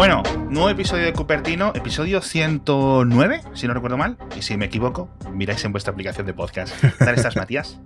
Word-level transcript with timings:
Bueno, 0.00 0.22
nuevo 0.48 0.70
episodio 0.70 1.04
de 1.04 1.12
Cupertino, 1.12 1.72
episodio 1.74 2.22
109, 2.22 3.42
si 3.52 3.66
no 3.66 3.74
recuerdo 3.74 3.98
mal. 3.98 4.16
Y 4.34 4.40
si 4.40 4.56
me 4.56 4.64
equivoco, 4.64 5.10
miráis 5.30 5.62
en 5.66 5.72
vuestra 5.72 5.92
aplicación 5.92 6.24
de 6.24 6.32
podcast. 6.32 6.74
¿Qué 6.80 7.04
tal 7.04 7.16
estás, 7.16 7.36
Matías? 7.36 7.78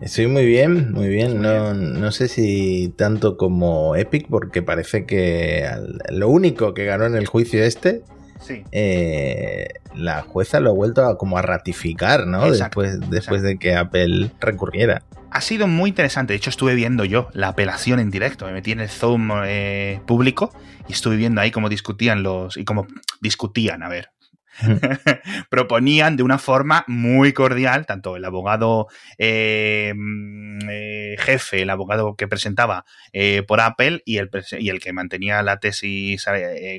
Estoy 0.00 0.28
muy 0.28 0.46
bien, 0.46 0.92
muy 0.92 1.08
bien. 1.08 1.42
No, 1.42 1.74
no 1.74 2.12
sé 2.12 2.28
si 2.28 2.94
tanto 2.96 3.36
como 3.36 3.96
Epic, 3.96 4.28
porque 4.30 4.62
parece 4.62 5.06
que 5.06 5.68
lo 6.10 6.28
único 6.28 6.72
que 6.72 6.84
ganó 6.84 7.04
en 7.06 7.16
el 7.16 7.26
juicio 7.26 7.64
este 7.64 8.04
Sí. 8.38 8.62
eh, 8.70 9.66
la 9.96 10.22
jueza 10.22 10.60
lo 10.60 10.70
ha 10.70 10.74
vuelto 10.74 11.04
a, 11.04 11.18
como 11.18 11.36
a 11.36 11.42
ratificar, 11.42 12.28
¿no? 12.28 12.46
Exacto, 12.46 12.82
después 12.82 13.10
después 13.10 13.42
exacto. 13.42 13.46
de 13.48 13.58
que 13.58 13.74
Apple 13.74 14.30
recurriera. 14.38 15.02
Ha 15.36 15.42
sido 15.42 15.66
muy 15.66 15.90
interesante. 15.90 16.32
De 16.32 16.38
hecho, 16.38 16.48
estuve 16.48 16.74
viendo 16.74 17.04
yo 17.04 17.28
la 17.34 17.48
apelación 17.48 18.00
en 18.00 18.10
directo. 18.10 18.46
Me 18.46 18.52
metí 18.52 18.72
en 18.72 18.80
el 18.80 18.88
Zoom 18.88 19.30
eh, 19.44 20.00
público 20.06 20.50
y 20.88 20.94
estuve 20.94 21.16
viendo 21.16 21.42
ahí 21.42 21.50
cómo 21.50 21.68
discutían 21.68 22.22
los. 22.22 22.56
y 22.56 22.64
cómo 22.64 22.86
discutían, 23.20 23.82
a 23.82 23.90
ver. 23.90 24.08
proponían 25.50 26.16
de 26.16 26.22
una 26.22 26.38
forma 26.38 26.86
muy 26.86 27.34
cordial, 27.34 27.84
tanto 27.84 28.16
el 28.16 28.24
abogado 28.24 28.86
eh, 29.18 29.92
mm, 29.94 30.70
eh, 30.70 31.16
jefe, 31.18 31.60
el 31.60 31.68
abogado 31.68 32.16
que 32.16 32.28
presentaba 32.28 32.86
eh, 33.12 33.42
por 33.46 33.60
Apple 33.60 34.00
y 34.06 34.16
el, 34.16 34.30
y 34.58 34.70
el 34.70 34.80
que 34.80 34.94
mantenía 34.94 35.42
la 35.42 35.60
tesis 35.60 36.24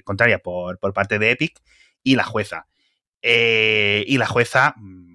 contraria 0.03 0.39
por, 0.39 0.79
por 0.79 0.93
parte 0.93 1.19
de 1.19 1.29
Epic 1.29 1.61
y 2.01 2.15
la 2.15 2.23
jueza. 2.23 2.65
Y 3.21 4.17
la 4.17 4.25
jueza, 4.25 4.73
mm, 4.77 5.06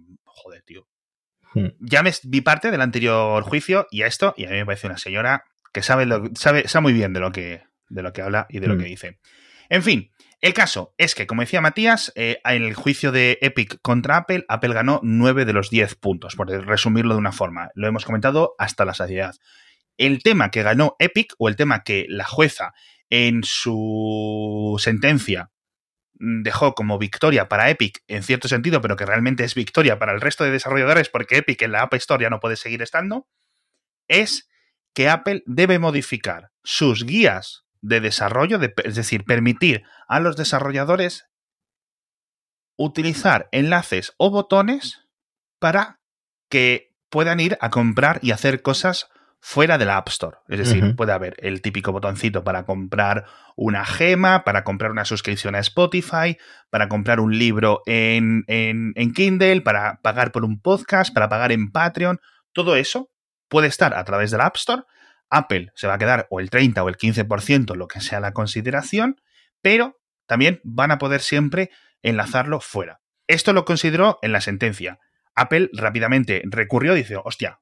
Hmm. 1.55 1.69
ya 1.81 2.03
me 2.03 2.13
vi 2.25 2.41
parte 2.41 2.71
del 2.71 2.81
anterior 2.81 3.43
juicio 3.43 3.87
y 3.91 4.03
a 4.03 4.07
esto, 4.07 4.35
y 4.37 4.47
a 4.47 4.51
mí 4.51 4.57
me 4.57 4.67
parece 4.67 4.87
una 4.87 4.99
señora 4.99 5.45
que 5.73 5.83
sabe, 5.83 6.07
lo, 6.07 6.25
sabe, 6.35 6.69
sabe 6.69 6.83
muy 6.83 6.93
bien 6.93 7.13
de 7.13 7.21
lo 7.21 7.33
que, 7.33 7.63
de 7.89 8.03
lo 8.03 8.13
que 8.13 8.23
habla 8.23 8.47
y 8.49 8.59
de 8.61 8.67
lo 8.69 8.75
Mm. 8.75 8.79
que 8.79 8.85
dice. 8.85 9.19
En 9.69 9.83
fin, 9.83 10.11
el 10.41 10.55
caso 10.55 10.93
es 10.99 11.15
que, 11.15 11.27
como 11.27 11.43
decía 11.43 11.61
Matías, 11.61 12.13
eh, 12.17 12.41
en 12.45 12.65
el 12.65 12.75
juicio 12.75 13.13
de 13.13 13.39
Epic 13.43 13.79
contra 13.81 14.17
Apple, 14.17 14.45
Apple 14.49 14.75
ganó 14.75 14.99
9 15.03 15.45
de 15.45 15.53
los 15.53 15.71
10 15.71 15.95
puntos, 15.95 16.35
por 16.35 16.49
resumirlo 16.49 17.15
de 17.15 17.21
una 17.21 17.33
forma. 17.33 17.71
Lo 17.75 17.87
hemos 17.87 18.05
comentado 18.05 18.55
hasta 18.59 18.85
la 18.85 18.93
saciedad. 18.93 19.37
El 19.97 20.23
tema 20.23 20.51
que 20.51 20.63
ganó 20.65 20.97
Epic, 20.99 21.35
o 21.39 21.49
el 21.49 21.57
tema 21.57 21.85
que 21.85 22.07
la 22.09 22.25
jueza 22.25 22.75
en 23.09 23.45
su 23.45 24.77
sentencia 24.81 25.52
dejó 26.15 26.75
como 26.75 26.99
victoria 26.99 27.49
para 27.49 27.71
Epic 27.71 28.03
en 28.07 28.23
cierto 28.23 28.49
sentido, 28.49 28.81
pero 28.81 28.97
que 28.97 29.07
realmente 29.07 29.45
es 29.45 29.55
victoria 29.55 29.99
para 29.99 30.13
el 30.13 30.21
resto 30.21 30.45
de 30.45 30.51
desarrolladores 30.51 31.09
porque 31.09 31.39
Epic 31.39 31.63
en 31.63 31.73
la 31.73 31.83
App 31.83 31.95
Store 31.95 32.23
ya 32.23 32.31
no 32.31 32.41
puede 32.41 32.57
seguir 32.57 32.83
estando, 32.83 33.29
es 34.09 34.49
que 34.95 35.09
Apple 35.09 35.43
debe 35.47 35.79
modificar 35.79 36.51
sus 36.63 37.05
guías 37.05 37.65
de 37.81 38.01
desarrollo, 38.01 38.59
de- 38.59 38.75
es 38.85 38.95
decir, 38.95 39.25
permitir 39.25 39.83
a 40.07 40.21
los 40.21 40.37
desarrolladores 40.37 41.27
utilizar 42.77 43.49
enlaces 43.53 44.13
o 44.17 44.31
botones 44.31 45.07
para 45.59 46.01
que 46.51 46.95
puedan 47.11 47.41
ir 47.41 47.57
a 47.61 47.71
comprar 47.71 48.19
y 48.23 48.31
hacer 48.33 48.63
cosas 48.63 49.09
fuera 49.45 49.77
de 49.77 49.85
la 49.85 49.97
App 49.97 50.09
Store. 50.09 50.37
Es 50.49 50.59
decir, 50.61 50.95
puede 50.95 51.11
haber 51.13 51.35
el 51.39 51.63
típico 51.63 51.91
botoncito 51.91 52.45
para 52.45 52.65
comprar 52.65 53.25
una 53.57 53.85
gema, 53.85 54.45
para 54.45 54.63
comprar 54.63 54.93
una 54.93 55.05
suscripción 55.05 55.57
a 55.57 55.59
Spotify, 55.59 56.39
para 56.71 56.89
comprar 56.89 57.19
un 57.19 57.37
libro 57.37 57.83
en, 57.87 58.45
en- 58.47 58.93
en 58.95 59.13
Kindle, 59.13 59.61
para 59.63 59.99
pagar 60.01 60.31
por 60.31 60.45
un 60.45 60.61
podcast, 60.61 61.13
para 61.13 61.29
pagar 61.29 61.51
en 61.51 61.73
Patreon. 61.73 62.21
Todo 62.53 62.77
eso 62.77 63.11
puede 63.49 63.67
estar 63.67 63.95
a 63.95 64.05
través 64.05 64.31
de 64.31 64.39
la 64.39 64.47
App 64.47 64.57
Store. 64.57 64.83
Apple 65.29 65.73
se 65.75 65.89
va 65.89 65.95
a 65.95 65.99
quedar 65.99 66.29
o 66.31 66.39
el 66.39 66.49
30 66.49 66.85
o 66.85 66.89
el 66.89 66.97
15%, 66.97 67.75
lo 67.75 67.89
que 67.89 68.01
sea 68.01 68.21
la 68.21 68.33
consideración, 68.33 69.21
pero 69.61 69.99
también 70.27 70.61
van 70.63 70.93
a 70.93 70.99
poder 70.99 71.21
siempre 71.21 71.71
enlazarlo 72.03 72.61
fuera. 72.61 73.01
Esto 73.27 73.53
lo 73.53 73.65
consideró 73.65 74.19
en 74.23 74.31
la 74.31 74.41
sentencia. 74.41 75.01
Apple 75.35 75.69
rápidamente 75.73 76.43
recurrió 76.45 76.95
y 76.95 76.99
dice, 76.99 77.17
hostia, 77.17 77.59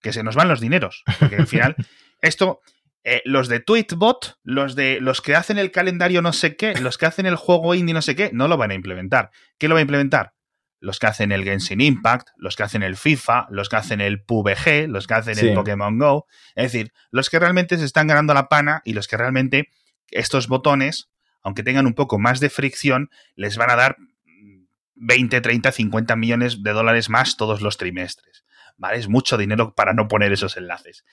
que 0.00 0.12
se 0.12 0.22
nos 0.22 0.34
van 0.34 0.48
los 0.48 0.60
dineros. 0.60 1.04
Porque 1.18 1.36
al 1.36 1.46
final, 1.46 1.76
esto, 2.22 2.60
eh, 3.04 3.22
los 3.24 3.48
de 3.48 3.60
Tweetbot, 3.60 4.38
los 4.42 4.74
de 4.76 5.00
los 5.00 5.20
que 5.20 5.34
hacen 5.34 5.58
el 5.58 5.70
calendario 5.70 6.22
no 6.22 6.32
sé 6.32 6.56
qué, 6.56 6.74
los 6.74 6.98
que 6.98 7.06
hacen 7.06 7.26
el 7.26 7.36
juego 7.36 7.74
indie 7.74 7.94
no 7.94 8.02
sé 8.02 8.14
qué, 8.16 8.30
no 8.32 8.48
lo 8.48 8.56
van 8.56 8.70
a 8.70 8.74
implementar. 8.74 9.30
¿Qué 9.58 9.68
lo 9.68 9.74
va 9.74 9.78
a 9.80 9.82
implementar? 9.82 10.34
Los 10.82 10.98
que 10.98 11.06
hacen 11.06 11.30
el 11.30 11.44
Genshin 11.44 11.80
Impact, 11.82 12.28
los 12.36 12.56
que 12.56 12.62
hacen 12.62 12.82
el 12.82 12.96
FIFA, 12.96 13.46
los 13.50 13.68
que 13.68 13.76
hacen 13.76 14.00
el 14.00 14.22
PUBG, 14.22 14.88
los 14.88 15.06
que 15.06 15.14
hacen 15.14 15.34
Sí. 15.34 15.48
el 15.48 15.54
Pokémon 15.54 15.98
Go. 15.98 16.26
Es 16.54 16.72
decir, 16.72 16.92
los 17.10 17.28
que 17.28 17.38
realmente 17.38 17.76
se 17.76 17.84
están 17.84 18.06
ganando 18.06 18.32
la 18.32 18.48
pana 18.48 18.80
y 18.84 18.94
los 18.94 19.06
que 19.06 19.18
realmente 19.18 19.68
estos 20.10 20.48
botones, 20.48 21.10
aunque 21.42 21.62
tengan 21.62 21.86
un 21.86 21.94
poco 21.94 22.18
más 22.18 22.40
de 22.40 22.48
fricción, 22.48 23.10
les 23.36 23.56
van 23.58 23.70
a 23.70 23.76
dar 23.76 23.96
20, 24.94 25.40
30, 25.40 25.72
50 25.72 26.16
millones 26.16 26.62
de 26.62 26.72
dólares 26.72 27.08
más 27.08 27.36
todos 27.36 27.62
los 27.62 27.76
trimestres. 27.76 28.44
¿Vale? 28.80 28.96
Es 28.96 29.08
mucho 29.08 29.36
dinero 29.36 29.74
para 29.74 29.92
no 29.92 30.08
poner 30.08 30.32
esos 30.32 30.56
enlaces. 30.56 31.04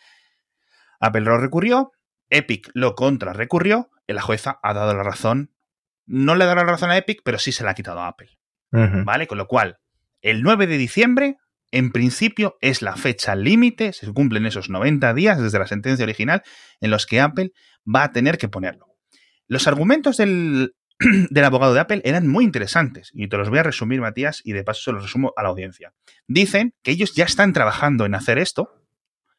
Apple 1.02 1.22
lo 1.22 1.38
recurrió, 1.38 1.92
Epic 2.30 2.72
lo 2.74 2.96
contra 2.96 3.34
recurrió, 3.34 3.90
y 4.08 4.14
la 4.14 4.22
jueza 4.22 4.58
ha 4.64 4.74
dado 4.74 4.96
la 4.96 5.04
razón. 5.04 5.54
No 6.06 6.36
le 6.36 6.46
ha 6.46 6.48
dado 6.48 6.64
la 6.64 6.72
razón 6.72 6.92
a 6.92 6.98
Epic, 6.98 7.20
pero 7.26 7.38
sí 7.38 7.52
se 7.52 7.66
la 7.66 7.72
ha 7.72 7.76
quitado 7.76 8.00
a 8.00 8.08
Apple. 8.08 8.30
¿Vale? 8.72 9.28
Con 9.28 9.38
lo 9.38 9.48
cual, 9.48 9.80
el 10.22 10.44
9 10.44 10.66
de 10.66 10.78
diciembre, 10.78 11.36
en 11.72 11.92
principio, 11.92 12.58
es 12.62 12.82
la 12.82 12.96
fecha 12.96 13.36
límite, 13.36 13.92
se 13.92 14.14
cumplen 14.14 14.46
esos 14.46 14.70
90 14.70 15.14
días 15.14 15.42
desde 15.42 15.60
la 15.60 15.68
sentencia 15.68 16.04
original, 16.04 16.44
en 16.80 16.90
los 16.90 17.06
que 17.06 17.20
Apple 17.20 17.52
va 17.86 18.04
a 18.04 18.12
tener 18.14 18.38
que 18.38 18.48
ponerlo. 18.48 18.86
Los 19.48 19.68
argumentos 19.68 20.16
del, 20.16 20.74
del 21.30 21.44
abogado 21.44 21.74
de 21.74 21.80
Apple 21.80 22.02
eran 22.06 22.28
muy 22.28 22.44
interesantes, 22.44 23.12
y 23.14 23.28
te 23.28 23.38
los 23.38 23.50
voy 23.50 23.60
a 23.60 23.64
resumir, 23.64 24.02
Matías, 24.02 24.42
y 24.44 24.54
de 24.54 24.64
paso 24.64 24.82
se 24.84 24.92
los 24.92 25.04
resumo 25.04 25.34
a 25.38 25.44
la 25.44 25.50
audiencia. 25.50 25.94
Dicen 26.28 26.74
que 26.84 26.92
ellos 26.92 27.14
ya 27.14 27.26
están 27.26 27.54
trabajando 27.54 28.06
en 28.06 28.16
hacer 28.16 28.38
esto 28.40 28.84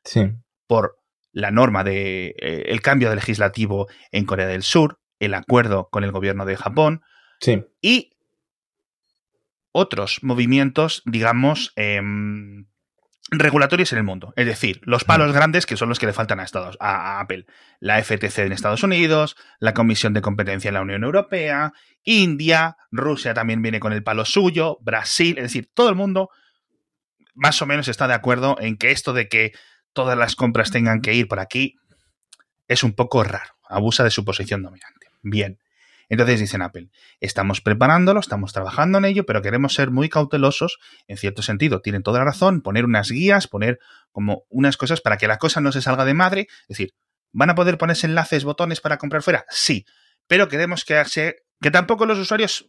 Sí. 0.04 0.30
por 0.66 0.98
la 1.32 1.50
norma 1.50 1.84
de 1.84 2.34
eh, 2.40 2.64
el 2.68 2.80
cambio 2.80 3.10
de 3.10 3.16
legislativo 3.16 3.88
en 4.12 4.24
Corea 4.24 4.46
del 4.46 4.62
Sur, 4.62 4.98
el 5.18 5.34
acuerdo 5.34 5.88
con 5.90 6.04
el 6.04 6.12
gobierno 6.12 6.44
de 6.46 6.56
Japón, 6.56 7.02
Sí. 7.40 7.64
y 7.82 8.12
otros 9.72 10.20
movimientos, 10.22 11.02
digamos, 11.04 11.72
em, 11.76 12.66
regulatorios 13.30 13.92
en 13.92 13.98
el 13.98 14.04
mundo. 14.04 14.32
Es 14.36 14.46
decir, 14.46 14.80
los 14.84 15.04
palos 15.04 15.32
grandes 15.32 15.66
que 15.66 15.76
son 15.76 15.88
los 15.88 15.98
que 15.98 16.06
le 16.06 16.12
faltan 16.12 16.40
a, 16.40 16.44
Estados, 16.44 16.76
a, 16.80 17.20
Apple. 17.20 17.46
La 17.80 18.02
FTC 18.02 18.38
en 18.38 18.52
Estados 18.52 18.82
Unidos, 18.82 19.36
la 19.58 19.74
Comisión 19.74 20.14
de 20.14 20.22
Competencia 20.22 20.68
en 20.68 20.74
la 20.74 20.82
Unión 20.82 21.04
Europea, 21.04 21.72
India, 22.04 22.76
Rusia 22.90 23.34
también 23.34 23.62
viene 23.62 23.80
con 23.80 23.92
el 23.92 24.02
palo 24.02 24.24
suyo, 24.24 24.78
Brasil, 24.80 25.36
es 25.38 25.44
decir, 25.44 25.70
todo 25.74 25.88
el 25.90 25.94
mundo 25.94 26.30
más 27.34 27.60
o 27.62 27.66
menos 27.66 27.86
está 27.88 28.08
de 28.08 28.14
acuerdo 28.14 28.56
en 28.60 28.76
que 28.76 28.90
esto 28.90 29.12
de 29.12 29.28
que 29.28 29.52
todas 29.92 30.18
las 30.18 30.34
compras 30.34 30.70
tengan 30.70 31.00
que 31.00 31.14
ir 31.14 31.28
por 31.28 31.38
aquí 31.38 31.76
es 32.66 32.82
un 32.82 32.94
poco 32.94 33.22
raro. 33.22 33.54
Abusa 33.68 34.04
de 34.04 34.10
su 34.10 34.24
posición 34.24 34.62
dominante. 34.62 35.08
Bien. 35.22 35.58
Entonces 36.08 36.40
dicen 36.40 36.62
Apple, 36.62 36.88
estamos 37.20 37.60
preparándolo, 37.60 38.20
estamos 38.20 38.52
trabajando 38.52 38.98
en 38.98 39.04
ello, 39.04 39.26
pero 39.26 39.42
queremos 39.42 39.74
ser 39.74 39.90
muy 39.90 40.08
cautelosos, 40.08 40.78
en 41.06 41.16
cierto 41.18 41.42
sentido, 41.42 41.80
tienen 41.82 42.02
toda 42.02 42.20
la 42.20 42.24
razón, 42.24 42.62
poner 42.62 42.84
unas 42.84 43.10
guías, 43.10 43.46
poner 43.46 43.78
como 44.10 44.44
unas 44.48 44.76
cosas 44.76 45.00
para 45.00 45.18
que 45.18 45.28
la 45.28 45.36
cosa 45.38 45.60
no 45.60 45.70
se 45.72 45.82
salga 45.82 46.04
de 46.04 46.14
madre, 46.14 46.46
es 46.62 46.68
decir, 46.68 46.94
¿van 47.32 47.50
a 47.50 47.54
poder 47.54 47.76
ponerse 47.76 48.06
enlaces, 48.06 48.44
botones 48.44 48.80
para 48.80 48.96
comprar 48.96 49.22
fuera? 49.22 49.44
Sí, 49.50 49.84
pero 50.26 50.48
queremos 50.48 50.84
que, 50.84 51.02
tampoco 51.70 52.06
los 52.06 52.18
usuarios 52.18 52.66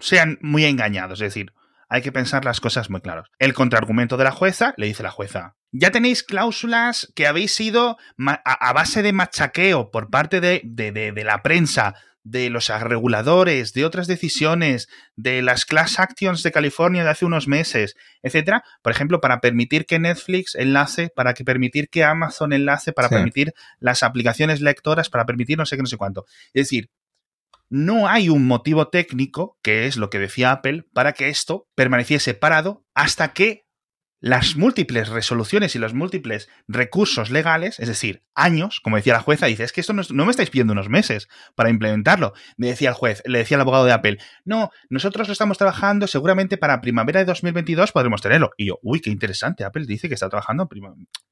sean 0.00 0.38
muy 0.42 0.64
engañados, 0.64 1.20
es 1.20 1.34
decir, 1.34 1.52
hay 1.88 2.02
que 2.02 2.10
pensar 2.10 2.44
las 2.44 2.60
cosas 2.60 2.90
muy 2.90 3.00
claras. 3.02 3.28
El 3.38 3.52
contraargumento 3.54 4.16
de 4.16 4.24
la 4.24 4.30
jueza, 4.30 4.72
le 4.76 4.86
dice 4.86 5.02
la 5.02 5.10
jueza, 5.10 5.56
ya 5.70 5.90
tenéis 5.90 6.22
cláusulas 6.22 7.12
que 7.14 7.26
habéis 7.26 7.54
sido 7.54 7.96
a, 8.26 8.72
base 8.72 9.02
de 9.02 9.12
machaqueo 9.12 9.90
por 9.90 10.10
parte 10.10 10.40
de- 10.40 10.62
de- 10.64 10.90
de 10.90 11.24
la 11.24 11.42
prensa, 11.42 11.94
de 12.24 12.50
los 12.50 12.68
reguladores, 12.68 13.72
de 13.72 13.84
otras 13.84 14.06
decisiones, 14.06 14.88
de 15.16 15.42
las 15.42 15.64
class 15.64 15.98
actions 15.98 16.42
de 16.42 16.52
California 16.52 17.02
de 17.04 17.10
hace 17.10 17.24
unos 17.24 17.48
meses, 17.48 17.96
etcétera. 18.22 18.62
Por 18.82 18.92
ejemplo, 18.92 19.20
para 19.20 19.40
permitir 19.40 19.86
que 19.86 19.98
Netflix 19.98 20.54
enlace, 20.54 21.10
para 21.14 21.34
que 21.34 21.44
permitir 21.44 21.88
que 21.88 22.04
Amazon 22.04 22.52
enlace, 22.52 22.92
para 22.92 23.08
Sí. 23.08 23.14
permitir 23.16 23.52
las 23.80 24.02
aplicaciones 24.02 24.60
lectoras, 24.60 25.10
para 25.10 25.26
permitir 25.26 25.58
no 25.58 25.66
sé 25.66 25.76
qué, 25.76 25.82
no 25.82 25.88
sé 25.88 25.96
cuánto. 25.96 26.24
Es 26.54 26.64
decir, 26.66 26.90
no 27.68 28.06
hay 28.06 28.28
un 28.28 28.46
motivo 28.46 28.88
técnico, 28.88 29.58
que 29.62 29.86
es 29.86 29.96
lo 29.96 30.10
que 30.10 30.18
decía 30.18 30.52
Apple, 30.52 30.84
para 30.92 31.14
que 31.14 31.28
esto 31.28 31.66
permaneciese 31.74 32.34
parado 32.34 32.84
hasta 32.94 33.32
que 33.32 33.64
las 34.22 34.54
múltiples 34.54 35.08
resoluciones 35.08 35.74
y 35.74 35.80
los 35.80 35.94
múltiples 35.94 36.48
recursos 36.68 37.30
legales, 37.30 37.80
es 37.80 37.88
decir, 37.88 38.22
años, 38.36 38.78
como 38.80 38.94
decía 38.94 39.14
la 39.14 39.20
jueza, 39.20 39.46
dice, 39.46 39.64
es 39.64 39.72
que 39.72 39.80
esto 39.80 39.92
no, 39.92 40.24
me 40.24 40.30
estáis 40.30 40.48
pidiendo 40.48 40.72
unos 40.72 40.88
meses 40.88 41.28
para 41.56 41.70
implementarlo. 41.70 42.32
Me 42.56 42.68
decía 42.68 42.90
el 42.90 42.94
juez, 42.94 43.20
le 43.26 43.38
decía 43.38 43.56
el 43.56 43.62
abogado 43.62 43.84
de 43.84 43.92
Apple, 43.92 44.18
no, 44.44 44.70
nosotros 44.88 45.26
lo 45.26 45.32
estamos 45.32 45.58
trabajando, 45.58 46.06
seguramente 46.06 46.56
para 46.56 46.80
primavera 46.80 47.18
de 47.18 47.26
2022 47.26 47.90
podremos 47.90 48.22
tenerlo. 48.22 48.52
Y 48.56 48.66
yo, 48.66 48.78
uy, 48.82 49.00
qué 49.00 49.10
interesante, 49.10 49.64
Apple 49.64 49.86
dice 49.86 50.06
que 50.06 50.14
está 50.14 50.28
trabajando 50.28 50.68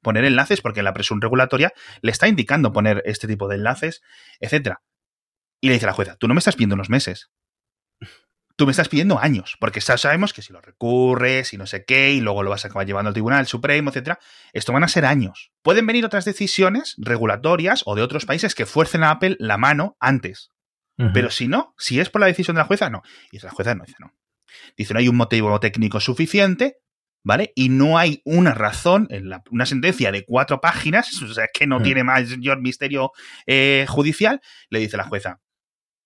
poner 0.02 0.24
enlaces 0.24 0.60
porque 0.60 0.82
la 0.82 0.92
presión 0.92 1.20
regulatoria 1.20 1.72
le 2.02 2.10
está 2.10 2.26
indicando 2.26 2.72
poner 2.72 3.04
este 3.06 3.28
tipo 3.28 3.46
de 3.46 3.54
enlaces, 3.54 4.02
etcétera. 4.40 4.82
Y 5.60 5.68
le 5.68 5.74
dice 5.74 5.86
la 5.86 5.92
jueza, 5.92 6.16
tú 6.16 6.26
no 6.26 6.34
me 6.34 6.38
estás 6.38 6.56
pidiendo 6.56 6.74
unos 6.74 6.90
meses. 6.90 7.30
Tú 8.56 8.66
me 8.66 8.72
estás 8.72 8.88
pidiendo 8.88 9.18
años, 9.18 9.56
porque 9.58 9.80
sabemos 9.80 10.32
que 10.32 10.42
si 10.42 10.52
lo 10.52 10.60
recurres 10.60 11.52
y 11.54 11.56
no 11.56 11.66
sé 11.66 11.84
qué, 11.84 12.12
y 12.12 12.20
luego 12.20 12.42
lo 12.42 12.50
vas 12.50 12.64
a 12.64 12.68
acabar 12.68 12.86
llevando 12.86 13.08
al 13.08 13.14
Tribunal 13.14 13.46
Supremo, 13.46 13.90
etcétera, 13.90 14.18
esto 14.52 14.72
van 14.72 14.84
a 14.84 14.88
ser 14.88 15.06
años. 15.06 15.52
Pueden 15.62 15.86
venir 15.86 16.04
otras 16.04 16.24
decisiones 16.24 16.94
regulatorias 16.98 17.82
o 17.86 17.94
de 17.94 18.02
otros 18.02 18.26
países 18.26 18.54
que 18.54 18.66
fuercen 18.66 19.02
a 19.02 19.10
Apple 19.10 19.36
la 19.38 19.56
mano 19.56 19.96
antes. 20.00 20.50
Pero 21.14 21.30
si 21.30 21.48
no, 21.48 21.74
si 21.78 21.98
es 21.98 22.10
por 22.10 22.20
la 22.20 22.26
decisión 22.26 22.56
de 22.56 22.58
la 22.58 22.66
jueza, 22.66 22.90
no. 22.90 23.00
Y 23.32 23.38
la 23.38 23.50
jueza 23.50 23.74
no 23.74 23.84
dice 23.86 23.96
no. 24.00 24.12
Dice, 24.76 24.92
no 24.92 25.00
hay 25.00 25.08
un 25.08 25.16
motivo 25.16 25.58
técnico 25.58 25.98
suficiente, 25.98 26.76
¿vale? 27.24 27.52
Y 27.54 27.68
no 27.68 27.98
hay 27.98 28.22
una 28.24 28.54
razón, 28.54 29.06
en 29.10 29.30
una 29.50 29.66
sentencia 29.66 30.12
de 30.12 30.24
cuatro 30.24 30.60
páginas, 30.60 31.10
o 31.22 31.32
sea, 31.32 31.48
que 31.52 31.66
no 31.66 31.82
tiene 31.82 32.04
mayor 32.04 32.60
misterio 32.60 33.12
eh, 33.46 33.86
judicial, 33.88 34.40
le 34.68 34.80
dice 34.80 34.96
la 34.96 35.04
jueza. 35.04 35.40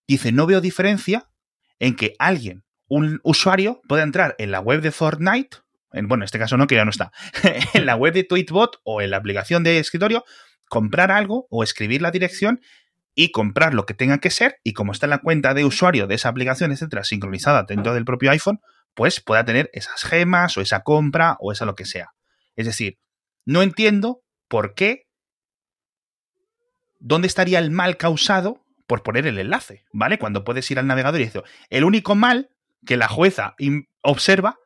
Dice, 0.06 0.32
no 0.32 0.46
veo 0.46 0.60
diferencia 0.60 1.30
en 1.78 1.96
que 1.96 2.14
alguien, 2.18 2.64
un 2.88 3.20
usuario, 3.22 3.80
pueda 3.88 4.02
entrar 4.02 4.34
en 4.38 4.50
la 4.50 4.60
web 4.60 4.80
de 4.80 4.92
Fortnite, 4.92 5.58
en, 5.92 6.08
bueno, 6.08 6.22
en 6.22 6.26
este 6.26 6.38
caso 6.38 6.56
no, 6.56 6.66
que 6.66 6.74
ya 6.74 6.84
no 6.84 6.90
está, 6.90 7.12
en 7.74 7.86
la 7.86 7.96
web 7.96 8.14
de 8.14 8.24
Tweetbot 8.24 8.80
o 8.84 9.00
en 9.00 9.10
la 9.10 9.16
aplicación 9.16 9.62
de 9.64 9.78
escritorio, 9.78 10.24
comprar 10.68 11.10
algo 11.10 11.46
o 11.50 11.62
escribir 11.62 12.02
la 12.02 12.10
dirección 12.10 12.60
y 13.14 13.30
comprar 13.30 13.74
lo 13.74 13.86
que 13.86 13.94
tenga 13.94 14.18
que 14.18 14.30
ser 14.30 14.58
y 14.64 14.72
como 14.72 14.92
está 14.92 15.06
en 15.06 15.10
la 15.10 15.18
cuenta 15.18 15.54
de 15.54 15.64
usuario 15.64 16.06
de 16.06 16.16
esa 16.16 16.28
aplicación, 16.28 16.72
etcétera, 16.72 17.04
sincronizada 17.04 17.62
dentro 17.62 17.94
del 17.94 18.04
propio 18.04 18.30
iPhone, 18.30 18.60
pues 18.94 19.20
pueda 19.20 19.44
tener 19.44 19.70
esas 19.72 20.02
gemas 20.02 20.56
o 20.56 20.60
esa 20.60 20.80
compra 20.80 21.36
o 21.40 21.52
esa 21.52 21.64
lo 21.64 21.74
que 21.74 21.84
sea. 21.84 22.10
Es 22.56 22.66
decir, 22.66 22.98
no 23.44 23.62
entiendo 23.62 24.22
por 24.48 24.74
qué, 24.74 25.06
dónde 26.98 27.28
estaría 27.28 27.58
el 27.58 27.70
mal 27.70 27.96
causado 27.96 28.63
por 28.86 29.02
poner 29.02 29.26
el 29.26 29.38
enlace, 29.38 29.84
¿vale? 29.92 30.18
Cuando 30.18 30.44
puedes 30.44 30.70
ir 30.70 30.78
al 30.78 30.86
navegador 30.86 31.20
y 31.20 31.24
decir, 31.24 31.42
el 31.70 31.84
único 31.84 32.14
mal 32.14 32.50
que 32.84 32.96
la 32.96 33.08
jueza 33.08 33.54
observa 34.02 34.58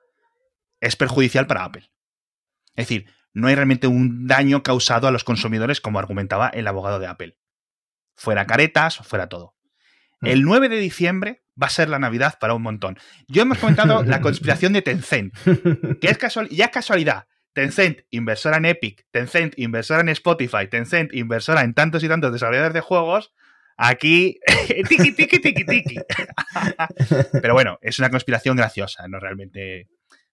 es 0.81 0.97
perjudicial 0.97 1.47
para 1.47 1.65
Apple. 1.65 1.91
Es 2.75 2.89
decir, 2.89 3.07
no 3.33 3.49
hay 3.49 3.55
realmente 3.55 3.87
un 3.87 4.27
daño 4.27 4.63
causado 4.63 5.07
a 5.07 5.11
los 5.11 5.25
consumidores 5.25 5.81
como 5.81 5.99
argumentaba 5.99 6.49
el 6.49 6.67
abogado 6.67 6.99
de 6.99 7.07
Apple 7.07 7.37
fuera 8.19 8.47
caretas, 8.47 8.99
fuera 8.99 9.29
todo. 9.29 9.55
Mm. 10.21 10.27
El 10.27 10.43
9 10.43 10.69
de 10.69 10.77
diciembre 10.77 11.43
va 11.61 11.69
a 11.69 11.71
ser 11.71 11.89
la 11.89 11.99
Navidad 11.99 12.39
para 12.39 12.55
un 12.55 12.63
montón. 12.63 12.99
Yo 13.29 13.43
hemos 13.43 13.59
comentado 13.59 14.03
la 14.03 14.21
conspiración 14.21 14.73
de 14.75 14.83
Tencent, 14.83 15.35
que 16.01 16.09
es 16.09 16.19
casual, 16.19 16.49
ya 16.51 16.67
es 16.67 16.71
casualidad. 16.71 17.27
Tencent, 17.55 18.01
inversora 18.11 18.59
en 18.59 18.67
Epic, 18.67 19.07
Tencent, 19.11 19.55
inversora 19.57 20.01
en 20.01 20.11
Spotify, 20.11 20.69
Tencent, 20.69 21.15
inversora 21.15 21.63
en 21.63 21.75
tantos 21.75 22.05
y 22.05 22.09
tantos 22.09 22.33
desarrolladores 22.33 22.75
de 22.75 22.81
juegos. 22.81 23.33
Aquí, 23.79 24.39
tiki, 24.89 25.13
tiki, 25.13 25.39
tiki, 25.39 25.65
tiki. 25.65 25.97
Pero 27.41 27.55
bueno, 27.55 27.79
es 27.81 27.99
una 27.99 28.11
conspiración 28.11 28.57
graciosa, 28.57 29.07
no 29.09 29.21
realmente 29.21 29.89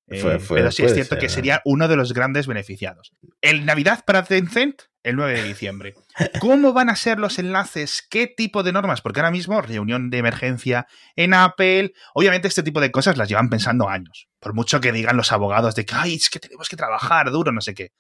eh, 0.08 0.40
pero 0.50 0.72
sí 0.72 0.84
es 0.84 0.94
cierto 0.94 1.18
que 1.18 1.30
sería 1.30 1.62
uno 1.66 1.88
de 1.88 1.96
los 1.96 2.14
grandes 2.14 2.46
beneficiados. 2.46 3.12
El 3.42 3.66
Navidad 3.66 4.04
para 4.06 4.24
Tencent, 4.24 4.84
el 5.02 5.16
9 5.16 5.42
de 5.42 5.48
diciembre. 5.48 5.96
¿Cómo 6.40 6.74
van 6.74 6.90
a 6.90 6.96
ser 6.96 7.18
los 7.18 7.40
enlaces? 7.40 8.06
¿Qué 8.08 8.28
tipo 8.28 8.62
de 8.62 8.72
normas? 8.72 9.02
Porque 9.02 9.20
ahora 9.20 9.32
mismo, 9.32 9.62
reunión 9.62 10.12
de 10.12 10.20
emergencia 10.20 10.86
en 11.16 11.34
Apple. 11.34 11.94
Obviamente, 12.14 12.48
este 12.48 12.62
tipo 12.62 12.82
de 12.82 12.92
cosas 12.92 13.18
las 13.18 13.30
llevan 13.30 13.50
pensando 13.50 13.90
años. 13.90 14.28
Por 14.40 14.54
mucho 14.54 14.80
que 14.80 14.92
digan 14.92 15.18
los 15.18 15.32
abogados 15.32 15.74
de 15.74 15.86
que, 15.86 15.96
ay, 15.96 16.16
es 16.16 16.30
que 16.30 16.40
tenemos 16.40 16.70
que 16.70 16.78
trabajar 16.78 17.32
duro, 17.32 17.52
no 17.52 17.62
sé 17.62 17.74
qué. 17.74 17.92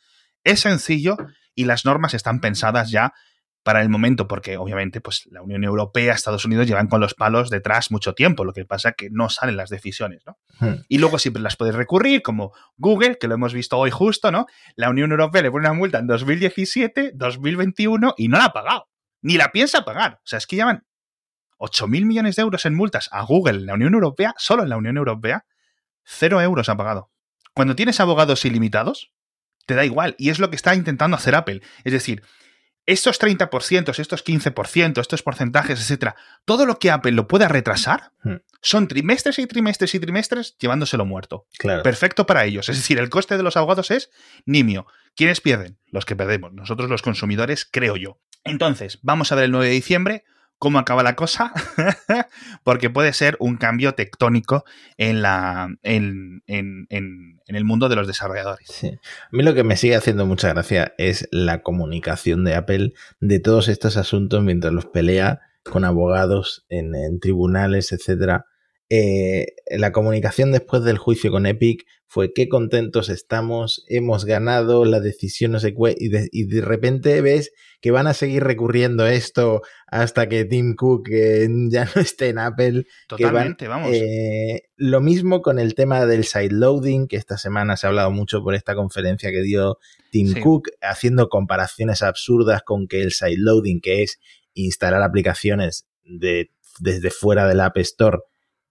Es 0.44 0.59
sencillo 0.59 1.18
y 1.56 1.65
las 1.65 1.86
normas 1.86 2.13
están 2.13 2.39
pensadas 2.39 2.92
ya 2.92 3.13
para 3.66 3.82
el 3.82 3.90
momento, 3.90 4.28
porque 4.28 4.58
obviamente 4.58 5.02
pues, 5.02 5.28
la 5.32 5.42
Unión 5.42 5.64
Europea, 5.64 6.14
Estados 6.14 6.46
Unidos 6.46 6.68
llevan 6.68 6.88
con 6.88 7.02
los 7.02 7.16
palos 7.16 7.50
detrás 7.50 7.90
mucho 7.90 8.14
tiempo, 8.14 8.46
lo 8.46 8.54
que 8.54 8.64
pasa 8.64 8.90
es 8.90 8.96
que 8.96 9.10
no 9.10 9.28
salen 9.28 9.58
las 9.58 9.72
decisiones, 9.72 10.22
¿no? 10.28 10.38
Hmm. 10.60 10.84
Y 10.88 11.00
luego 11.00 11.18
siempre 11.18 11.42
las 11.42 11.56
puedes 11.56 11.74
recurrir, 11.74 12.22
como 12.22 12.54
Google, 12.78 13.18
que 13.20 13.28
lo 13.28 13.34
hemos 13.34 13.56
visto 13.56 13.80
hoy 13.80 13.90
justo, 13.90 14.32
¿no? 14.32 14.46
La 14.76 14.92
Unión 14.92 15.10
Europea 15.10 15.42
le 15.42 15.50
pone 15.50 15.68
una 15.68 15.74
multa 15.74 15.98
en 15.98 16.06
2017, 16.06 17.14
2021 17.16 18.14
y 18.18 18.28
no 18.28 18.38
la 18.38 18.46
ha 18.46 18.54
pagado, 18.54 18.88
ni 19.24 19.36
la 19.36 19.52
piensa 19.52 19.84
pagar. 19.84 20.20
O 20.24 20.28
sea, 20.28 20.38
es 20.38 20.46
que 20.46 20.58
llevan 20.58 20.86
8 21.58 21.88
mil 21.88 22.06
millones 22.06 22.36
de 22.36 22.44
euros 22.44 22.68
en 22.68 22.76
multas 22.76 23.10
a 23.12 23.24
Google 23.24 23.62
en 23.62 23.66
la 23.66 23.74
Unión 23.74 23.96
Europea, 23.96 24.36
solo 24.38 24.62
en 24.62 24.70
la 24.70 24.78
Unión 24.78 24.98
Europea, 24.98 25.44
cero 26.04 26.40
euros 26.40 26.70
ha 26.70 26.78
pagado. 26.78 27.10
Cuando 27.56 27.76
tienes 27.76 28.00
abogados 28.00 28.46
ilimitados, 28.46 29.12
te 29.66 29.74
da 29.74 29.86
igual, 29.86 30.14
y 30.20 30.30
es 30.30 30.38
lo 30.38 30.52
que 30.52 30.56
está 30.56 30.76
intentando 30.76 31.18
hacer 31.18 31.34
Apple. 31.34 31.64
Es 31.84 31.94
decir, 31.94 32.22
estos 32.86 33.20
30%, 33.20 34.00
estos 34.00 34.26
15%, 34.26 35.02
estos 35.02 35.24
porcentajes, 35.24 35.80
etcétera, 35.80 36.16
todo 36.46 36.66
lo 36.66 36.78
que 36.78 36.92
Apple 36.92 37.12
lo 37.12 37.28
pueda 37.28 37.48
retrasar, 37.48 38.12
hmm. 38.24 38.36
son 38.62 38.88
trimestres 38.88 39.40
y 39.40 39.48
trimestres 39.48 39.96
y 39.96 40.00
trimestres 40.00 40.56
llevándoselo 40.58 41.06
muerto. 41.06 41.48
Perfecto 41.84 42.26
para 42.26 42.46
ellos. 42.46 42.70
Es 42.70 42.78
decir, 42.78 43.00
el 43.00 43.10
coste 43.10 43.38
de 43.38 43.44
los 43.44 43.58
abogados 43.58 43.92
es 43.92 44.12
nimio. 44.46 44.86
¿Quiénes 45.16 45.42
pierden? 45.42 45.78
Los 45.92 46.06
que 46.06 46.16
perdemos. 46.16 46.54
Nosotros 46.54 46.90
los 46.90 47.02
consumidores, 47.02 47.68
creo 47.70 47.96
yo. 47.96 48.20
Entonces, 48.44 49.00
vamos 49.02 49.31
a 49.31 49.36
ver 49.36 49.46
el 49.46 49.52
9 49.52 49.68
de 49.68 49.74
diciembre 49.74 50.24
cómo 50.60 50.80
acaba 50.80 51.04
la 51.04 51.16
cosa, 51.16 51.52
porque 52.63 52.90
puede 52.90 53.13
ser 53.13 53.38
un 53.40 53.57
cambio 53.57 53.94
tectónico 53.94 54.63
en, 54.98 55.22
la, 55.22 55.69
en, 55.84 56.44
en, 56.48 56.88
en, 56.90 57.40
el 57.48 57.66
mundo 57.66 57.90
de 57.90 57.96
los 57.96 58.07
desarrolladores. 58.07 58.84
A 58.84 59.30
mí 59.31 59.44
lo 59.44 59.54
que 59.54 59.63
me 59.63 59.78
sigue 59.78 59.96
haciendo 59.96 60.25
mucha 60.25 60.50
gracia 60.50 60.94
es 60.98 61.28
la 61.31 61.62
comunicación 61.62 62.44
de 62.44 62.56
Apple 62.56 62.94
de 63.19 63.40
todos 63.40 63.68
estos 63.68 63.98
asuntos 63.98 64.44
mientras 64.44 64.74
los 64.74 64.86
pelea 64.86 65.42
con 65.63 65.84
abogados 65.84 66.66
en, 66.69 67.19
tribunales, 67.19 67.92
etcétera. 67.92 68.46
Eh, 68.90 69.48
la 69.68 69.92
comunicación 69.92 70.52
después 70.52 70.84
del 70.84 70.98
juicio 70.98 71.32
con 71.32 71.46
Epic 71.46 71.86
fue 72.08 72.34
qué 72.34 72.48
contentos 72.48 73.10
estamos, 73.10 73.84
hemos 73.90 74.26
ganado, 74.26 74.86
la 74.86 75.00
decisión 75.00 75.52
no 75.52 75.60
sé 75.60 75.74
qué, 75.74 75.96
y 75.98 76.10
de, 76.10 76.30
y 76.32 76.46
de 76.46 76.62
repente 76.62 77.20
ves 77.22 77.52
que 77.82 77.92
van 77.92 78.08
a 78.08 78.14
seguir 78.14 78.44
recurriendo 78.44 79.06
esto 79.06 79.62
hasta 79.88 80.30
que 80.30 80.46
Tim 80.46 80.76
Cook 80.76 81.10
eh, 81.12 81.48
ya 81.70 81.86
no 81.94 82.02
esté 82.02 82.30
en 82.30 82.40
Apple. 82.40 82.86
Totalmente, 83.08 83.68
vamos. 83.68 83.92
Eh, 83.94 84.64
lo 84.76 85.02
mismo 85.02 85.42
con 85.42 85.60
el 85.60 85.76
tema 85.76 86.06
del 86.06 86.26
sideloading, 86.26 87.08
que 87.08 87.18
esta 87.18 87.38
semana 87.38 87.78
se 87.78 87.86
ha 87.86 87.90
hablado 87.90 88.12
mucho 88.12 88.42
por 88.44 88.56
esta 88.56 88.76
conferencia 88.76 89.31
que 89.31 89.42
dio 89.42 89.78
Tim 90.12 90.40
Cook, 90.42 90.70
haciendo 90.81 91.28
comparaciones 91.28 92.02
absurdas 92.02 92.62
con 92.64 92.88
que 92.88 93.02
el 93.02 93.12
sideloading, 93.12 93.81
que 93.81 94.04
es 94.04 94.19
instalar 94.54 95.04
aplicaciones 95.04 95.88
de, 96.04 96.52
desde 96.80 97.09
fuera 97.09 97.48
del 97.48 97.59
App 97.59 97.78
Store, 97.78 98.19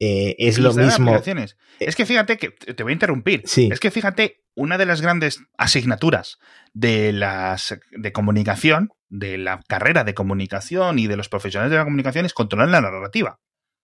eh, 0.01 0.35
es 0.39 0.59
lo 0.59 0.73
mismo. 0.75 1.17
Eh, 1.17 1.47
es 1.81 1.97
que 1.97 2.07
fíjate 2.07 2.37
que 2.37 2.51
te 2.51 2.83
voy 2.83 2.93
a 2.93 2.95
interrumpir. 2.95 3.43
Es 3.45 3.81
que 3.81 3.91
fíjate, 3.91 4.45
una 4.55 4.79
de 4.79 4.87
las 4.87 5.01
grandes 5.01 5.41
asignaturas 5.57 6.39
de 6.73 7.13
las 7.13 7.79
de 7.93 8.13
comunicación, 8.13 8.91
de 9.09 9.39
la 9.39 9.63
carrera 9.69 10.05
de 10.05 10.15
comunicación 10.15 10.99
y 10.99 11.07
de 11.07 11.17
los 11.17 11.29
profesionales 11.29 11.71
de 11.71 11.79
la 11.79 11.85
comunicación 11.85 12.27
es 12.27 12.35
controlar 12.35 12.69
la 12.69 12.81
narrativa. 12.81 13.41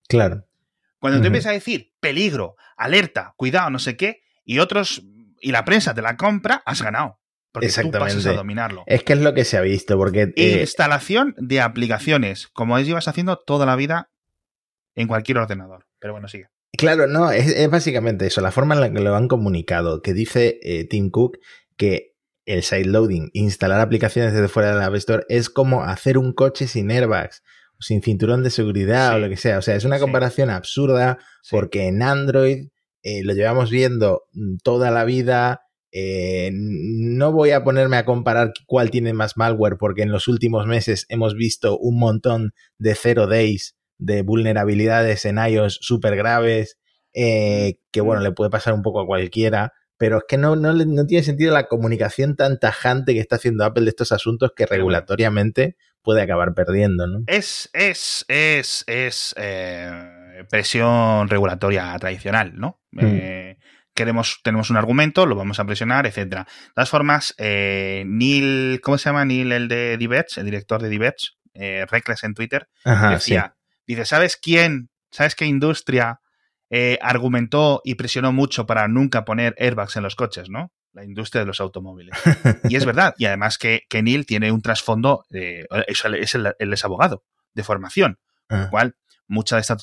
Claro. 0.09 0.47
Cuando 0.99 1.21
te 1.21 1.29
empiezas 1.29 1.51
a 1.51 1.55
decir 1.55 1.93
peligro, 2.01 2.57
alerta, 2.77 3.33
cuidado, 3.37 3.71
no 3.71 3.79
sé 3.79 3.97
qué, 3.97 4.21
y 4.45 4.59
otros 4.59 5.03
y 5.41 5.53
la 5.53 5.65
prensa 5.65 5.95
te 5.95 6.03
la 6.03 6.17
compra, 6.17 6.63
has 6.67 6.83
ganado. 6.83 7.19
Porque 7.53 7.67
Exactamente. 7.67 8.15
tú 8.15 8.19
pasas 8.19 8.27
a 8.27 8.37
dominarlo. 8.37 8.85
Es 8.87 9.03
que 9.03 9.15
es 9.15 9.21
lo 9.21 9.35
que 9.35 9.45
se 9.45 9.57
ha 9.57 9.61
visto, 9.61 9.97
porque... 9.97 10.33
Eh, 10.37 10.61
Instalación 10.61 11.35
de 11.37 11.61
aplicaciones, 11.61 12.47
como 12.49 12.79
es 12.79 12.87
llevas 12.87 13.09
haciendo 13.09 13.39
toda 13.39 13.67
la 13.67 13.75
vida 13.75 14.11
en 14.95 15.09
cualquier 15.09 15.39
ordenador. 15.39 15.90
Pero 16.01 16.15
bueno, 16.15 16.29
sigue. 16.29 16.49
Claro, 16.73 17.07
no, 17.07 17.31
es, 17.31 17.69
básicamente 17.69 18.27
eso, 18.27 18.41
la 18.41 18.53
forma 18.53 18.75
en 18.75 18.81
la 18.81 18.93
que 18.93 19.01
lo 19.01 19.15
han 19.15 19.29
comunicado, 19.29 20.03
que 20.03 20.15
dice 20.15 20.59
eh, 20.63 20.85
Tim 20.85 21.11
Cook 21.11 21.39
que 21.77 22.15
el 22.47 22.63
sideloading, 22.63 23.31
instalar 23.33 23.81
aplicaciones 23.81 24.33
desde 24.33 24.49
fuera 24.49 24.73
de 24.73 24.79
la 24.79 24.87
App 24.87 24.95
Store, 24.95 25.25
es 25.29 25.51
como 25.51 25.85
hacer 25.85 26.19
un 26.19 26.33
coche 26.33 26.67
sin 26.67 26.91
airbags, 26.91 27.43
sin 27.79 28.03
cinturón 28.03 28.43
de 28.43 28.51
seguridad 28.51 29.15
o 29.15 29.19
lo 29.19 29.29
que 29.29 29.37
sea. 29.37 29.59
O 29.59 29.63
sea, 29.63 29.77
es 29.77 29.85
una 29.85 29.99
comparación 29.99 30.51
absurda 30.51 31.19
porque 31.51 31.87
en 31.87 32.03
Android 32.03 32.69
eh, 33.03 33.23
lo 33.25 33.35
llevamos 33.35 33.71
viendo 33.71 34.25
mm, 34.33 34.57
toda 34.63 34.91
la 34.91 35.05
vida. 35.05 35.63
Eh, 35.93 36.51
no 36.53 37.33
voy 37.33 37.51
a 37.51 37.65
ponerme 37.65 37.97
a 37.97 38.05
comparar 38.05 38.53
cuál 38.67 38.91
tiene 38.91 39.13
más 39.13 39.37
malware 39.37 39.77
porque 39.77 40.03
en 40.03 40.13
los 40.13 40.29
últimos 40.29 40.67
meses 40.67 41.07
hemos 41.09 41.35
visto 41.35 41.79
un 41.79 41.99
montón 41.99 42.53
de 42.79 42.95
zero 42.95 43.27
days 43.27 43.77
de 44.01 44.23
vulnerabilidades 44.23 45.25
en 45.27 45.39
iOS 45.39 45.79
súper 45.81 46.17
graves, 46.17 46.79
eh, 47.13 47.79
que 47.93 48.01
bueno, 48.01 48.23
le 48.23 48.33
puede 48.33 48.51
pasar 48.51 48.73
un 48.73 48.83
poco 48.83 49.01
a 49.01 49.07
cualquiera, 49.07 49.73
pero 49.99 50.19
es 50.19 50.25
que 50.27 50.39
no, 50.39 50.57
no, 50.57 50.73
no, 50.73 51.07
tiene 51.07 51.23
sentido 51.23 51.53
la 51.53 51.67
comunicación 51.67 52.35
tan 52.35 52.59
tajante 52.59 53.13
que 53.13 53.21
está 53.21 53.37
haciendo 53.37 53.65
Apple 53.65 53.85
de 53.85 53.91
estos 53.91 54.13
asuntos 54.13 54.53
que 54.57 54.67
regulatoriamente 54.67 55.77
puede 56.03 56.23
acabar 56.23 56.55
perdiendo, 56.55 57.07
¿no? 57.07 57.25
Es, 57.27 57.69
es, 57.75 58.25
es, 58.29 58.85
es 58.87 59.35
eh, 59.37 60.45
presión 60.49 61.29
regulatoria 61.29 61.95
tradicional, 61.99 62.53
¿no? 62.55 62.81
Mm. 62.93 63.01
Eh, 63.03 63.59
queremos, 63.93 64.41
tenemos 64.43 64.71
un 64.71 64.79
argumento, 64.79 65.27
lo 65.27 65.37
vamos 65.37 65.61
a 65.61 65.67
presionar, 65.67 66.07
etcétera. 66.07 66.47
De 66.49 66.73
todas 66.75 66.89
formas, 66.89 67.35
Neil, 67.39 68.81
¿cómo 68.83 68.97
se 68.97 69.11
llama 69.11 69.27
Neil, 69.27 69.53
el 69.53 69.69
de 69.69 69.99
Diverge, 69.99 70.41
el 70.41 70.47
director 70.47 70.81
de 70.81 70.89
Diverge? 70.89 71.29
Reckless 71.53 72.25
en 72.25 72.33
Twitter, 72.33 72.69
decía, 73.11 73.57
Dice, 73.91 74.05
¿sabes 74.05 74.37
quién? 74.37 74.91
¿Sabes 75.11 75.35
qué 75.35 75.47
industria 75.47 76.21
eh, 76.71 76.99
argumentó 77.03 77.81
y 77.85 77.97
presionó 77.97 78.33
mucho 78.33 78.65
para 78.67 78.87
nunca 78.89 79.25
poner 79.25 79.55
airbags 79.59 79.97
en 79.97 80.05
los 80.05 80.15
coches, 80.15 80.49
¿no? 80.51 80.73
La 80.93 81.05
industria 81.05 81.41
de 81.41 81.47
los 81.47 81.61
automóviles. 81.61 82.17
Y 82.69 82.77
es 82.77 82.85
verdad. 82.87 83.15
Y 83.19 83.25
además 83.27 83.59
que, 83.59 83.83
que 83.89 84.03
Neil 84.03 84.27
tiene 84.27 84.53
un 84.53 84.63
trasfondo, 84.63 85.25
eh, 85.33 85.67
es, 85.89 86.05
el, 86.05 86.55
él 86.59 86.73
es 86.73 86.85
abogado 86.85 87.25
de 87.55 87.65
formación, 87.65 88.19
con 88.49 88.59
lo 88.61 88.65
Ah. 88.67 88.71
cual 88.71 88.97
mucha 89.27 89.57
de 89.57 89.63
esta 89.63 89.77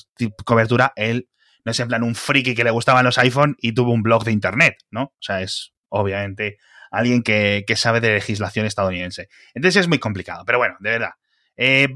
cobertura, 0.44 0.92
él 0.96 1.28
no 1.64 1.72
es 1.72 1.80
en 1.80 1.88
plan 1.88 2.02
un 2.02 2.14
friki 2.14 2.54
que 2.54 2.64
le 2.64 2.70
gustaban 2.70 3.04
los 3.04 3.18
iPhone 3.18 3.56
y 3.60 3.72
tuvo 3.72 3.92
un 3.92 4.02
blog 4.02 4.24
de 4.24 4.32
internet, 4.32 4.76
¿no? 4.90 5.02
O 5.02 5.16
sea, 5.20 5.42
es 5.42 5.72
obviamente 5.90 6.56
alguien 6.90 7.22
que, 7.22 7.64
que 7.66 7.76
sabe 7.76 8.00
de 8.00 8.14
legislación 8.14 8.64
estadounidense. 8.64 9.28
Entonces 9.52 9.82
es 9.82 9.88
muy 9.88 9.98
complicado, 9.98 10.44
pero 10.46 10.56
bueno, 10.58 10.76
de 10.80 10.90
verdad. 10.90 11.10
Eh, 11.58 11.88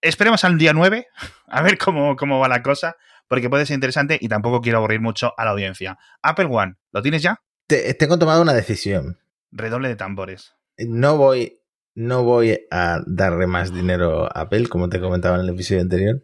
esperemos 0.00 0.44
al 0.44 0.56
día 0.58 0.72
9 0.72 1.06
a 1.48 1.62
ver 1.62 1.76
cómo, 1.78 2.14
cómo 2.14 2.38
va 2.38 2.48
la 2.48 2.62
cosa, 2.62 2.96
porque 3.26 3.50
puede 3.50 3.66
ser 3.66 3.74
interesante 3.74 4.16
y 4.20 4.28
tampoco 4.28 4.60
quiero 4.60 4.78
aburrir 4.78 5.00
mucho 5.00 5.32
a 5.36 5.44
la 5.44 5.50
audiencia. 5.50 5.98
Apple 6.22 6.46
One, 6.48 6.74
¿lo 6.92 7.02
tienes 7.02 7.22
ya? 7.22 7.40
Te- 7.66 7.92
tengo 7.94 8.18
tomado 8.18 8.42
una 8.42 8.54
decisión. 8.54 9.18
Redoble 9.50 9.88
de 9.88 9.96
tambores. 9.96 10.52
No 10.78 11.16
voy, 11.16 11.60
no 11.94 12.22
voy 12.22 12.60
a 12.70 13.00
darle 13.06 13.46
más 13.48 13.72
dinero 13.74 14.26
a 14.26 14.42
Apple, 14.42 14.68
como 14.68 14.88
te 14.88 15.00
comentaba 15.00 15.36
en 15.36 15.42
el 15.42 15.48
episodio 15.50 15.80
anterior. 15.80 16.22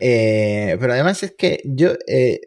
Eh, 0.00 0.76
pero 0.80 0.92
además 0.92 1.22
es 1.22 1.34
que 1.36 1.60
yo, 1.64 1.92
eh, 2.06 2.40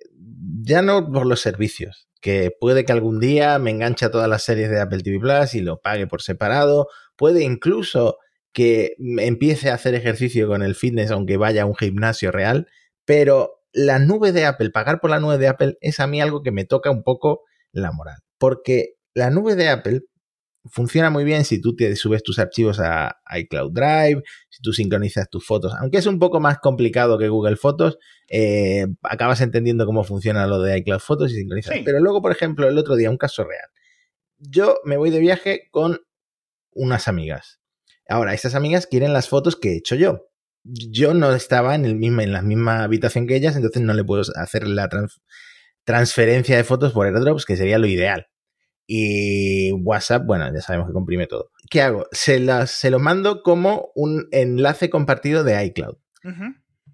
ya 0.61 0.81
no 0.81 1.11
por 1.11 1.25
los 1.25 1.39
servicios, 1.41 2.07
que 2.21 2.51
puede 2.59 2.85
que 2.85 2.91
algún 2.91 3.19
día 3.19 3.57
me 3.59 3.71
enganche 3.71 4.05
a 4.05 4.11
todas 4.11 4.27
las 4.27 4.43
series 4.43 4.69
de 4.69 4.81
Apple 4.81 5.01
TV 5.03 5.19
Plus 5.19 5.53
y 5.53 5.61
lo 5.61 5.79
pague 5.79 6.07
por 6.07 6.21
separado, 6.21 6.87
puede 7.15 7.43
incluso 7.43 8.17
que 8.55 8.95
empiece 9.17 9.69
a 9.69 9.73
hacer 9.73 9.95
ejercicio 9.95 10.47
con 10.47 10.63
el 10.63 10.75
fitness 10.75 11.11
aunque 11.11 11.35
vaya 11.35 11.63
a 11.63 11.65
un 11.65 11.75
gimnasio 11.75 12.31
real, 12.31 12.67
pero 13.03 13.61
la 13.73 13.99
nube 13.99 14.31
de 14.31 14.45
Apple, 14.45 14.69
pagar 14.69 15.01
por 15.01 15.09
la 15.09 15.19
nube 15.19 15.37
de 15.37 15.49
Apple 15.49 15.77
es 15.81 15.99
a 15.99 16.07
mí 16.07 16.21
algo 16.21 16.41
que 16.41 16.53
me 16.53 16.63
toca 16.63 16.89
un 16.89 17.03
poco 17.03 17.41
la 17.73 17.91
moral, 17.91 18.19
porque 18.37 18.93
la 19.13 19.29
nube 19.29 19.55
de 19.55 19.67
Apple 19.67 20.01
funciona 20.71 21.09
muy 21.09 21.25
bien 21.25 21.43
si 21.43 21.59
tú 21.59 21.75
te 21.75 21.93
subes 21.97 22.23
tus 22.23 22.39
archivos 22.39 22.79
a 22.79 23.17
iCloud 23.37 23.73
Drive, 23.73 24.23
si 24.49 24.61
tú 24.61 24.71
sincronizas 24.71 25.29
tus 25.29 25.45
fotos, 25.45 25.73
aunque 25.77 25.97
es 25.97 26.05
un 26.05 26.17
poco 26.17 26.39
más 26.39 26.59
complicado 26.59 27.17
que 27.17 27.27
Google 27.27 27.57
Fotos, 27.57 27.97
eh, 28.29 28.87
acabas 29.03 29.41
entendiendo 29.41 29.85
cómo 29.85 30.05
funciona 30.05 30.47
lo 30.47 30.61
de 30.61 30.77
iCloud 30.77 30.99
Fotos 30.99 31.33
y 31.33 31.35
sincronizas. 31.35 31.75
Sí. 31.75 31.81
Pero 31.83 31.99
luego, 31.99 32.21
por 32.21 32.31
ejemplo, 32.31 32.69
el 32.69 32.77
otro 32.77 32.95
día, 32.95 33.09
un 33.09 33.17
caso 33.17 33.43
real. 33.43 33.67
Yo 34.37 34.77
me 34.85 34.95
voy 34.95 35.09
de 35.09 35.19
viaje 35.19 35.67
con 35.71 35.99
unas 36.71 37.09
amigas. 37.09 37.59
Ahora, 38.07 38.33
estas 38.33 38.55
amigas 38.55 38.87
quieren 38.87 39.13
las 39.13 39.29
fotos 39.29 39.55
que 39.55 39.73
he 39.73 39.77
hecho 39.77 39.95
yo. 39.95 40.27
Yo 40.63 41.13
no 41.13 41.33
estaba 41.33 41.75
en, 41.75 41.85
el 41.85 42.03
en 42.03 42.31
la 42.31 42.41
misma 42.41 42.83
habitación 42.83 43.27
que 43.27 43.35
ellas, 43.35 43.55
entonces 43.55 43.81
no 43.81 43.93
le 43.93 44.03
puedo 44.03 44.23
hacer 44.35 44.67
la 44.67 44.89
trans- 44.89 45.21
transferencia 45.83 46.57
de 46.57 46.63
fotos 46.63 46.93
por 46.93 47.05
AirDrops, 47.05 47.45
que 47.45 47.57
sería 47.57 47.77
lo 47.77 47.87
ideal. 47.87 48.27
Y 48.87 49.71
WhatsApp, 49.71 50.25
bueno, 50.25 50.51
ya 50.53 50.61
sabemos 50.61 50.87
que 50.87 50.93
comprime 50.93 51.27
todo. 51.27 51.51
¿Qué 51.69 51.81
hago? 51.81 52.07
Se, 52.11 52.39
las, 52.39 52.71
se 52.71 52.89
lo 52.91 52.99
mando 52.99 53.41
como 53.41 53.91
un 53.95 54.27
enlace 54.31 54.89
compartido 54.89 55.43
de 55.43 55.63
iCloud. 55.65 55.95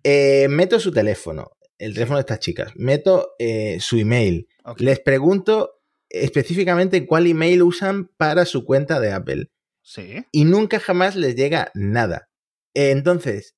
Eh, 0.03 0.48
meto 0.50 0.80
su 0.80 0.91
teléfono, 0.91 1.51
el 1.77 1.94
teléfono 1.94 2.18
de 2.18 2.22
estas 2.22 2.39
chicas, 2.39 2.72
meto 2.75 3.36
eh, 3.39 3.77
su 3.80 3.98
email, 3.98 4.48
les 4.77 5.00
pregunto 5.00 5.82
específicamente 6.10 7.06
cuál 7.06 7.27
email 7.27 7.62
usan 7.63 8.10
para 8.18 8.46
su 8.46 8.65
cuenta 8.65 9.00
de 9.00 9.12
Apple 9.12 9.51
Sí. 9.84 10.26
y 10.32 10.46
nunca 10.46 10.80
jamás 10.80 11.16
les 11.16 11.36
llega 11.36 11.72
nada. 11.74 12.30
Entonces, 12.74 13.56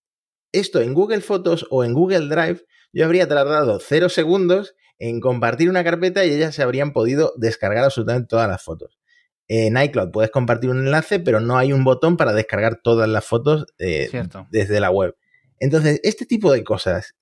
esto 0.51 0.82
en 0.82 0.94
Google 0.94 1.22
Fotos 1.22 1.65
o 1.70 1.84
en 1.84 1.94
Google 1.94 2.27
Drive, 2.27 2.62
yo 2.94 3.06
habría 3.06 3.27
tardado 3.27 3.80
cero 3.80 4.10
segundos 4.10 4.75
en 5.00 5.20
compartir 5.20 5.70
una 5.70 5.84
carpeta 5.84 6.25
y 6.25 6.32
ellas 6.32 6.56
se 6.56 6.63
habrían 6.63 6.94
podido 6.94 7.34
descargar 7.38 7.84
absolutamente 7.84 8.27
todas 8.27 8.48
las 8.48 8.63
fotos. 8.63 9.00
En 9.48 9.75
iCloud 9.77 10.12
puedes 10.12 10.32
compartir 10.32 10.70
un 10.70 10.86
enlace, 10.86 11.20
pero 11.20 11.39
no 11.42 11.58
hay 11.58 11.74
un 11.74 11.84
botón 11.84 12.15
para 12.18 12.32
descargar 12.34 12.80
todas 12.82 13.10
las 13.10 13.25
fotos 13.25 13.65
eh, 13.77 14.08
desde 14.51 14.80
la 14.80 14.89
web. 14.92 15.15
Entonces, 15.60 16.00
este 16.03 16.25
tipo 16.25 16.51
de 16.51 16.63
cosas, 16.63 17.15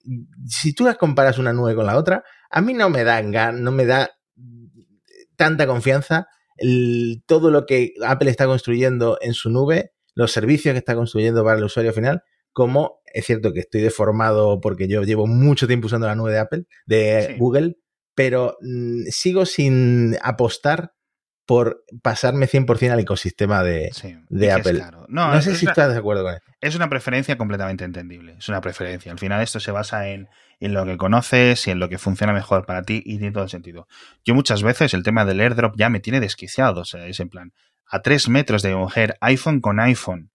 si 0.47 0.73
tú 0.73 0.85
las 0.85 0.97
comparas 0.97 1.37
una 1.39 1.53
nube 1.53 1.75
con 1.75 1.85
la 1.85 1.97
otra, 1.97 2.23
a 2.49 2.61
mí 2.61 2.73
no 2.73 2.89
me 2.89 3.03
gan- 3.03 3.59
no 3.59 3.71
me 3.71 3.85
da 3.85 4.11
tanta 5.35 5.65
confianza 5.67 6.27
el- 6.61 7.23
todo 7.25 7.51
lo 7.51 7.65
que 7.65 7.93
Apple 8.05 8.29
está 8.29 8.45
construyendo 8.45 9.17
en 9.21 9.33
su 9.33 9.49
nube, 9.49 9.91
los 10.15 10.31
servicios 10.31 10.73
que 10.73 10.79
está 10.79 10.95
construyendo 10.95 11.43
para 11.43 11.57
el 11.57 11.63
usuario 11.63 11.93
final, 11.93 12.23
como 12.53 12.99
es 13.13 13.25
cierto 13.25 13.53
que 13.53 13.61
estoy 13.61 13.81
deformado 13.81 14.59
porque 14.61 14.87
yo 14.87 15.03
llevo 15.03 15.27
mucho 15.27 15.67
tiempo 15.67 15.87
usando 15.87 16.07
la 16.07 16.15
nube 16.15 16.31
de 16.31 16.39
Apple, 16.39 16.63
de 16.85 17.27
Sí. 17.31 17.35
Google, 17.37 17.77
pero 18.15 18.57
mm, 18.61 19.03
sigo 19.09 19.45
sin 19.45 20.17
apostar 20.21 20.91
por 21.45 21.83
pasarme 22.01 22.47
100% 22.47 22.91
al 22.93 22.99
ecosistema 22.99 23.63
de, 23.63 23.89
Sí. 23.93 24.15
Apple. 24.49 24.81
No, 25.09 25.41
sé 25.41 25.55
si 25.55 25.65
una- 25.65 25.71
estás 25.71 25.91
de 25.93 25.97
acuerdo 25.99 26.23
con 26.23 26.33
esto. 26.35 26.51
Es 26.61 26.75
una 26.75 26.89
preferencia 26.89 27.37
completamente 27.37 27.83
entendible. 27.83 28.35
Es 28.37 28.47
una 28.47 28.61
preferencia. 28.61 29.11
Al 29.11 29.19
final 29.19 29.41
esto 29.41 29.59
se 29.59 29.71
basa 29.71 30.07
en, 30.09 30.27
en 30.61 30.73
lo 30.73 30.85
que 30.85 30.97
conoces 30.97 31.67
y 31.67 31.71
en 31.71 31.79
lo 31.79 31.89
que 31.89 31.97
funciona 31.97 32.33
mejor 32.33 32.65
para 32.65 32.83
ti 32.83 33.01
y 33.03 33.17
tiene 33.17 33.31
todo 33.31 33.43
el 33.43 33.49
sentido. 33.49 33.87
Yo 34.23 34.35
muchas 34.35 34.63
veces 34.63 34.93
el 34.93 35.03
tema 35.03 35.25
del 35.25 35.41
airdrop 35.41 35.75
ya 35.75 35.89
me 35.89 35.99
tiene 35.99 36.19
desquiciado. 36.19 36.81
O 36.81 36.85
sea, 36.85 37.07
es 37.07 37.19
en 37.19 37.29
plan, 37.29 37.53
a 37.87 38.01
tres 38.01 38.29
metros 38.29 38.61
de 38.61 38.75
mujer, 38.75 39.17
iPhone 39.21 39.59
con 39.59 39.79
iPhone. 39.79 40.31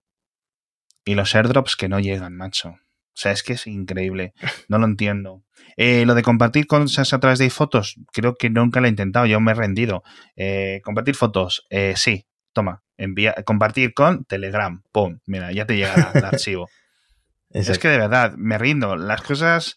Y 1.05 1.15
los 1.15 1.35
airdrops 1.35 1.77
que 1.77 1.89
no 1.89 2.01
llegan, 2.01 2.37
macho. 2.37 2.71
O 2.71 3.19
sea, 3.19 3.33
es 3.33 3.43
que 3.43 3.55
es 3.55 3.67
increíble. 3.67 4.35
No 4.69 4.79
lo 4.79 4.85
entiendo. 4.85 5.43
Eh, 5.77 6.05
lo 6.05 6.15
de 6.15 6.23
compartir 6.23 6.67
cosas 6.67 7.15
a 7.15 7.21
través 7.21 7.39
de 7.39 7.49
fotos, 7.49 7.97
creo 8.13 8.35
que 8.35 8.51
nunca 8.51 8.81
lo 8.81 8.87
he 8.87 8.91
intentado. 8.91 9.25
Yo 9.25 9.41
me 9.41 9.53
he 9.53 9.55
rendido. 9.55 10.03
Eh, 10.35 10.83
compartir 10.85 11.15
fotos, 11.15 11.67
eh, 11.71 11.95
sí. 11.97 12.27
Toma, 12.53 12.83
envía, 12.97 13.35
compartir 13.45 13.95
con 13.95 14.25
Telegram. 14.25 14.83
Pum, 14.93 15.21
mira, 15.27 15.53
ya 15.53 15.67
te 15.67 15.77
llega 15.77 16.11
el 16.15 16.25
archivo. 16.25 16.69
Es 17.51 17.79
que 17.79 17.89
de 17.89 17.99
verdad, 17.99 18.35
me 18.37 18.59
rindo. 18.59 18.97
Las 18.97 19.23
cosas. 19.23 19.77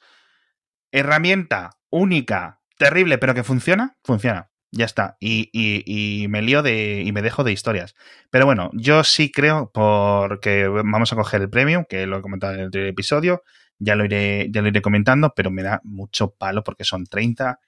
Herramienta 0.92 1.72
única, 1.90 2.62
terrible, 2.78 3.18
pero 3.18 3.34
que 3.34 3.44
funciona, 3.44 3.98
funciona. 4.04 4.50
Ya 4.72 4.86
está. 4.86 5.18
Y, 5.20 5.50
y- 5.52 6.28
me 6.28 6.44
lío 6.44 6.62
de. 6.62 7.02
y 7.04 7.12
me 7.12 7.24
dejo 7.24 7.44
de 7.44 7.52
historias. 7.52 7.96
Pero 8.30 8.46
bueno, 8.46 8.70
yo 8.74 9.04
sí 9.04 9.32
creo, 9.32 9.72
porque 9.74 10.68
vamos 10.68 11.12
a 11.12 11.16
coger 11.16 11.42
el 11.42 11.50
premium, 11.50 11.86
que 11.90 12.06
lo 12.06 12.20
he 12.20 12.22
comentado 12.22 12.54
en 12.54 12.60
el 12.60 12.66
anterior 12.66 12.90
episodio. 12.90 13.44
Ya 13.80 13.96
lo 13.96 14.06
iré, 14.06 14.48
ya 14.52 14.62
lo 14.62 14.68
iré 14.68 14.82
comentando, 14.84 15.34
pero 15.36 15.50
me 15.50 15.64
da 15.64 15.82
mucho 15.84 16.36
palo 16.36 16.64
porque 16.64 16.84
son 16.84 17.06
30 17.06 17.60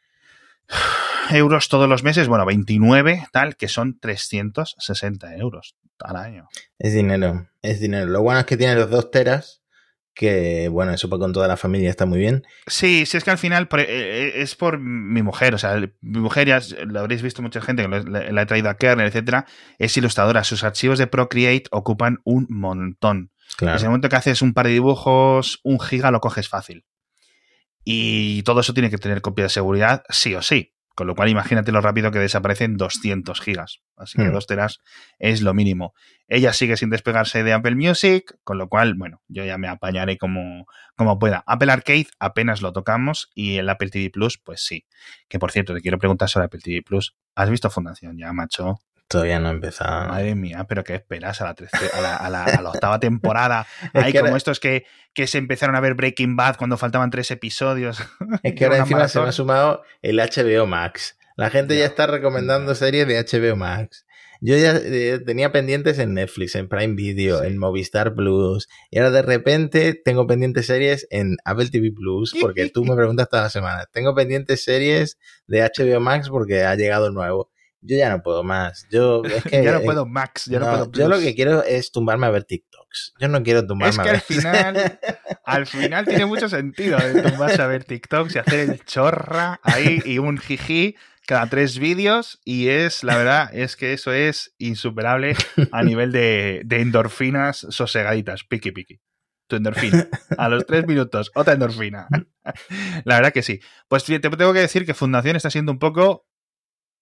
euros 1.31 1.69
todos 1.69 1.87
los 1.89 2.03
meses. 2.03 2.27
Bueno, 2.27 2.45
29, 2.45 3.27
tal, 3.31 3.55
que 3.55 3.67
son 3.67 3.99
360 3.99 5.35
euros 5.37 5.75
al 5.99 6.15
año. 6.17 6.49
Es 6.77 6.93
dinero, 6.93 7.47
es 7.61 7.79
dinero. 7.79 8.07
Lo 8.07 8.21
bueno 8.21 8.41
es 8.41 8.45
que 8.45 8.57
tiene 8.57 8.75
los 8.75 8.89
dos 8.89 9.09
teras, 9.11 9.60
que 10.13 10.67
bueno, 10.69 10.93
eso 10.93 11.09
para 11.09 11.21
con 11.21 11.33
toda 11.33 11.47
la 11.47 11.57
familia 11.57 11.89
está 11.89 12.05
muy 12.05 12.19
bien. 12.19 12.43
Sí, 12.67 13.05
sí, 13.05 13.17
es 13.17 13.23
que 13.23 13.31
al 13.31 13.37
final 13.37 13.67
eh, 13.77 14.33
es 14.35 14.55
por 14.55 14.79
mi 14.79 15.21
mujer, 15.21 15.55
o 15.55 15.57
sea, 15.57 15.73
el- 15.73 15.95
mi 16.01 16.19
mujer 16.19 16.47
ya 16.47 16.59
lo 16.85 16.99
habréis 16.99 17.21
visto 17.21 17.41
mucha 17.41 17.61
gente 17.61 17.83
que 17.83 17.87
la, 17.87 18.31
la 18.31 18.41
he 18.41 18.45
traído 18.45 18.69
a 18.69 18.75
Kernel, 18.77 19.07
etcétera, 19.07 19.45
es 19.79 19.95
ilustradora. 19.97 20.43
Sus 20.43 20.63
archivos 20.63 20.99
de 20.99 21.07
Procreate 21.07 21.63
ocupan 21.71 22.19
un 22.25 22.45
montón. 22.49 23.17
En 23.17 23.67
el 23.67 23.75
Claro. 23.75 23.85
momento 23.85 24.09
que 24.09 24.15
haces 24.15 24.41
un 24.41 24.53
par 24.53 24.67
de 24.67 24.73
dibujos, 24.73 25.59
un 25.63 25.79
giga 25.79 26.11
lo 26.11 26.19
coges 26.21 26.47
fácil. 26.49 26.85
Y 27.83 28.43
todo 28.43 28.61
eso 28.61 28.73
tiene 28.73 28.89
que 28.89 28.97
tener 28.97 29.21
copia 29.21 29.45
de 29.45 29.49
seguridad, 29.49 30.03
sí 30.09 30.35
o 30.35 30.41
sí. 30.41 30.73
Con 30.95 31.07
lo 31.07 31.15
cual, 31.15 31.29
imagínate 31.29 31.71
lo 31.71 31.79
rápido 31.81 32.11
que 32.11 32.19
desaparecen 32.19 32.75
200 32.77 33.39
gigas. 33.39 33.81
Así 33.95 34.17
que 34.17 34.25
Hmm. 34.25 34.33
2 34.33 34.45
teras 34.47 34.79
es 35.19 35.41
lo 35.41 35.53
mínimo. 35.53 35.93
Ella 36.27 36.53
sigue 36.53 36.75
sin 36.77 36.89
despegarse 36.89 37.43
de 37.43 37.53
Apple 37.53 37.75
Music, 37.75 38.35
con 38.43 38.57
lo 38.57 38.67
cual, 38.67 38.95
bueno, 38.95 39.21
yo 39.27 39.45
ya 39.45 39.57
me 39.57 39.67
apañaré 39.67 40.17
como, 40.17 40.65
como 40.95 41.17
pueda. 41.17 41.43
Apple 41.47 41.71
Arcade 41.71 42.07
apenas 42.19 42.61
lo 42.61 42.73
tocamos 42.73 43.29
y 43.33 43.57
el 43.57 43.69
Apple 43.69 43.89
TV 43.89 44.09
Plus, 44.09 44.37
pues 44.37 44.65
sí. 44.65 44.85
Que 45.29 45.39
por 45.39 45.51
cierto, 45.51 45.73
te 45.73 45.81
quiero 45.81 45.97
preguntar 45.97 46.27
sobre 46.29 46.45
Apple 46.45 46.59
TV 46.61 46.81
Plus. 46.83 47.15
¿Has 47.35 47.49
visto 47.49 47.69
Fundación 47.69 48.17
ya, 48.17 48.33
macho? 48.33 48.79
Todavía 49.11 49.39
no 49.39 49.49
he 49.49 49.51
empezado. 49.51 50.07
Madre 50.07 50.35
mía, 50.35 50.65
pero 50.67 50.83
¿qué 50.83 50.95
esperas 50.95 51.41
a 51.41 51.45
la, 51.45 51.55
trece- 51.55 51.91
a 51.93 52.01
la, 52.01 52.15
a 52.15 52.29
la- 52.29 52.43
a 52.45 52.61
la 52.61 52.69
octava 52.69 52.99
temporada? 52.99 53.67
Hay 53.93 54.13
como 54.13 54.35
estos 54.35 54.59
que, 54.59 54.85
que 55.13 55.27
se 55.27 55.37
empezaron 55.37 55.75
a 55.75 55.79
ver 55.81 55.93
Breaking 55.95 56.35
Bad 56.35 56.55
cuando 56.57 56.77
faltaban 56.77 57.09
tres 57.11 57.29
episodios. 57.31 57.99
Es 58.43 58.53
que 58.55 58.65
ahora 58.65 58.77
encima 58.77 59.07
se 59.07 59.19
me 59.19 59.27
ha 59.27 59.31
sumado 59.31 59.83
el 60.01 60.17
HBO 60.17 60.65
Max. 60.65 61.17
La 61.35 61.49
gente 61.49 61.73
ya, 61.75 61.81
Ya. 61.81 61.85
está 61.87 62.07
recomendando 62.07 62.75
series 62.75 63.07
de 63.07 63.19
HBO 63.23 63.55
Max. 63.55 64.05
Yo 64.43 64.57
ya 64.57 64.75
eh, 64.75 65.19
tenía 65.23 65.51
pendientes 65.51 65.99
en 65.99 66.15
Netflix, 66.15 66.55
en 66.55 66.67
Prime 66.67 66.95
Video, 66.95 67.41
Sí. 67.41 67.47
en 67.47 67.59
Movistar 67.59 68.15
Plus. 68.15 68.67
Y 68.89 68.97
ahora 68.97 69.11
de 69.11 69.21
repente 69.21 69.93
tengo 70.03 70.25
pendientes 70.25 70.65
series 70.65 71.05
en 71.11 71.37
Apple 71.45 71.69
TV 71.69 71.91
Plus, 71.95 72.33
porque 72.41 72.67
tú 72.71 72.83
me 72.83 72.95
preguntas 72.95 73.29
toda 73.29 73.43
la 73.43 73.49
semana. 73.51 73.85
Tengo 73.93 74.15
pendientes 74.15 74.63
series 74.63 75.19
de 75.45 75.61
HBO 75.61 75.99
Max 75.99 76.29
porque 76.29 76.63
ha 76.63 76.73
llegado 76.75 77.11
nuevo. 77.11 77.50
Yo 77.81 77.97
ya 77.97 78.09
no 78.09 78.21
puedo 78.21 78.43
más. 78.43 78.87
Yo, 78.89 79.23
es 79.25 79.43
que, 79.43 79.63
ya 79.63 79.73
no 79.73 79.81
puedo 79.81 80.05
Max, 80.05 80.45
ya 80.45 80.59
no, 80.59 80.65
puedo 80.65 80.91
Yo 80.91 81.09
lo 81.09 81.19
que 81.19 81.35
quiero 81.35 81.63
es 81.63 81.91
tumbarme 81.91 82.27
a 82.27 82.29
ver 82.29 82.43
TikToks. 82.43 83.15
Yo 83.19 83.27
no 83.27 83.43
quiero 83.43 83.65
tumbarme 83.65 83.89
es 83.89 83.97
que 83.97 84.09
a 84.09 84.11
ver. 84.13 84.15
al 84.15 84.21
final, 84.21 84.99
al 85.43 85.67
final 85.67 86.05
tiene 86.05 86.25
mucho 86.25 86.47
sentido 86.47 86.97
de 86.99 87.21
tumbarse 87.21 87.61
a 87.61 87.67
ver 87.67 87.83
TikToks 87.83 88.35
y 88.35 88.39
hacer 88.39 88.59
el 88.69 88.85
chorra 88.85 89.59
ahí 89.63 90.01
y 90.05 90.19
un 90.19 90.37
jiji 90.37 90.95
cada 91.25 91.47
tres 91.47 91.79
vídeos 91.79 92.39
y 92.43 92.67
es, 92.69 93.03
la 93.03 93.15
verdad, 93.17 93.49
es 93.53 93.75
que 93.75 93.93
eso 93.93 94.11
es 94.11 94.53
insuperable 94.57 95.35
a 95.71 95.83
nivel 95.83 96.11
de, 96.11 96.61
de 96.65 96.81
endorfinas 96.81 97.65
sosegaditas, 97.69 98.43
piqui 98.43 98.71
piqui. 98.71 99.01
Tu 99.47 99.57
endorfina. 99.57 100.07
A 100.37 100.47
los 100.47 100.65
tres 100.65 100.87
minutos, 100.87 101.29
otra 101.35 101.53
endorfina. 101.53 102.07
La 103.03 103.15
verdad 103.15 103.33
que 103.33 103.41
sí. 103.41 103.59
Pues 103.89 104.05
te 104.05 104.17
tengo 104.17 104.53
que 104.53 104.59
decir 104.59 104.85
que 104.85 104.93
Fundación 104.93 105.35
está 105.35 105.49
siendo 105.49 105.73
un 105.73 105.79
poco, 105.79 106.25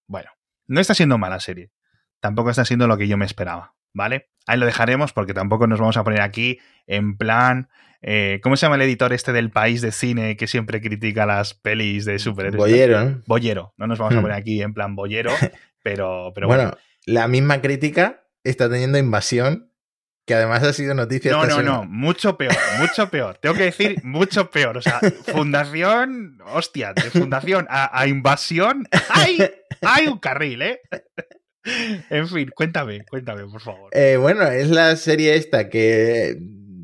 bueno, 0.08 0.32
no 0.70 0.80
está 0.80 0.94
siendo 0.94 1.18
mala 1.18 1.40
serie. 1.40 1.72
Tampoco 2.22 2.50
está 2.50 2.64
siendo 2.64 2.88
lo 2.88 2.98
que 2.98 3.08
yo 3.08 3.18
me 3.18 3.26
esperaba, 3.26 3.76
¿vale? 3.94 4.30
Ahí 4.46 4.58
lo 4.58 4.66
dejaremos 4.66 5.14
porque 5.14 5.34
tampoco 5.34 5.68
nos 5.68 5.80
vamos 5.80 5.98
a 5.98 6.04
poner 6.04 6.22
aquí 6.22 6.60
en 6.88 7.18
plan. 7.18 7.70
Eh, 8.02 8.40
¿Cómo 8.42 8.56
se 8.56 8.66
llama 8.66 8.76
el 8.76 8.84
editor 8.84 9.12
este 9.12 9.34
del 9.34 9.52
país 9.52 9.82
de 9.82 9.92
cine 9.92 10.38
que 10.38 10.48
siempre 10.48 10.80
critica 10.80 11.26
las 11.26 11.54
pelis 11.54 12.06
de 12.06 12.20
superhéroes? 12.20 12.58
Bollero, 12.58 13.04
¿no? 13.04 13.22
Bollero. 13.26 13.74
No 13.78 13.88
nos 13.88 14.00
vamos 14.00 14.16
a 14.16 14.22
poner 14.22 14.38
aquí 14.38 14.62
en 14.62 14.74
plan 14.74 14.96
bollero, 14.96 15.32
pero, 15.84 16.32
pero 16.36 16.48
bueno, 16.48 16.72
la 17.06 17.28
misma 17.28 17.62
crítica 17.62 18.28
está 18.44 18.70
teniendo 18.70 18.98
invasión 18.98 19.69
que 20.30 20.36
además 20.36 20.62
ha 20.62 20.74
sido 20.74 20.94
noticia. 20.94 21.32
No, 21.32 21.44
no, 21.44 21.50
semana. 21.50 21.72
no, 21.72 21.86
mucho 21.86 22.38
peor, 22.38 22.54
mucho 22.80 23.10
peor. 23.10 23.40
Tengo 23.42 23.56
que 23.56 23.64
decir 23.64 23.96
mucho 24.04 24.52
peor. 24.52 24.78
O 24.78 24.82
sea, 24.84 25.00
fundación, 25.26 26.38
hostia, 26.54 26.94
de 26.94 27.10
fundación 27.10 27.66
a, 27.68 28.00
a 28.00 28.06
invasión, 28.06 28.88
hay, 29.10 29.40
hay 29.82 30.06
un 30.06 30.20
carril, 30.20 30.62
¿eh? 30.62 30.82
En 32.12 32.28
fin, 32.28 32.52
cuéntame, 32.56 33.04
cuéntame, 33.10 33.48
por 33.48 33.60
favor. 33.60 33.90
Eh, 33.92 34.18
bueno, 34.18 34.44
es 34.44 34.70
la 34.70 34.96
serie 34.98 35.34
esta 35.36 35.68
que 35.68 36.38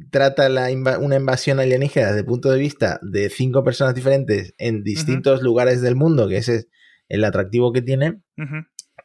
trata 0.10 0.50
la 0.50 0.70
una 1.00 1.16
invasión 1.16 1.60
alienígena 1.60 2.08
desde 2.08 2.22
el 2.22 2.26
punto 2.26 2.50
de 2.50 2.58
vista 2.58 3.00
de 3.04 3.30
cinco 3.30 3.64
personas 3.64 3.94
diferentes 3.94 4.56
en 4.58 4.82
distintos 4.82 5.44
lugares 5.44 5.84
del 5.84 5.96
mundo, 5.96 6.28
que 6.28 6.38
ese 6.38 6.56
es 6.56 6.68
el 7.10 7.24
atractivo 7.24 7.72
que 7.72 7.84
tiene. 7.84 8.22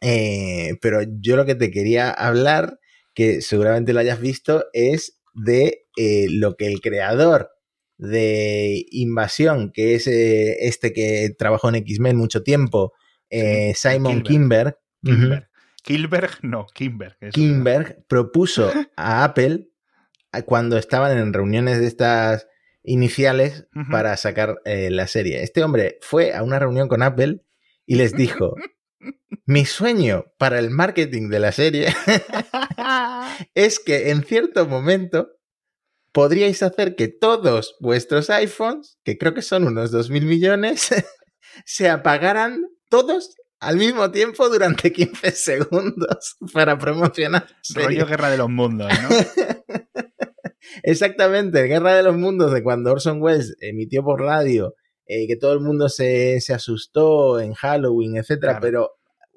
Eh, 0.00 0.78
pero 0.80 1.02
yo 1.20 1.36
lo 1.36 1.44
que 1.44 1.56
te 1.56 1.70
quería 1.70 2.10
hablar, 2.10 2.78
que 3.20 3.42
seguramente 3.42 3.92
lo 3.92 4.00
hayas 4.00 4.18
visto, 4.18 4.64
es 4.72 5.20
de 5.34 5.84
eh, 5.98 6.28
lo 6.30 6.56
que 6.56 6.66
el 6.66 6.80
creador 6.80 7.50
de 7.98 8.86
Invasión, 8.92 9.72
que 9.72 9.94
es 9.94 10.06
eh, 10.06 10.66
este 10.66 10.94
que 10.94 11.28
trabajó 11.38 11.68
en 11.68 11.74
X-Men 11.74 12.16
mucho 12.16 12.42
tiempo, 12.42 12.94
eh, 13.28 13.74
Sí, 13.76 13.90
Simon. 13.90 14.22
Kimberg, 14.22 14.78
Kimberg. 15.04 15.50
Kilberg, 15.82 16.30
no, 16.40 16.66
Kimberg. 16.74 17.18
Kimberg 17.34 18.06
propuso 18.08 18.72
a 18.96 19.24
Apple 19.24 19.68
cuando 20.46 20.78
estaban 20.78 21.18
en 21.18 21.34
reuniones 21.34 21.78
de 21.78 21.88
estas 21.88 22.46
iniciales 22.82 23.66
para 23.90 24.16
sacar 24.16 24.62
eh, 24.64 24.88
la 24.90 25.06
serie. 25.06 25.42
Este 25.42 25.62
hombre 25.62 25.98
fue 26.00 26.32
a 26.32 26.42
una 26.42 26.58
reunión 26.58 26.88
con 26.88 27.02
Apple 27.02 27.42
y 27.84 27.96
les 27.96 28.14
dijo, 28.14 28.54
mi 29.46 29.64
sueño 29.64 30.26
para 30.38 30.58
el 30.58 30.70
marketing 30.70 31.28
de 31.28 31.40
la 31.40 31.52
serie 31.52 31.88
es 33.54 33.80
que 33.80 34.10
en 34.10 34.22
cierto 34.24 34.66
momento 34.66 35.28
podríais 36.12 36.62
hacer 36.62 36.96
que 36.96 37.08
todos 37.08 37.76
vuestros 37.80 38.30
iPhones, 38.30 38.98
que 39.04 39.18
creo 39.18 39.34
que 39.34 39.42
son 39.42 39.66
unos 39.66 39.92
2.000 39.92 40.22
millones, 40.24 40.90
se 41.64 41.88
apagaran 41.88 42.62
todos 42.88 43.36
al 43.60 43.76
mismo 43.76 44.10
tiempo 44.10 44.48
durante 44.48 44.92
15 44.92 45.30
segundos 45.32 46.36
para 46.52 46.78
promocionar. 46.78 47.46
Rollo 47.74 48.06
Guerra 48.06 48.30
de 48.30 48.38
los 48.38 48.48
Mundos, 48.48 48.90
¿no? 49.02 49.08
Exactamente, 50.82 51.64
Guerra 51.64 51.94
de 51.94 52.02
los 52.02 52.16
Mundos 52.16 52.52
de 52.52 52.62
cuando 52.62 52.92
Orson 52.92 53.20
Welles 53.20 53.56
emitió 53.60 54.02
por 54.02 54.20
radio, 54.20 54.74
eh, 55.10 55.26
que 55.26 55.36
todo 55.36 55.52
el 55.54 55.60
mundo 55.60 55.88
se, 55.88 56.40
se 56.40 56.54
asustó 56.54 57.40
en 57.40 57.54
Halloween, 57.54 58.16
etcétera, 58.16 58.52
Claro. 58.52 58.62
pero 58.62 58.90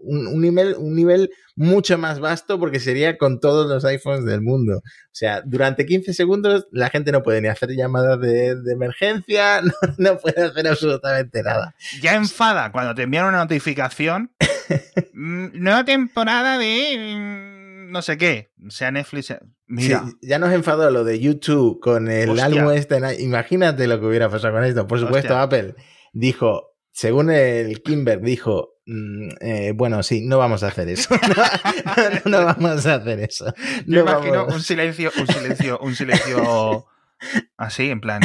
un, 0.05 0.27
un 0.27 0.41
nivel, 0.41 0.75
un 0.77 0.95
nivel 0.95 1.29
mucho 1.55 1.97
más 1.97 2.19
vasto 2.19 2.59
porque 2.59 2.81
sería 2.81 3.17
con 3.17 3.39
todos 3.39 3.69
los 3.69 3.85
iPhones 3.85 4.25
del 4.25 4.41
mundo. 4.41 4.77
O 4.79 4.81
sea, 5.13 5.41
durante 5.45 5.85
15 5.85 6.13
segundos 6.13 6.67
la 6.71 6.89
gente 6.89 7.11
no 7.13 7.23
puede 7.23 7.39
ni 7.41 7.47
hacer 7.47 7.69
llamadas 7.69 8.19
de, 8.19 8.55
de 8.61 8.73
emergencia, 8.73 9.61
no, 9.63 9.71
no 9.97 10.17
puede 10.17 10.41
hacer 10.43 10.67
absolutamente 10.67 11.41
nada. 11.41 11.73
Ya 12.01 12.15
enfada 12.15 12.71
cuando 12.71 12.93
te 12.95 13.03
envían 13.03 13.27
una 13.27 13.37
notificación. 13.37 14.31
mm, 15.13 15.47
Nueva 15.53 15.85
temporada 15.85 16.57
de 16.57 17.52
no 17.93 18.01
sé 18.01 18.17
qué. 18.17 18.51
Sea 18.69 18.91
Netflix. 18.91 19.27
sea- 19.27 19.39
Mira. 19.67 20.03
Sí, 20.05 20.13
ya 20.27 20.39
nos 20.39 20.51
enfadó 20.51 20.89
lo 20.91 21.03
de 21.03 21.19
YouTube 21.19 21.79
con 21.79 22.09
el 22.09 22.29
Hostia. 22.31 22.45
álbum 22.45 22.71
este. 22.71 22.99
Imagínate 23.21 23.87
lo 23.87 23.99
que 23.99 24.05
hubiera 24.07 24.29
pasado 24.29 24.53
con 24.53 24.63
esto. 24.65 24.85
Por 24.87 24.99
supuesto, 24.99 25.33
Hostia. 25.33 25.41
Apple 25.43 25.75
dijo, 26.11 26.71
según 26.91 27.31
el 27.31 27.81
Kimber, 27.81 28.19
dijo, 28.21 28.75
mm, 28.85 29.29
eh, 29.39 29.71
bueno, 29.75 30.03
sí, 30.03 30.25
no 30.25 30.37
vamos 30.39 30.63
a 30.63 30.67
hacer 30.67 30.89
eso. 30.89 31.15
no, 32.25 32.45
vamos 32.45 32.85
a 32.85 32.95
hacer 32.95 33.19
eso. 33.21 33.53
Yo 33.87 34.03
No 34.03 34.11
imagino 34.11 34.45
un 34.47 34.61
silencio, 34.61 35.11
un 35.17 35.27
silencio, 35.27 35.79
un 35.79 35.95
silencio 35.95 36.85
así, 37.57 37.89
en 37.89 38.01
plan. 38.01 38.21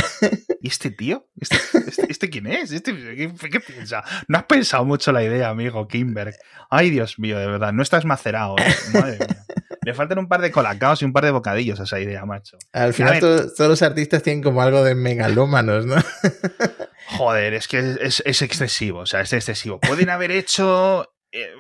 ¿Y 0.61 0.69
este 0.69 0.91
tío? 0.91 1.29
¿Este, 1.41 1.57
este, 1.87 2.07
este 2.11 2.31
quién 2.31 2.47
es? 2.49 2.73
¿Este, 2.73 2.93
qué, 2.95 3.33
qué 3.51 3.61
piensa? 3.61 4.03
No 4.27 4.39
has 4.39 4.45
pensado 4.45 4.85
mucho 4.85 5.13
la 5.13 5.23
idea, 5.23 5.49
amigo 5.51 5.87
Kimberg. 5.87 6.35
Ay, 6.69 6.91
Dios 6.91 7.19
mío, 7.19 7.39
de 7.39 7.47
verdad. 7.47 7.73
No 7.73 7.83
estás 7.83 8.05
macerado. 8.05 8.57
¿eh? 8.59 8.75
Madre 8.93 9.19
mía. 9.19 9.45
Le 9.89 9.95
faltan 9.95 10.19
un 10.19 10.29
par 10.29 10.43
de 10.43 10.51
colacaos 10.51 11.01
y 11.01 11.07
un 11.07 11.15
par 11.15 11.25
de 11.25 11.31
bocadillos 11.31 11.81
a 11.81 11.85
esa 11.85 11.99
idea, 11.99 12.23
macho. 12.27 12.59
Al 12.75 12.93
final 12.93 13.21
todos, 13.21 13.55
todos 13.55 13.71
los 13.71 13.81
artistas 13.81 14.23
tienen 14.23 14.43
como 14.43 14.61
algo 14.61 14.85
de 14.85 14.95
megalómanos, 14.95 15.87
¿no? 15.87 15.97
Joder, 17.17 17.55
es 17.55 17.69
que 17.69 17.97
es, 18.03 18.23
es 18.27 18.43
excesivo, 18.43 18.99
o 18.99 19.07
sea, 19.07 19.23
es 19.23 19.33
excesivo. 19.33 19.81
Pueden 19.81 20.11
haber 20.11 20.31
hecho, 20.31 21.15
eh, 21.33 21.55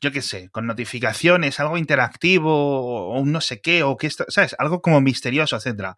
yo 0.00 0.12
qué 0.12 0.22
sé, 0.22 0.48
con 0.50 0.68
notificaciones, 0.68 1.58
algo 1.58 1.76
interactivo, 1.76 2.52
o 2.54 3.18
un 3.18 3.32
no 3.32 3.40
sé 3.40 3.60
qué, 3.60 3.82
o 3.82 3.96
que 3.96 4.06
esto, 4.06 4.24
¿sabes? 4.28 4.54
Algo 4.60 4.80
como 4.80 5.00
misterioso, 5.00 5.56
etcétera. 5.56 5.96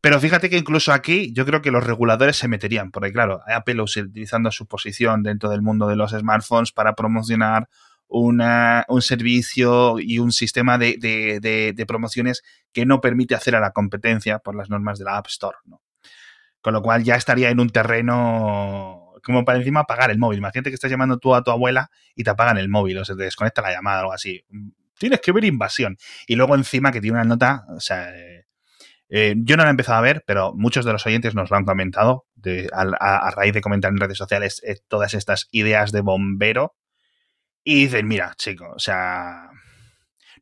Pero 0.00 0.18
fíjate 0.18 0.50
que 0.50 0.58
incluso 0.58 0.92
aquí 0.92 1.32
yo 1.32 1.46
creo 1.46 1.62
que 1.62 1.70
los 1.70 1.84
reguladores 1.84 2.36
se 2.36 2.48
meterían, 2.48 2.90
porque 2.90 3.12
claro, 3.12 3.42
Apple 3.46 3.80
utilizando 3.80 4.50
su 4.50 4.66
posición 4.66 5.22
dentro 5.22 5.50
del 5.50 5.62
mundo 5.62 5.86
de 5.86 5.94
los 5.94 6.10
smartphones 6.10 6.72
para 6.72 6.96
promocionar 6.96 7.68
una, 8.10 8.84
un 8.88 9.02
servicio 9.02 9.98
y 9.98 10.18
un 10.18 10.32
sistema 10.32 10.76
de, 10.78 10.96
de, 11.00 11.86
promociones 11.86 12.42
que 12.72 12.84
no 12.84 13.00
permite 13.00 13.34
hacer 13.34 13.54
a 13.54 13.60
la 13.60 13.70
competencia 13.70 14.40
por 14.40 14.54
las 14.56 14.68
normas 14.68 14.98
de 14.98 15.04
la 15.04 15.16
App 15.16 15.28
Store, 15.28 15.56
¿no? 15.64 15.80
Con 16.60 16.74
lo 16.74 16.82
cual 16.82 17.04
ya 17.04 17.14
estaría 17.14 17.48
en 17.48 17.60
un 17.60 17.70
terreno 17.70 19.14
como 19.22 19.44
para 19.44 19.58
encima 19.58 19.80
apagar 19.80 20.10
el 20.10 20.18
móvil. 20.18 20.38
Imagínate 20.38 20.70
que 20.70 20.74
estás 20.74 20.90
llamando 20.90 21.18
tú 21.18 21.34
a 21.34 21.42
tu 21.42 21.50
abuela 21.50 21.90
y 22.14 22.24
te 22.24 22.30
apagan 22.30 22.58
el 22.58 22.68
móvil 22.68 22.98
o 22.98 23.04
se 23.04 23.14
te 23.14 23.22
desconecta 23.22 23.62
la 23.62 23.72
llamada 23.72 23.98
o 23.98 24.00
algo 24.02 24.12
así. 24.12 24.44
Tienes 24.98 25.20
que 25.20 25.32
ver 25.32 25.44
invasión. 25.44 25.96
Y 26.26 26.36
luego 26.36 26.54
encima 26.54 26.92
que 26.92 27.00
tiene 27.00 27.16
una 27.16 27.24
nota, 27.24 27.64
o 27.68 27.80
sea, 27.80 28.14
eh, 28.14 28.46
eh, 29.08 29.34
yo 29.38 29.56
no 29.56 29.64
la 29.64 29.70
he 29.70 29.72
empezado 29.72 29.98
a 29.98 30.02
ver, 30.02 30.22
pero 30.26 30.52
muchos 30.54 30.84
de 30.84 30.92
los 30.92 31.04
oyentes 31.06 31.34
nos 31.34 31.50
lo 31.50 31.56
han 31.56 31.64
comentado 31.64 32.26
a, 32.72 33.30
raíz 33.32 33.52
de 33.54 33.60
comentar 33.60 33.90
en 33.90 33.98
redes 33.98 34.18
sociales 34.18 34.62
eh, 34.64 34.76
todas 34.88 35.14
estas 35.14 35.48
ideas 35.50 35.92
de 35.92 36.00
bombero. 36.00 36.76
Y 37.70 37.82
dicen, 37.84 38.08
mira, 38.08 38.34
chico, 38.36 38.72
o 38.74 38.80
sea, 38.80 39.48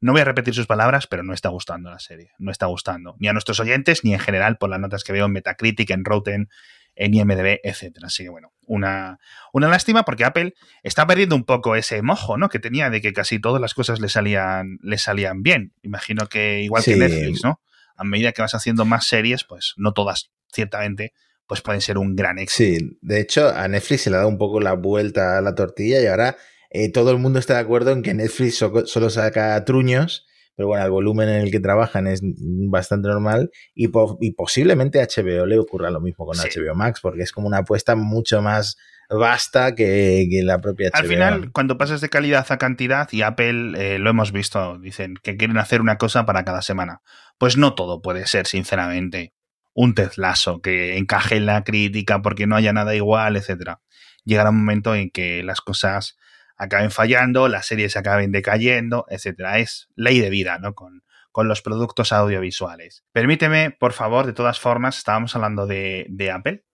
no 0.00 0.12
voy 0.12 0.22
a 0.22 0.24
repetir 0.24 0.54
sus 0.54 0.66
palabras, 0.66 1.06
pero 1.06 1.22
no 1.22 1.34
está 1.34 1.50
gustando 1.50 1.90
la 1.90 1.98
serie. 1.98 2.30
No 2.38 2.50
está 2.50 2.64
gustando. 2.64 3.16
Ni 3.18 3.28
a 3.28 3.34
nuestros 3.34 3.60
oyentes, 3.60 4.02
ni 4.02 4.14
en 4.14 4.18
general 4.18 4.56
por 4.56 4.70
las 4.70 4.80
notas 4.80 5.04
que 5.04 5.12
veo 5.12 5.26
en 5.26 5.32
Metacritic, 5.32 5.90
en 5.90 6.06
Rotten, 6.06 6.48
en 6.94 7.12
IMDB, 7.12 7.60
etcétera. 7.62 8.06
Así 8.06 8.22
que 8.22 8.30
bueno, 8.30 8.54
una, 8.66 9.18
una 9.52 9.68
lástima 9.68 10.06
porque 10.06 10.24
Apple 10.24 10.54
está 10.82 11.06
perdiendo 11.06 11.36
un 11.36 11.44
poco 11.44 11.76
ese 11.76 12.00
mojo, 12.00 12.38
¿no? 12.38 12.48
Que 12.48 12.60
tenía 12.60 12.88
de 12.88 13.02
que 13.02 13.12
casi 13.12 13.38
todas 13.38 13.60
las 13.60 13.74
cosas 13.74 14.00
le 14.00 14.08
salían, 14.08 14.78
le 14.80 14.96
salían 14.96 15.42
bien. 15.42 15.74
Imagino 15.82 16.30
que 16.30 16.62
igual 16.62 16.82
sí. 16.82 16.92
que 16.92 16.96
Netflix, 16.96 17.44
¿no? 17.44 17.60
A 17.94 18.04
medida 18.04 18.32
que 18.32 18.40
vas 18.40 18.54
haciendo 18.54 18.86
más 18.86 19.06
series, 19.06 19.44
pues 19.44 19.74
no 19.76 19.92
todas, 19.92 20.30
ciertamente, 20.50 21.12
pues 21.46 21.60
pueden 21.60 21.82
ser 21.82 21.98
un 21.98 22.16
gran 22.16 22.38
éxito. 22.38 22.78
Sí, 22.78 22.98
de 23.02 23.20
hecho, 23.20 23.54
a 23.54 23.68
Netflix 23.68 24.04
se 24.04 24.08
le 24.08 24.16
ha 24.16 24.20
dado 24.20 24.30
un 24.30 24.38
poco 24.38 24.60
la 24.60 24.72
vuelta 24.72 25.36
a 25.36 25.42
la 25.42 25.54
tortilla 25.54 26.00
y 26.00 26.06
ahora 26.06 26.38
eh, 26.70 26.92
todo 26.92 27.10
el 27.10 27.18
mundo 27.18 27.38
está 27.38 27.54
de 27.54 27.60
acuerdo 27.60 27.92
en 27.92 28.02
que 28.02 28.14
Netflix 28.14 28.58
so 28.58 28.86
solo 28.86 29.10
saca 29.10 29.64
truños, 29.64 30.26
pero 30.54 30.68
bueno, 30.68 30.84
el 30.84 30.90
volumen 30.90 31.28
en 31.28 31.42
el 31.42 31.50
que 31.50 31.60
trabajan 31.60 32.06
es 32.08 32.20
bastante 32.22 33.08
normal 33.08 33.50
y, 33.74 33.88
po 33.88 34.18
y 34.20 34.32
posiblemente 34.32 35.00
a 35.00 35.06
HBO 35.06 35.46
le 35.46 35.58
ocurra 35.58 35.90
lo 35.90 36.00
mismo 36.00 36.26
con 36.26 36.34
sí. 36.34 36.48
HBO 36.48 36.74
Max, 36.74 37.00
porque 37.00 37.22
es 37.22 37.32
como 37.32 37.46
una 37.46 37.58
apuesta 37.58 37.94
mucho 37.94 38.42
más 38.42 38.76
vasta 39.08 39.74
que, 39.74 40.26
que, 40.30 40.42
la 40.42 40.60
propia 40.60 40.90
HBO. 40.90 40.98
Al 40.98 41.06
final, 41.06 41.52
cuando 41.52 41.78
pasas 41.78 42.00
de 42.00 42.08
calidad 42.08 42.44
a 42.48 42.58
cantidad, 42.58 43.08
y 43.12 43.22
Apple 43.22 43.72
eh, 43.76 43.98
lo 43.98 44.10
hemos 44.10 44.32
visto, 44.32 44.78
dicen 44.78 45.14
que 45.22 45.36
quieren 45.36 45.58
hacer 45.58 45.80
una 45.80 45.96
cosa 45.96 46.26
para 46.26 46.44
cada 46.44 46.60
semana. 46.60 47.02
Pues 47.38 47.56
no 47.56 47.74
todo 47.74 48.02
puede 48.02 48.26
ser, 48.26 48.46
sinceramente, 48.46 49.32
un 49.74 49.94
tezlazo 49.94 50.60
que 50.60 50.98
encaje 50.98 51.36
en 51.36 51.46
la 51.46 51.62
crítica 51.62 52.20
porque 52.20 52.48
no 52.48 52.56
haya 52.56 52.72
nada 52.72 52.94
igual, 52.96 53.36
etcétera. 53.36 53.80
Llegará 54.24 54.50
un 54.50 54.58
momento 54.58 54.94
en 54.94 55.10
que 55.10 55.42
las 55.44 55.60
cosas 55.60 56.18
acaben 56.58 56.90
fallando, 56.90 57.48
las 57.48 57.66
series 57.66 57.96
acaben 57.96 58.32
decayendo, 58.32 59.06
etcétera. 59.08 59.58
Es 59.58 59.88
ley 59.94 60.20
de 60.20 60.28
vida, 60.28 60.58
¿no? 60.58 60.74
Con, 60.74 61.04
con 61.32 61.48
los 61.48 61.62
productos 61.62 62.12
audiovisuales. 62.12 63.04
Permíteme, 63.12 63.70
por 63.70 63.92
favor, 63.92 64.26
de 64.26 64.32
todas 64.32 64.60
formas, 64.60 64.98
estábamos 64.98 65.34
hablando 65.36 65.66
de, 65.66 66.06
de 66.10 66.30
Apple. 66.30 66.64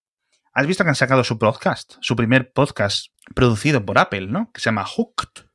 ¿Has 0.52 0.66
visto 0.66 0.84
que 0.84 0.90
han 0.90 0.96
sacado 0.96 1.24
su 1.24 1.38
podcast? 1.38 1.94
Su 2.00 2.16
primer 2.16 2.52
podcast 2.52 3.08
producido 3.34 3.84
por 3.84 3.98
Apple, 3.98 4.28
¿no? 4.28 4.50
Que 4.52 4.60
se 4.60 4.66
llama 4.66 4.84
Hooked. 4.84 5.46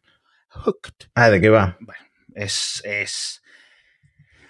Hooked. 0.50 1.10
Ah, 1.16 1.30
¿de 1.30 1.42
qué 1.42 1.50
va? 1.50 1.78
Bueno, 1.80 2.04
es, 2.36 2.82
es... 2.86 3.42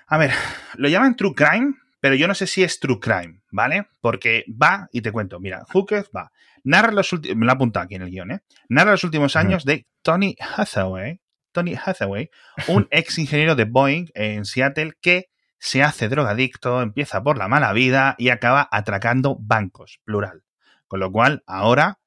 A 0.08 0.18
ver, 0.18 0.32
lo 0.74 0.90
llaman 0.90 1.16
True 1.16 1.36
Crime, 1.36 1.76
pero 2.00 2.16
yo 2.16 2.28
no 2.28 2.36
sé 2.36 2.48
si 2.48 2.64
es 2.64 2.80
True 2.80 3.00
Crime, 3.00 3.42
¿vale? 3.52 3.88
Porque 4.02 4.46
va, 4.50 4.88
y 4.92 5.02
te 5.02 5.12
cuento, 5.12 5.40
mira, 5.40 5.64
Hooked 5.72 6.06
va. 6.16 6.32
Narra 6.64 6.92
los 6.92 7.12
últimos, 7.14 7.38
me 7.38 7.46
lo 7.46 7.52
apunta 7.52 7.82
aquí 7.82 7.96
en 7.96 8.04
el 8.04 8.10
guion, 8.10 8.32
¿eh? 8.32 8.40
Narra 8.70 8.92
los 8.92 9.04
últimos 9.04 9.36
años 9.36 9.66
de 9.66 9.88
Tony 10.02 10.36
Hathaway, 10.40 11.22
Tony 11.52 11.76
Hathaway, 11.76 12.30
un 12.68 12.88
ex 12.92 13.18
ingeniero 13.18 13.56
de 13.56 13.66
Boeing 13.66 14.08
en 14.14 14.46
Seattle 14.46 14.94
que 15.02 15.30
se 15.58 15.84
hace 15.84 16.08
drogadicto, 16.08 16.82
empieza 16.82 17.22
por 17.22 17.38
la 17.38 17.48
mala 17.48 17.74
vida 17.74 18.16
y 18.18 18.30
acaba 18.30 18.68
atracando 18.72 19.38
bancos, 19.40 20.00
plural. 20.06 20.44
Con 20.88 21.02
lo 21.02 21.12
cual, 21.12 21.44
ahora, 21.46 22.00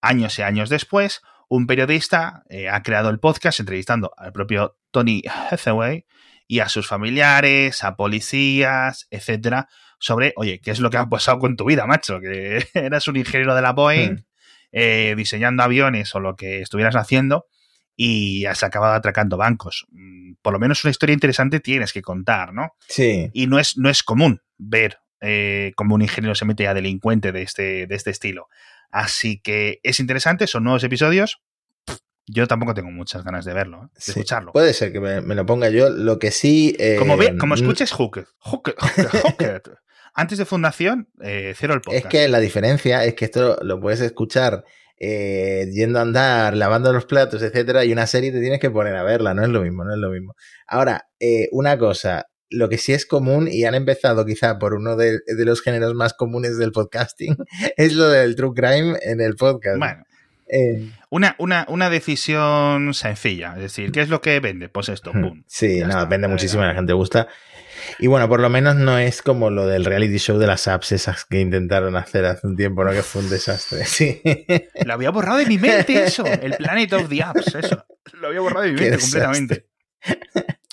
años 0.00 0.38
y 0.38 0.42
años 0.42 0.68
después, 0.68 1.22
un 1.48 1.66
periodista 1.66 2.44
eh, 2.48 2.68
ha 2.68 2.82
creado 2.82 3.10
el 3.10 3.18
podcast 3.18 3.58
entrevistando 3.58 4.12
al 4.16 4.32
propio 4.32 4.78
Tony 4.92 5.22
Hathaway 5.28 6.06
y 6.50 6.58
a 6.58 6.68
sus 6.68 6.88
familiares, 6.88 7.84
a 7.84 7.94
policías, 7.94 9.06
etcétera, 9.12 9.68
sobre, 10.00 10.32
oye, 10.34 10.60
¿qué 10.60 10.72
es 10.72 10.80
lo 10.80 10.90
que 10.90 10.96
ha 10.96 11.08
pasado 11.08 11.38
con 11.38 11.54
tu 11.54 11.64
vida, 11.64 11.86
macho? 11.86 12.18
Que 12.18 12.66
eras 12.74 13.06
un 13.06 13.16
ingeniero 13.16 13.54
de 13.54 13.62
la 13.62 13.72
Boeing, 13.72 14.26
eh, 14.72 15.14
diseñando 15.16 15.62
aviones 15.62 16.12
o 16.16 16.18
lo 16.18 16.34
que 16.34 16.60
estuvieras 16.60 16.96
haciendo 16.96 17.46
y 17.94 18.46
has 18.46 18.64
acabado 18.64 18.94
atracando 18.94 19.36
bancos. 19.36 19.86
Mm, 19.92 20.32
por 20.42 20.52
lo 20.52 20.58
menos 20.58 20.82
una 20.82 20.90
historia 20.90 21.14
interesante 21.14 21.60
tienes 21.60 21.92
que 21.92 22.02
contar, 22.02 22.52
¿no? 22.52 22.72
Sí. 22.88 23.30
Y 23.32 23.46
no 23.46 23.60
es, 23.60 23.78
no 23.78 23.88
es 23.88 24.02
común 24.02 24.42
ver 24.58 24.98
eh, 25.20 25.70
cómo 25.76 25.94
un 25.94 26.02
ingeniero 26.02 26.34
se 26.34 26.46
mete 26.46 26.66
a 26.66 26.74
delincuente 26.74 27.30
de 27.30 27.42
este, 27.42 27.86
de 27.86 27.94
este 27.94 28.10
estilo. 28.10 28.48
Así 28.90 29.38
que 29.38 29.78
es 29.84 30.00
interesante, 30.00 30.48
son 30.48 30.64
nuevos 30.64 30.82
episodios. 30.82 31.40
Yo 32.32 32.46
tampoco 32.46 32.74
tengo 32.74 32.90
muchas 32.90 33.24
ganas 33.24 33.44
de 33.44 33.52
verlo, 33.52 33.84
¿eh? 33.84 33.88
de 33.94 34.12
escucharlo. 34.12 34.52
Puede 34.52 34.72
ser 34.72 34.92
que 34.92 35.00
me, 35.00 35.34
lo 35.34 35.46
ponga 35.46 35.68
yo. 35.70 35.90
Lo 35.90 36.18
que 36.18 36.30
sí. 36.30 36.76
como, 36.98 37.16
ve, 37.16 37.36
como 37.36 37.54
mm, 37.54 37.58
escuches 37.58 37.92
Hooked, 37.92 38.24
Hooked, 38.38 38.74
Hooked, 38.78 39.62
antes 40.14 40.38
de 40.38 40.44
Fundación, 40.44 41.08
eh, 41.22 41.54
cero 41.56 41.74
el 41.74 41.80
podcast. 41.80 42.04
Es 42.04 42.10
que 42.10 42.28
la 42.28 42.40
diferencia 42.40 43.04
es 43.04 43.14
que 43.14 43.24
esto 43.24 43.58
lo 43.62 43.80
puedes 43.80 44.00
escuchar 44.00 44.64
eh, 44.98 45.66
yendo 45.72 45.98
a 45.98 46.02
andar, 46.02 46.56
lavando 46.56 46.92
los 46.92 47.06
platos, 47.06 47.42
etcétera, 47.42 47.84
y 47.84 47.92
una 47.92 48.06
serie 48.06 48.32
te 48.32 48.40
tienes 48.40 48.60
que 48.60 48.70
poner 48.70 48.94
a 48.96 49.02
verla, 49.02 49.32
no 49.32 49.42
es 49.42 49.48
lo 49.48 49.62
mismo, 49.62 49.84
no 49.84 49.94
es 49.94 49.98
lo 49.98 50.10
mismo. 50.10 50.34
Ahora, 50.66 51.08
eh, 51.18 51.48
una 51.52 51.78
cosa, 51.78 52.26
lo 52.50 52.68
que 52.68 52.76
sí 52.76 52.92
es 52.92 53.06
común, 53.06 53.48
y 53.50 53.64
han 53.64 53.74
empezado 53.74 54.26
quizá 54.26 54.58
por 54.58 54.74
uno 54.74 54.96
de, 54.96 55.20
los 55.38 55.62
géneros 55.62 55.94
más 55.94 56.12
comunes 56.12 56.58
del 56.58 56.72
podcasting, 56.72 57.36
es 57.78 57.94
lo 57.94 58.08
del 58.08 58.36
true 58.36 58.52
crime 58.54 58.98
en 59.02 59.20
el 59.20 59.36
podcast. 59.36 59.78
Bueno. 59.78 60.04
Eh, 60.52 60.90
una, 61.10 61.36
una, 61.38 61.64
una, 61.68 61.90
decisión 61.90 62.92
sencilla, 62.94 63.54
es 63.56 63.62
decir, 63.62 63.92
¿qué 63.92 64.00
es 64.00 64.08
lo 64.08 64.20
que 64.20 64.40
vende? 64.40 64.68
Pues 64.68 64.88
esto, 64.88 65.12
pum. 65.12 65.44
Sí, 65.46 65.80
no, 65.80 66.06
vende 66.08 66.26
muchísimo, 66.26 66.64
la 66.64 66.74
gente 66.74 66.92
gusta. 66.92 67.28
Y 67.98 68.08
bueno, 68.08 68.28
por 68.28 68.40
lo 68.40 68.48
menos 68.48 68.76
no 68.76 68.98
es 68.98 69.22
como 69.22 69.50
lo 69.50 69.66
del 69.66 69.84
reality 69.84 70.18
show 70.18 70.38
de 70.38 70.46
las 70.46 70.68
apps 70.68 70.92
esas 70.92 71.24
que 71.24 71.40
intentaron 71.40 71.96
hacer 71.96 72.24
hace 72.24 72.46
un 72.46 72.56
tiempo, 72.56 72.84
¿no? 72.84 72.90
Que 72.90 73.02
fue 73.02 73.22
un 73.22 73.30
desastre. 73.30 73.84
Sí. 73.90 74.22
Lo 74.84 74.94
había 74.94 75.10
borrado 75.10 75.38
de 75.38 75.46
mi 75.46 75.58
mente 75.58 76.04
eso. 76.04 76.24
El 76.24 76.56
Planet 76.56 76.92
of 76.94 77.08
the 77.08 77.22
Apps, 77.22 77.54
eso. 77.54 77.84
Lo 78.14 78.28
había 78.28 78.40
borrado 78.40 78.66
de 78.66 78.72
mi 78.72 78.80
mente 78.80 78.98
completamente. 78.98 79.66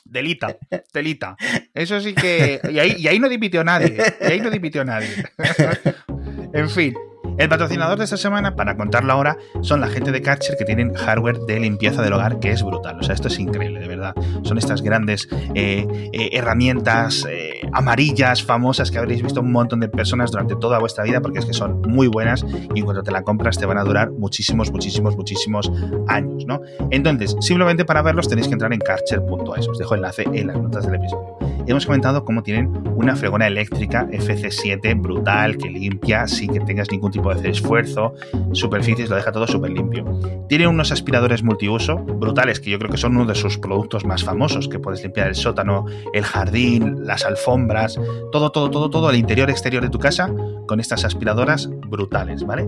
Delita, 0.05 0.57
delita. 0.93 1.35
Eso 1.73 1.99
sí 1.99 2.13
que. 2.13 2.61
Y 2.71 2.79
ahí, 2.79 2.95
y 2.97 3.07
ahí 3.07 3.19
no 3.19 3.27
dimitió 3.27 3.63
nadie. 3.63 3.97
Y 4.21 4.25
ahí 4.25 4.39
no 4.39 4.49
dimitió 4.49 4.85
nadie. 4.85 5.09
en 6.53 6.69
fin. 6.69 6.93
El 7.37 7.49
patrocinador 7.49 7.99
de 7.99 8.05
esta 8.05 8.17
semana, 8.17 8.55
para 8.55 8.75
contarlo 8.75 9.13
ahora, 9.13 9.37
son 9.61 9.79
la 9.79 9.87
gente 9.87 10.11
de 10.11 10.21
Catcher 10.23 10.57
que 10.57 10.65
tienen 10.65 10.93
hardware 10.95 11.39
de 11.41 11.59
limpieza 11.59 12.01
del 12.01 12.13
hogar 12.13 12.39
que 12.39 12.51
es 12.51 12.63
brutal. 12.63 12.97
O 12.99 13.03
sea, 13.03 13.13
esto 13.13 13.27
es 13.27 13.37
increíble, 13.37 13.79
de 13.79 13.87
verdad. 13.87 14.15
Son 14.41 14.57
estas 14.57 14.81
grandes 14.81 15.27
eh, 15.53 15.87
eh, 16.13 16.29
herramientas 16.31 17.27
eh, 17.29 17.61
amarillas, 17.73 18.43
famosas, 18.43 18.89
que 18.89 18.97
habréis 18.97 19.21
visto 19.21 19.41
un 19.41 19.51
montón 19.51 19.79
de 19.79 19.87
personas 19.87 20.31
durante 20.31 20.55
toda 20.55 20.79
vuestra 20.79 21.03
vida, 21.03 21.21
porque 21.21 21.37
es 21.37 21.45
que 21.45 21.53
son 21.53 21.81
muy 21.81 22.07
buenas 22.07 22.43
y 22.73 22.81
cuando 22.81 23.03
te 23.03 23.11
la 23.11 23.21
compras 23.21 23.59
te 23.59 23.67
van 23.67 23.77
a 23.77 23.83
durar 23.83 24.11
muchísimos, 24.11 24.71
muchísimos, 24.71 25.15
muchísimos 25.15 25.71
años, 26.07 26.45
¿no? 26.47 26.61
Entonces, 26.89 27.35
simplemente 27.41 27.85
para 27.85 28.01
verlos 28.01 28.27
tenéis 28.27 28.47
que 28.47 28.53
entrar 28.53 28.73
en 28.73 28.79
Karcher.es. 28.79 29.67
Os 29.67 29.77
dejo 29.77 29.93
el 29.93 29.99
enlace 29.99 30.23
en 30.33 30.47
las 30.47 30.57
notas 30.57 30.85
del 30.85 30.95
episodio. 30.95 31.46
Hemos 31.65 31.85
comentado 31.85 32.23
cómo 32.23 32.43
tienen 32.43 32.71
una 32.95 33.15
fregona 33.15 33.47
eléctrica 33.47 34.07
FC7 34.07 35.01
brutal 35.01 35.57
que 35.57 35.69
limpia 35.69 36.27
sin 36.27 36.53
que 36.53 36.59
tengas 36.59 36.91
ningún 36.91 37.11
tipo 37.11 37.33
de 37.33 37.49
esfuerzo, 37.49 38.13
superficies, 38.53 39.09
lo 39.09 39.15
deja 39.15 39.31
todo 39.31 39.47
súper 39.47 39.71
limpio. 39.71 40.05
Tiene 40.47 40.67
unos 40.67 40.91
aspiradores 40.91 41.43
multiuso 41.43 41.97
brutales, 41.97 42.59
que 42.59 42.69
yo 42.69 42.79
creo 42.79 42.91
que 42.91 42.97
son 42.97 43.15
uno 43.15 43.25
de 43.25 43.35
sus 43.35 43.57
productos 43.57 44.05
más 44.05 44.23
famosos, 44.23 44.67
que 44.67 44.79
puedes 44.79 45.01
limpiar 45.03 45.27
el 45.27 45.35
sótano, 45.35 45.85
el 46.13 46.23
jardín, 46.23 47.05
las 47.05 47.25
alfombras, 47.25 47.99
todo, 48.31 48.51
todo, 48.51 48.69
todo, 48.69 48.89
todo, 48.89 49.09
el 49.09 49.17
interior, 49.17 49.49
exterior 49.49 49.83
de 49.83 49.89
tu 49.89 49.99
casa, 49.99 50.31
con 50.67 50.79
estas 50.79 51.05
aspiradoras 51.05 51.69
brutales, 51.69 52.45
¿vale? 52.45 52.67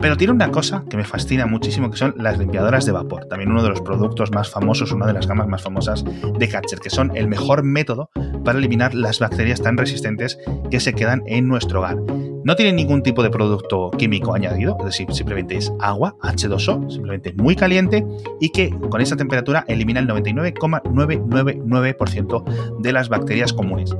Pero 0.00 0.16
tiene 0.16 0.32
una 0.32 0.50
cosa 0.50 0.84
que 0.88 0.96
me 0.96 1.04
fascina 1.04 1.44
muchísimo, 1.46 1.90
que 1.90 1.98
son 1.98 2.14
las 2.16 2.38
limpiadoras 2.38 2.86
de 2.86 2.92
vapor. 2.92 3.26
También 3.26 3.50
uno 3.50 3.62
de 3.62 3.68
los 3.68 3.82
productos 3.82 4.32
más 4.32 4.48
famosos, 4.48 4.92
una 4.92 5.06
de 5.06 5.12
las 5.12 5.26
gamas 5.26 5.46
más 5.46 5.60
famosas 5.62 6.02
de 6.04 6.48
Catcher, 6.48 6.80
que 6.80 6.88
son 6.88 7.14
el 7.14 7.28
mejor 7.28 7.62
método 7.62 8.08
para 8.42 8.58
eliminar 8.58 8.94
las 8.94 9.18
bacterias 9.18 9.60
tan 9.60 9.76
resistentes 9.76 10.38
que 10.70 10.80
se 10.80 10.94
quedan 10.94 11.22
en 11.26 11.48
nuestro 11.48 11.80
hogar. 11.80 11.98
No 12.42 12.56
tiene 12.56 12.72
ningún 12.72 13.02
tipo 13.02 13.22
de 13.22 13.28
producto 13.28 13.90
químico 13.90 14.34
añadido, 14.34 14.78
es 14.80 14.86
decir, 14.86 15.12
simplemente 15.12 15.56
es 15.56 15.70
agua, 15.78 16.16
H2O, 16.22 16.90
simplemente 16.90 17.34
muy 17.34 17.54
caliente 17.54 18.06
y 18.40 18.48
que 18.48 18.70
con 18.88 19.02
esa 19.02 19.16
temperatura 19.16 19.66
elimina 19.68 20.00
el 20.00 20.08
99,999% 20.08 22.80
de 22.80 22.92
las 22.94 23.10
bacterias 23.10 23.52
comunes. 23.52 23.94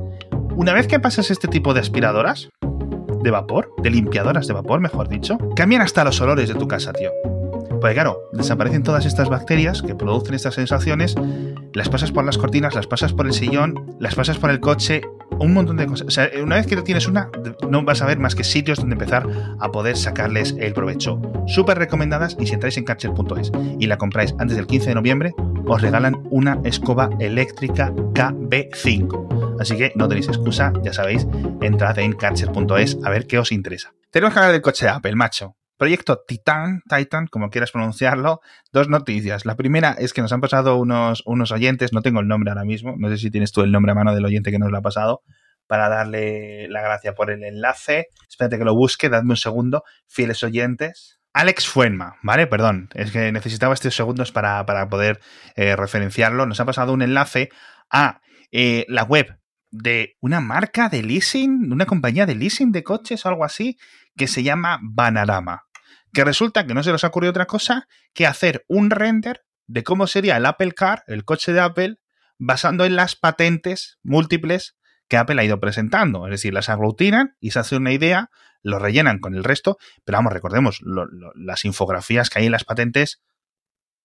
Una 0.55 0.73
vez 0.73 0.87
que 0.87 0.99
pasas 0.99 1.29
este 1.29 1.47
tipo 1.47 1.75
de 1.75 1.81
aspiradoras, 1.81 2.49
de 3.23 3.31
vapor, 3.31 3.73
de 3.81 3.89
limpiadoras 3.89 4.47
de 4.47 4.53
vapor, 4.53 4.79
mejor 4.79 5.07
dicho, 5.07 5.37
cambian 5.55 5.81
hasta 5.81 6.03
los 6.03 6.19
olores 6.21 6.49
de 6.49 6.55
tu 6.55 6.67
casa, 6.67 6.93
tío. 6.93 7.11
Porque 7.81 7.95
claro, 7.95 8.29
desaparecen 8.31 8.83
todas 8.83 9.05
estas 9.05 9.29
bacterias 9.29 9.81
que 9.81 9.95
producen 9.95 10.35
estas 10.35 10.53
sensaciones, 10.53 11.15
las 11.73 11.89
pasas 11.89 12.11
por 12.11 12.23
las 12.23 12.37
cortinas, 12.37 12.75
las 12.75 12.85
pasas 12.85 13.11
por 13.11 13.25
el 13.25 13.33
sillón, 13.33 13.95
las 13.99 14.13
pasas 14.13 14.37
por 14.37 14.51
el 14.51 14.59
coche, 14.59 15.01
un 15.39 15.53
montón 15.53 15.77
de 15.77 15.87
cosas. 15.87 16.07
O 16.07 16.11
sea, 16.11 16.29
una 16.43 16.57
vez 16.57 16.67
que 16.67 16.79
tienes 16.83 17.07
una, 17.07 17.29
no 17.69 17.83
vas 17.83 18.03
a 18.03 18.05
ver 18.05 18.19
más 18.19 18.35
que 18.35 18.43
sitios 18.43 18.77
donde 18.79 18.93
empezar 18.93 19.27
a 19.59 19.71
poder 19.71 19.97
sacarles 19.97 20.55
el 20.59 20.73
provecho. 20.73 21.19
Súper 21.47 21.79
recomendadas 21.79 22.37
y 22.39 22.45
si 22.45 22.53
entráis 22.53 22.77
en 22.77 22.83
catcher.es 22.83 23.51
y 23.79 23.87
la 23.87 23.97
compráis 23.97 24.35
antes 24.37 24.57
del 24.57 24.67
15 24.67 24.89
de 24.89 24.95
noviembre, 24.95 25.33
os 25.65 25.81
regalan 25.81 26.21
una 26.29 26.59
escoba 26.63 27.09
eléctrica 27.19 27.91
KB5. 28.13 29.40
Así 29.59 29.77
que 29.77 29.91
no 29.95 30.07
tenéis 30.07 30.27
excusa, 30.27 30.73
ya 30.83 30.93
sabéis, 30.93 31.27
entrad 31.61 31.97
en 31.99 32.13
catcher.es 32.13 32.97
a 33.03 33.09
ver 33.09 33.27
qué 33.27 33.39
os 33.39 33.51
interesa. 33.51 33.93
Tenemos 34.09 34.33
que 34.33 34.39
hablar 34.39 34.53
del 34.53 34.61
coche 34.61 34.85
de 34.85 34.91
Apple, 34.91 35.15
macho. 35.15 35.55
Proyecto 35.77 36.21
Titan, 36.27 36.81
Titan, 36.87 37.25
como 37.25 37.49
quieras 37.49 37.71
pronunciarlo, 37.71 38.41
dos 38.71 38.87
noticias. 38.87 39.45
La 39.45 39.55
primera 39.55 39.95
es 39.97 40.13
que 40.13 40.21
nos 40.21 40.31
han 40.31 40.41
pasado 40.41 40.77
unos, 40.77 41.23
unos 41.25 41.51
oyentes, 41.51 41.91
no 41.91 42.03
tengo 42.03 42.19
el 42.19 42.27
nombre 42.27 42.51
ahora 42.51 42.65
mismo, 42.65 42.93
no 42.97 43.09
sé 43.09 43.17
si 43.17 43.31
tienes 43.31 43.51
tú 43.51 43.61
el 43.61 43.71
nombre 43.71 43.91
a 43.93 43.95
mano 43.95 44.13
del 44.13 44.23
oyente 44.23 44.51
que 44.51 44.59
nos 44.59 44.69
lo 44.69 44.77
ha 44.77 44.81
pasado, 44.81 45.23
para 45.65 45.89
darle 45.89 46.67
la 46.69 46.81
gracia 46.81 47.13
por 47.15 47.31
el 47.31 47.43
enlace. 47.43 48.09
Espérate 48.29 48.59
que 48.59 48.63
lo 48.63 48.75
busque, 48.75 49.09
dadme 49.09 49.31
un 49.31 49.37
segundo. 49.37 49.83
Fieles 50.07 50.43
oyentes. 50.43 51.19
Alex 51.33 51.67
Fuenma, 51.67 52.17
¿vale? 52.21 52.45
Perdón, 52.45 52.89
es 52.93 53.11
que 53.11 53.31
necesitaba 53.31 53.73
estos 53.73 53.95
segundos 53.95 54.31
para, 54.31 54.65
poder 54.89 55.19
eh, 55.55 55.75
referenciarlo. 55.75 56.45
Nos 56.45 56.59
ha 56.59 56.65
pasado 56.65 56.93
un 56.93 57.01
enlace 57.01 57.49
a 57.89 58.21
eh, 58.51 58.85
la 58.87 59.03
web 59.03 59.40
de 59.71 60.17
una 60.19 60.41
marca 60.41 60.89
de 60.89 61.01
leasing, 61.01 61.71
una 61.71 61.85
compañía 61.85 62.25
de 62.25 62.35
leasing 62.35 62.71
de 62.71 62.83
coches 62.83 63.25
o 63.25 63.29
algo 63.29 63.45
así, 63.45 63.77
que 64.15 64.27
se 64.27 64.43
llama 64.43 64.79
Banarama 64.81 65.63
que 66.13 66.23
resulta 66.23 66.65
que 66.65 66.73
no 66.73 66.83
se 66.83 66.91
les 66.91 67.03
ha 67.03 67.07
ocurrido 67.07 67.31
otra 67.31 67.45
cosa 67.45 67.87
que 68.13 68.27
hacer 68.27 68.65
un 68.67 68.89
render 68.89 69.43
de 69.67 69.83
cómo 69.83 70.07
sería 70.07 70.37
el 70.37 70.45
Apple 70.45 70.73
Car, 70.73 71.03
el 71.07 71.23
coche 71.23 71.53
de 71.53 71.61
Apple, 71.61 71.95
basando 72.37 72.85
en 72.85 72.95
las 72.95 73.15
patentes 73.15 73.99
múltiples 74.03 74.75
que 75.07 75.17
Apple 75.17 75.39
ha 75.39 75.45
ido 75.45 75.59
presentando. 75.59 76.25
Es 76.25 76.31
decir, 76.31 76.53
las 76.53 76.69
aglutinan 76.69 77.35
y 77.39 77.51
se 77.51 77.59
hace 77.59 77.77
una 77.77 77.93
idea, 77.93 78.29
lo 78.61 78.79
rellenan 78.79 79.19
con 79.19 79.35
el 79.35 79.43
resto, 79.43 79.77
pero 80.03 80.17
vamos, 80.17 80.33
recordemos, 80.33 80.81
las 81.35 81.65
infografías 81.65 82.29
que 82.29 82.39
hay 82.39 82.45
en 82.45 82.51
las 82.51 82.63
patentes 82.63 83.21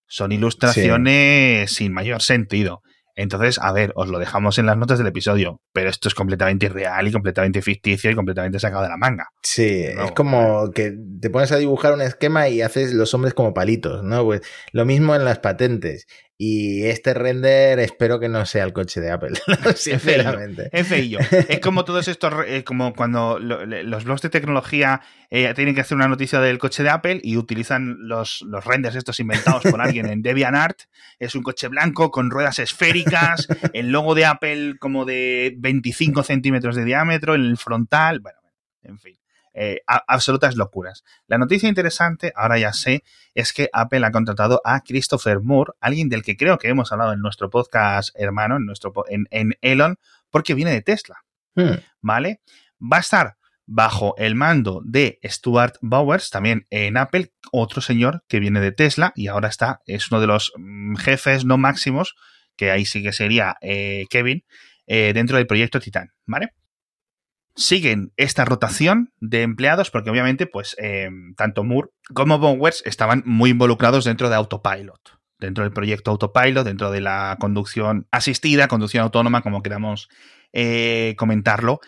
son 0.07 0.31
ilustraciones 0.31 1.73
sin 1.73 1.93
mayor 1.93 2.23
sentido. 2.23 2.83
Entonces, 3.17 3.59
a 3.59 3.73
ver, 3.73 3.93
os 3.97 4.09
lo 4.09 4.19
dejamos 4.19 4.59
en 4.59 4.67
las 4.67 4.77
notas 4.77 4.99
del 4.99 5.07
episodio, 5.07 5.63
pero 5.73 5.89
esto 5.89 6.09
es 6.09 6.15
completamente 6.15 6.67
irreal 6.67 7.09
y 7.09 7.13
completamente 7.13 7.63
ficticio 7.63 8.11
y 8.11 8.15
completamente 8.15 8.61
sacado 8.61 8.83
de 8.83 8.91
la 8.91 8.99
manga. 8.99 9.31
Sí, 9.43 9.85
es 9.85 10.13
como 10.13 10.71
que 10.71 10.95
te 11.21 11.31
pones 11.31 11.51
a 11.51 11.57
dibujar 11.57 11.95
un 11.95 12.03
esquema 12.03 12.49
y 12.49 12.61
haces 12.61 12.93
los 12.93 13.15
hombres 13.15 13.33
como 13.33 13.55
palitos, 13.55 14.05
¿no? 14.05 14.23
Pues 14.25 14.43
lo 14.73 14.85
mismo 14.85 15.15
en 15.15 15.25
las 15.25 15.39
patentes. 15.39 16.07
Y 16.39 16.85
este 16.85 17.15
render 17.15 17.79
espero 17.79 18.21
que 18.21 18.29
no 18.29 18.45
sea 18.45 18.65
el 18.65 18.75
coche 18.75 19.01
de 19.01 19.11
Apple, 19.11 19.39
sinceramente. 19.75 20.69
Es 20.71 20.87
feillo. 20.87 21.19
Es 21.49 21.61
como 21.61 21.87
todos 21.87 22.09
estos, 22.09 22.35
eh, 22.47 22.63
como 22.63 22.93
cuando 22.93 23.39
los 23.39 24.05
blogs 24.05 24.21
de 24.21 24.29
tecnología 24.29 25.01
eh, 25.31 25.53
tienen 25.55 25.75
que 25.75 25.81
hacer 25.81 25.97
una 25.97 26.09
noticia 26.09 26.41
del 26.41 26.59
coche 26.59 26.83
de 26.83 26.91
Apple 26.91 27.21
y 27.23 27.37
utilizan 27.37 27.97
los, 28.01 28.43
los 28.43 28.65
renders 28.65 28.95
estos 28.95 29.21
inventados 29.21 29.62
por 29.65 29.81
alguien 29.81 30.07
en 30.07 30.23
DeviantArt. 30.23 30.83
Es 31.19 31.35
un 31.35 31.43
coche 31.43 31.69
blanco 31.69 32.11
con 32.11 32.31
ruedas 32.31 32.59
esféricas, 32.59 33.49
el 33.73 33.91
logo 33.91 34.15
de 34.15 34.27
Apple 34.27 34.77
como 34.79 35.05
de 35.05 35.55
25 35.59 36.23
centímetros 36.23 36.77
de 36.77 36.85
diámetro 36.85 37.35
en 37.35 37.43
el 37.43 37.57
frontal. 37.57 38.21
Bueno, 38.21 38.39
en 38.83 38.99
fin. 38.99 39.19
Eh, 39.59 39.81
absolutas 39.87 40.55
locuras. 40.55 41.03
La 41.29 41.39
noticia 41.39 41.67
interesante, 41.67 42.31
ahora 42.37 42.59
ya 42.59 42.75
sé, 42.75 43.03
es 43.35 43.55
que 43.55 43.71
Apple 43.73 44.05
ha 44.05 44.11
contratado 44.11 44.61
a 44.62 44.83
Christopher 44.83 45.41
Moore, 45.41 45.73
alguien 45.81 46.11
del 46.11 46.23
que 46.23 46.37
creo 46.37 46.59
que 46.59 46.69
hemos 46.69 46.93
hablado 46.93 47.15
en 47.15 47.21
nuestro 47.21 47.49
podcast 47.49 48.11
hermano, 48.21 48.57
en, 48.57 48.67
nuestro, 48.67 48.93
en, 49.09 49.57
Elon, 49.62 49.97
porque 50.29 50.53
viene 50.53 50.73
de 50.73 50.83
Tesla. 50.83 51.25
Hmm. 51.55 51.77
¿Vale? 52.03 52.43
Va 52.83 52.99
a 52.99 53.01
estar 53.01 53.37
bajo 53.67 54.15
el 54.17 54.35
mando 54.35 54.81
de 54.85 55.19
Stuart 55.25 55.75
Bowers, 55.81 56.31
también 56.31 56.67
en 56.71 56.97
Apple, 56.97 57.33
otro 57.53 57.81
señor 57.81 58.25
que 58.29 58.41
viene 58.41 58.61
de 58.61 58.73
Tesla 58.73 59.13
y 59.17 59.27
ahora 59.27 59.49
está, 59.49 59.81
es 59.87 60.11
uno 60.11 60.21
de 60.21 60.29
los 60.29 60.53
mm, 60.57 60.97
jefes 60.97 61.45
no 61.45 61.59
máximos, 61.59 62.15
que 62.57 62.71
ahí 62.71 62.87
sí 62.87 63.03
que 63.03 63.13
sería 63.13 63.57
eh, 63.61 64.07
Kevin, 64.09 64.45
eh, 64.87 65.13
dentro 65.13 65.37
del 65.37 65.47
proyecto 65.47 65.81
Titan, 65.81 66.13
¿vale? 66.27 66.53
siguen 67.57 68.13
esta 68.17 68.45
rotación 68.45 69.13
de 69.19 69.43
empleados 69.43 69.91
porque 69.91 70.11
obviamente 70.11 70.47
pues 70.47 70.77
eh, 70.79 71.09
tanto 71.37 71.65
Moore 71.65 71.89
como 72.15 72.39
Bowers 72.39 72.83
estaban 72.85 73.23
muy 73.25 73.51
involucrados 73.51 74.05
dentro 74.05 74.29
de 74.29 74.37
Autopilot, 74.37 75.19
dentro 75.39 75.65
del 75.65 75.73
proyecto 75.73 76.11
Autopilot, 76.11 76.65
dentro 76.65 76.91
de 76.91 77.01
la 77.01 77.37
conducción 77.41 78.07
asistida, 78.11 78.69
conducción 78.69 79.03
autónoma, 79.03 79.43
como 79.43 79.63
queramos 79.63 80.09
eh, 80.53 81.15
comentarlo. 81.17 81.81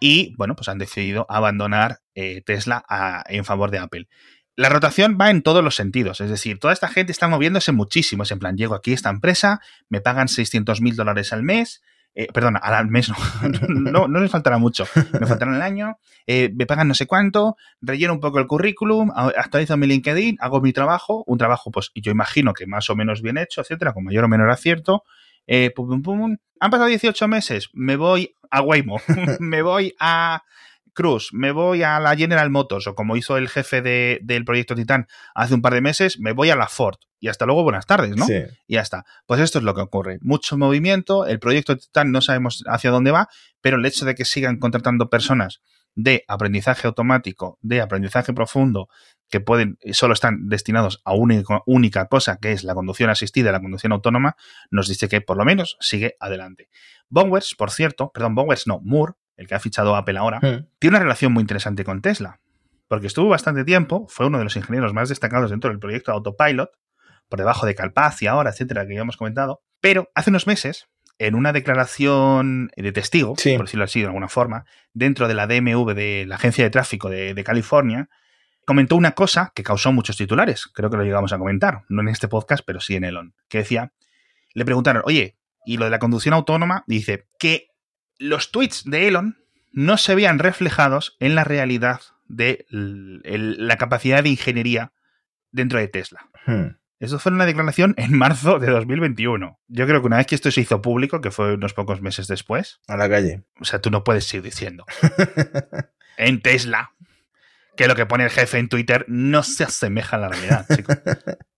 Y 0.00 0.34
bueno, 0.36 0.56
pues 0.56 0.68
han 0.68 0.78
decidido 0.78 1.26
abandonar 1.28 2.00
eh, 2.14 2.42
Tesla 2.44 2.84
en 3.28 3.44
favor 3.44 3.70
de 3.70 3.78
Apple. 3.78 4.08
La 4.56 4.68
rotación 4.68 5.18
va 5.20 5.30
en 5.30 5.42
todos 5.42 5.64
los 5.64 5.74
sentidos, 5.74 6.20
es 6.20 6.30
decir, 6.30 6.60
toda 6.60 6.72
esta 6.72 6.86
gente 6.86 7.10
está 7.10 7.26
moviéndose 7.26 7.72
muchísimo. 7.72 8.22
Es 8.22 8.30
en 8.30 8.38
plan, 8.38 8.56
llego 8.56 8.74
aquí 8.74 8.92
a 8.92 8.94
esta 8.94 9.10
empresa, 9.10 9.60
me 9.88 10.00
pagan 10.00 10.28
600 10.28 10.80
mil 10.80 10.94
dólares 10.94 11.32
al 11.32 11.42
mes, 11.42 11.82
eh, 12.14 12.28
al 12.62 12.88
mes 12.88 13.10
no, 13.68 14.06
no, 14.06 14.20
les 14.20 14.30
faltará 14.30 14.58
mucho, 14.58 14.86
me 14.94 15.26
faltará 15.26 15.56
el 15.56 15.62
año, 15.62 15.98
eh, 16.28 16.52
me 16.54 16.66
pagan 16.66 16.86
no 16.86 16.94
sé 16.94 17.06
cuánto, 17.06 17.56
relleno 17.80 18.12
un 18.12 18.20
poco 18.20 18.38
el 18.38 18.46
currículum, 18.46 19.10
actualizo 19.14 19.76
mi 19.76 19.88
LinkedIn, 19.88 20.36
hago 20.38 20.60
mi 20.60 20.72
trabajo, 20.72 21.24
un 21.26 21.38
trabajo 21.38 21.72
pues 21.72 21.90
yo 21.96 22.12
imagino 22.12 22.54
que 22.54 22.66
más 22.66 22.88
o 22.88 22.94
menos 22.94 23.20
bien 23.20 23.38
hecho, 23.38 23.60
etcétera, 23.60 23.92
con 23.92 24.04
mayor 24.04 24.24
o 24.24 24.28
menor 24.28 24.50
acierto, 24.50 25.02
eh, 25.46 25.70
pum, 25.70 26.02
pum, 26.02 26.36
han 26.60 26.70
pasado 26.70 26.88
18 26.88 27.28
meses, 27.28 27.68
me 27.72 27.96
voy 27.96 28.34
a 28.50 28.62
Waymo, 28.62 29.00
me 29.40 29.62
voy 29.62 29.94
a 30.00 30.42
Cruz, 30.94 31.30
me 31.32 31.50
voy 31.50 31.82
a 31.82 31.98
la 31.98 32.16
General 32.16 32.48
Motors 32.50 32.86
o 32.86 32.94
como 32.94 33.16
hizo 33.16 33.36
el 33.36 33.48
jefe 33.48 33.82
del 33.82 34.44
proyecto 34.44 34.76
Titan 34.76 35.08
hace 35.34 35.54
un 35.54 35.60
par 35.60 35.74
de 35.74 35.80
meses, 35.80 36.20
me 36.20 36.32
voy 36.32 36.50
a 36.50 36.56
la 36.56 36.68
Ford. 36.68 36.96
Y 37.18 37.28
hasta 37.28 37.46
luego, 37.46 37.64
buenas 37.64 37.86
tardes, 37.86 38.14
¿no? 38.16 38.26
Sí. 38.26 38.42
Y 38.66 38.74
ya 38.74 38.82
está. 38.82 39.04
Pues 39.26 39.40
esto 39.40 39.58
es 39.58 39.64
lo 39.64 39.74
que 39.74 39.80
ocurre. 39.80 40.18
Mucho 40.20 40.56
movimiento, 40.56 41.26
el 41.26 41.40
proyecto 41.40 41.76
Titan 41.76 42.12
no 42.12 42.20
sabemos 42.20 42.62
hacia 42.66 42.90
dónde 42.90 43.10
va, 43.10 43.28
pero 43.60 43.76
el 43.76 43.86
hecho 43.86 44.04
de 44.04 44.14
que 44.14 44.24
sigan 44.24 44.58
contratando 44.58 45.08
personas 45.10 45.62
de 45.94 46.24
aprendizaje 46.28 46.86
automático, 46.86 47.58
de 47.62 47.80
aprendizaje 47.80 48.32
profundo, 48.32 48.88
que 49.30 49.40
pueden, 49.40 49.78
solo 49.92 50.14
están 50.14 50.48
destinados 50.48 51.00
a 51.04 51.14
una 51.14 51.42
única 51.66 52.06
cosa, 52.06 52.38
que 52.40 52.52
es 52.52 52.64
la 52.64 52.74
conducción 52.74 53.10
asistida, 53.10 53.52
la 53.52 53.60
conducción 53.60 53.92
autónoma, 53.92 54.36
nos 54.70 54.88
dice 54.88 55.08
que 55.08 55.20
por 55.20 55.36
lo 55.36 55.44
menos 55.44 55.76
sigue 55.80 56.16
adelante. 56.20 56.68
Bowers, 57.08 57.54
por 57.56 57.70
cierto, 57.70 58.10
perdón, 58.12 58.34
Bowers 58.34 58.66
no, 58.66 58.80
Moore, 58.82 59.14
el 59.36 59.46
que 59.46 59.54
ha 59.54 59.60
fichado 59.60 59.96
Apple 59.96 60.18
ahora, 60.18 60.38
hmm. 60.38 60.68
tiene 60.78 60.96
una 60.96 61.00
relación 61.04 61.32
muy 61.32 61.40
interesante 61.40 61.84
con 61.84 62.00
Tesla. 62.00 62.40
Porque 62.86 63.06
estuvo 63.06 63.28
bastante 63.28 63.64
tiempo, 63.64 64.06
fue 64.08 64.26
uno 64.26 64.38
de 64.38 64.44
los 64.44 64.56
ingenieros 64.56 64.92
más 64.92 65.08
destacados 65.08 65.50
dentro 65.50 65.70
del 65.70 65.78
proyecto 65.78 66.12
Autopilot, 66.12 66.70
por 67.28 67.38
debajo 67.38 67.66
de 67.66 67.74
Calpaz 67.74 68.20
y 68.22 68.26
ahora, 68.26 68.50
etcétera, 68.50 68.86
que 68.86 68.94
ya 68.94 69.00
hemos 69.00 69.16
comentado. 69.16 69.62
Pero 69.80 70.10
hace 70.14 70.30
unos 70.30 70.46
meses, 70.46 70.88
en 71.18 71.34
una 71.34 71.52
declaración 71.52 72.70
de 72.76 72.92
testigo, 72.92 73.34
por 73.34 73.66
decirlo 73.66 73.84
así 73.84 74.00
de 74.00 74.06
alguna 74.06 74.28
forma, 74.28 74.64
dentro 74.92 75.28
de 75.28 75.34
la 75.34 75.46
DMV 75.46 75.94
de 75.94 76.24
la 76.26 76.36
Agencia 76.36 76.64
de 76.64 76.70
Tráfico 76.70 77.08
de, 77.08 77.34
de, 77.34 77.44
California, 77.44 78.08
comentó 78.64 78.96
una 78.96 79.12
cosa 79.12 79.52
que 79.54 79.62
causó 79.62 79.92
muchos 79.92 80.16
titulares. 80.16 80.66
Creo 80.66 80.90
que 80.90 80.96
lo 80.96 81.04
llegamos 81.04 81.32
a 81.32 81.38
comentar, 81.38 81.82
no 81.88 82.02
en 82.02 82.08
este 82.08 82.28
podcast, 82.28 82.64
pero 82.66 82.80
sí 82.80 82.96
en 82.96 83.04
Elon, 83.04 83.34
que 83.48 83.58
decía, 83.58 83.92
le 84.54 84.64
preguntaron, 84.64 85.02
oye, 85.04 85.36
y 85.64 85.76
lo 85.76 85.84
de 85.84 85.90
la 85.90 85.98
conducción 85.98 86.34
autónoma, 86.34 86.84
dice 86.86 87.26
que 87.38 87.68
los 88.18 88.50
tweets 88.50 88.84
de 88.84 89.08
Elon 89.08 89.38
no 89.72 89.96
se 89.96 90.14
veían 90.14 90.38
reflejados 90.38 91.16
en 91.20 91.34
la 91.34 91.44
realidad 91.44 92.00
de 92.26 92.66
la 92.70 93.76
capacidad 93.76 94.22
de 94.22 94.30
ingeniería 94.30 94.92
dentro 95.50 95.78
de 95.78 95.88
Tesla. 95.88 96.28
Hmm. 96.46 96.76
Eso 97.00 97.18
fue 97.18 97.32
una 97.32 97.46
declaración 97.46 97.94
en 97.98 98.16
marzo 98.16 98.58
de 98.58 98.70
2021. 98.70 99.60
Yo 99.68 99.86
creo 99.86 100.00
que 100.00 100.06
una 100.06 100.18
vez 100.18 100.26
que 100.26 100.34
esto 100.34 100.50
se 100.50 100.60
hizo 100.60 100.80
público, 100.80 101.20
que 101.20 101.30
fue 101.30 101.54
unos 101.54 101.74
pocos 101.74 102.00
meses 102.00 102.28
después. 102.28 102.80
A 102.86 102.96
la 102.96 103.08
calle. 103.08 103.44
O 103.60 103.64
sea, 103.64 103.80
tú 103.80 103.90
no 103.90 104.04
puedes 104.04 104.24
seguir 104.24 104.44
diciendo. 104.44 104.86
en 106.16 106.40
Tesla. 106.40 106.92
Que 107.76 107.88
lo 107.88 107.96
que 107.96 108.06
pone 108.06 108.24
el 108.24 108.30
jefe 108.30 108.58
en 108.58 108.68
Twitter 108.68 109.04
no 109.08 109.42
se 109.42 109.64
asemeja 109.64 110.16
a 110.16 110.20
la 110.20 110.28
realidad, 110.28 110.66
chicos. 110.74 110.96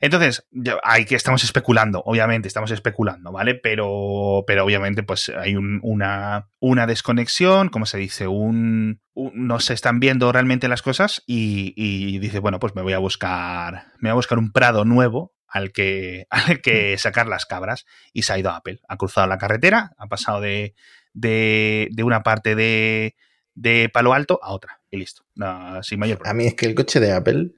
Entonces, 0.00 0.46
hay 0.82 1.04
que 1.04 1.14
estamos 1.14 1.44
especulando, 1.44 2.02
obviamente, 2.04 2.48
estamos 2.48 2.70
especulando, 2.70 3.32
¿vale? 3.32 3.54
Pero, 3.54 4.44
pero 4.46 4.64
obviamente, 4.64 5.02
pues 5.02 5.28
hay 5.28 5.56
una, 5.56 6.48
una 6.58 6.86
desconexión, 6.86 7.68
como 7.68 7.86
se 7.86 7.98
dice, 7.98 8.26
un, 8.26 9.00
no 9.14 9.60
se 9.60 9.74
están 9.74 10.00
viendo 10.00 10.32
realmente 10.32 10.68
las 10.68 10.82
cosas 10.82 11.22
y, 11.26 12.18
dice, 12.18 12.38
bueno, 12.38 12.58
pues 12.58 12.74
me 12.74 12.82
voy 12.82 12.92
a 12.92 12.98
buscar, 12.98 13.86
me 13.98 14.08
voy 14.08 14.12
a 14.12 14.14
buscar 14.14 14.38
un 14.38 14.52
prado 14.52 14.84
nuevo 14.84 15.34
al 15.46 15.72
que, 15.72 16.26
al 16.30 16.60
que 16.60 16.94
mm. 16.94 16.98
sacar 16.98 17.26
las 17.26 17.46
cabras 17.46 17.86
y 18.12 18.22
se 18.22 18.32
ha 18.32 18.38
ido 18.38 18.50
a 18.50 18.56
Apple. 18.56 18.80
Ha 18.88 18.96
cruzado 18.96 19.26
la 19.26 19.38
carretera, 19.38 19.92
ha 19.98 20.06
pasado 20.06 20.40
de, 20.40 20.74
de, 21.12 21.88
de 21.92 22.02
una 22.02 22.22
parte 22.22 22.54
de, 22.54 23.16
de 23.54 23.90
Palo 23.92 24.14
Alto 24.14 24.40
a 24.42 24.52
otra 24.52 24.80
y 24.90 24.98
listo. 24.98 25.24
sin 25.82 25.98
mayor 25.98 26.18
problema. 26.18 26.30
A 26.30 26.34
mí 26.34 26.46
es 26.46 26.54
que 26.54 26.66
el 26.66 26.74
coche 26.74 27.00
de 27.00 27.12
Apple 27.12 27.52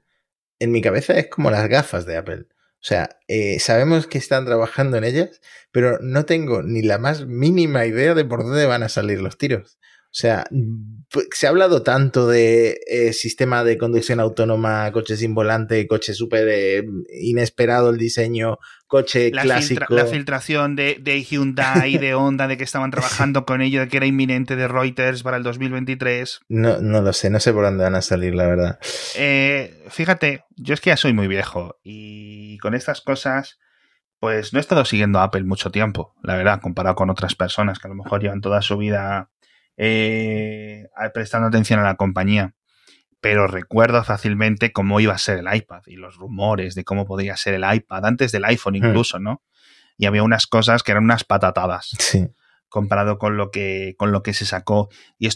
en 0.60 0.70
mi 0.70 0.80
cabeza 0.80 1.14
es 1.18 1.28
como 1.28 1.50
las 1.50 1.68
gafas 1.68 2.06
de 2.06 2.16
Apple. 2.16 2.46
O 2.82 2.82
sea, 2.82 3.18
eh, 3.28 3.58
sabemos 3.60 4.06
que 4.06 4.18
están 4.18 4.46
trabajando 4.46 4.96
en 4.96 5.04
ellas, 5.04 5.40
pero 5.72 5.98
no 6.00 6.24
tengo 6.24 6.62
ni 6.62 6.82
la 6.82 6.98
más 6.98 7.26
mínima 7.26 7.84
idea 7.84 8.14
de 8.14 8.24
por 8.24 8.44
dónde 8.44 8.64
van 8.66 8.82
a 8.82 8.88
salir 8.88 9.20
los 9.20 9.36
tiros. 9.36 9.78
O 10.10 10.12
sea, 10.12 10.44
se 11.32 11.46
ha 11.46 11.50
hablado 11.50 11.84
tanto 11.84 12.26
de 12.26 12.80
eh, 12.88 13.12
sistema 13.12 13.62
de 13.62 13.78
conducción 13.78 14.18
autónoma, 14.18 14.90
coche 14.90 15.16
sin 15.16 15.34
volante, 15.34 15.86
coche 15.86 16.14
súper 16.14 16.48
eh, 16.48 16.84
inesperado 17.22 17.90
el 17.90 17.96
diseño, 17.96 18.58
coche 18.88 19.30
clásico. 19.30 19.94
la 19.94 20.06
filtración 20.06 20.74
de, 20.74 20.96
de 21.00 21.22
Hyundai, 21.22 21.96
de 21.96 22.14
Honda, 22.14 22.48
de 22.48 22.56
que 22.56 22.64
estaban 22.64 22.90
trabajando 22.90 23.46
con 23.46 23.62
ello, 23.62 23.82
de 23.82 23.88
que 23.88 23.98
era 23.98 24.06
inminente 24.06 24.56
de 24.56 24.66
Reuters 24.66 25.22
para 25.22 25.36
el 25.36 25.44
2023. 25.44 26.40
No, 26.48 26.80
no 26.80 27.02
lo 27.02 27.12
sé, 27.12 27.30
no 27.30 27.38
sé 27.38 27.52
por 27.52 27.62
dónde 27.62 27.84
van 27.84 27.94
a 27.94 28.02
salir, 28.02 28.34
la 28.34 28.48
verdad. 28.48 28.80
Eh, 29.14 29.84
fíjate, 29.90 30.42
yo 30.56 30.74
es 30.74 30.80
que 30.80 30.90
ya 30.90 30.96
soy 30.96 31.12
muy 31.12 31.28
viejo 31.28 31.78
y 31.84 32.58
con 32.58 32.74
estas 32.74 33.00
cosas 33.00 33.60
pues 34.18 34.52
no 34.52 34.58
he 34.58 34.60
estado 34.60 34.84
siguiendo 34.84 35.18
a 35.20 35.24
Apple 35.24 35.44
mucho 35.44 35.70
tiempo, 35.70 36.14
la 36.22 36.36
verdad, 36.36 36.60
comparado 36.60 36.94
con 36.94 37.08
otras 37.08 37.34
personas 37.34 37.78
que 37.78 37.86
a 37.86 37.90
lo 37.90 37.94
mejor 37.94 38.20
llevan 38.20 38.42
toda 38.42 38.60
su 38.60 38.76
vida 38.76 39.30
eh, 39.76 40.88
prestando 41.14 41.48
atención 41.48 41.80
a 41.80 41.84
la 41.84 41.96
compañía. 41.96 42.54
Pero 43.20 43.46
recuerdo 43.46 44.02
fácilmente 44.02 44.72
cómo 44.72 44.98
iba 45.00 45.12
a 45.12 45.18
ser 45.18 45.38
el 45.38 45.54
iPad 45.54 45.82
y 45.86 45.96
los 45.96 46.16
rumores 46.16 46.74
de 46.74 46.84
cómo 46.84 47.06
podría 47.06 47.36
ser 47.36 47.54
el 47.54 47.64
iPad, 47.70 48.06
antes 48.06 48.32
del 48.32 48.44
iPhone 48.44 48.74
hmm. 48.74 48.84
incluso, 48.84 49.18
¿no? 49.18 49.42
Y 49.98 50.06
había 50.06 50.22
unas 50.22 50.46
cosas 50.46 50.82
que 50.82 50.92
eran 50.92 51.04
unas 51.04 51.24
patatadas. 51.24 51.90
Comparado 52.70 53.18
con 53.18 53.36
lo 53.36 53.50
que, 53.50 53.96
con 53.98 54.12
lo 54.12 54.22
que 54.22 54.32
se 54.32 54.46
sacó. 54.46 54.90
Y, 55.18 55.28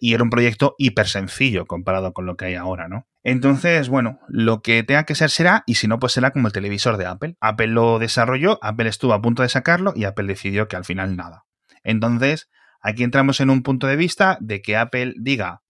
y, 0.00 0.14
era 0.14 0.22
un 0.24 0.30
proyecto 0.30 0.74
hiper 0.78 1.06
sencillo 1.06 1.64
comparado 1.64 2.12
con 2.12 2.26
lo 2.26 2.36
que 2.36 2.46
hay 2.46 2.54
ahora, 2.56 2.88
¿no? 2.88 3.06
Entonces, 3.22 3.88
bueno, 3.88 4.18
lo 4.26 4.62
que 4.62 4.82
tenga 4.82 5.04
que 5.04 5.14
ser 5.14 5.30
será, 5.30 5.62
y 5.66 5.76
si 5.76 5.86
no, 5.86 6.00
pues 6.00 6.12
será 6.12 6.32
como 6.32 6.48
el 6.48 6.52
televisor 6.52 6.96
de 6.96 7.06
Apple. 7.06 7.36
Apple 7.40 7.68
lo 7.68 8.00
desarrolló, 8.00 8.58
Apple 8.62 8.88
estuvo 8.88 9.12
a 9.12 9.22
punto 9.22 9.42
de 9.42 9.48
sacarlo 9.48 9.92
y 9.94 10.04
Apple 10.04 10.26
decidió 10.26 10.66
que 10.66 10.74
al 10.74 10.84
final 10.84 11.16
nada. 11.16 11.44
Entonces, 11.84 12.50
Aquí 12.82 13.04
entramos 13.04 13.40
en 13.40 13.50
un 13.50 13.62
punto 13.62 13.86
de 13.86 13.96
vista 13.96 14.36
de 14.40 14.60
que 14.60 14.76
Apple 14.76 15.14
diga, 15.16 15.62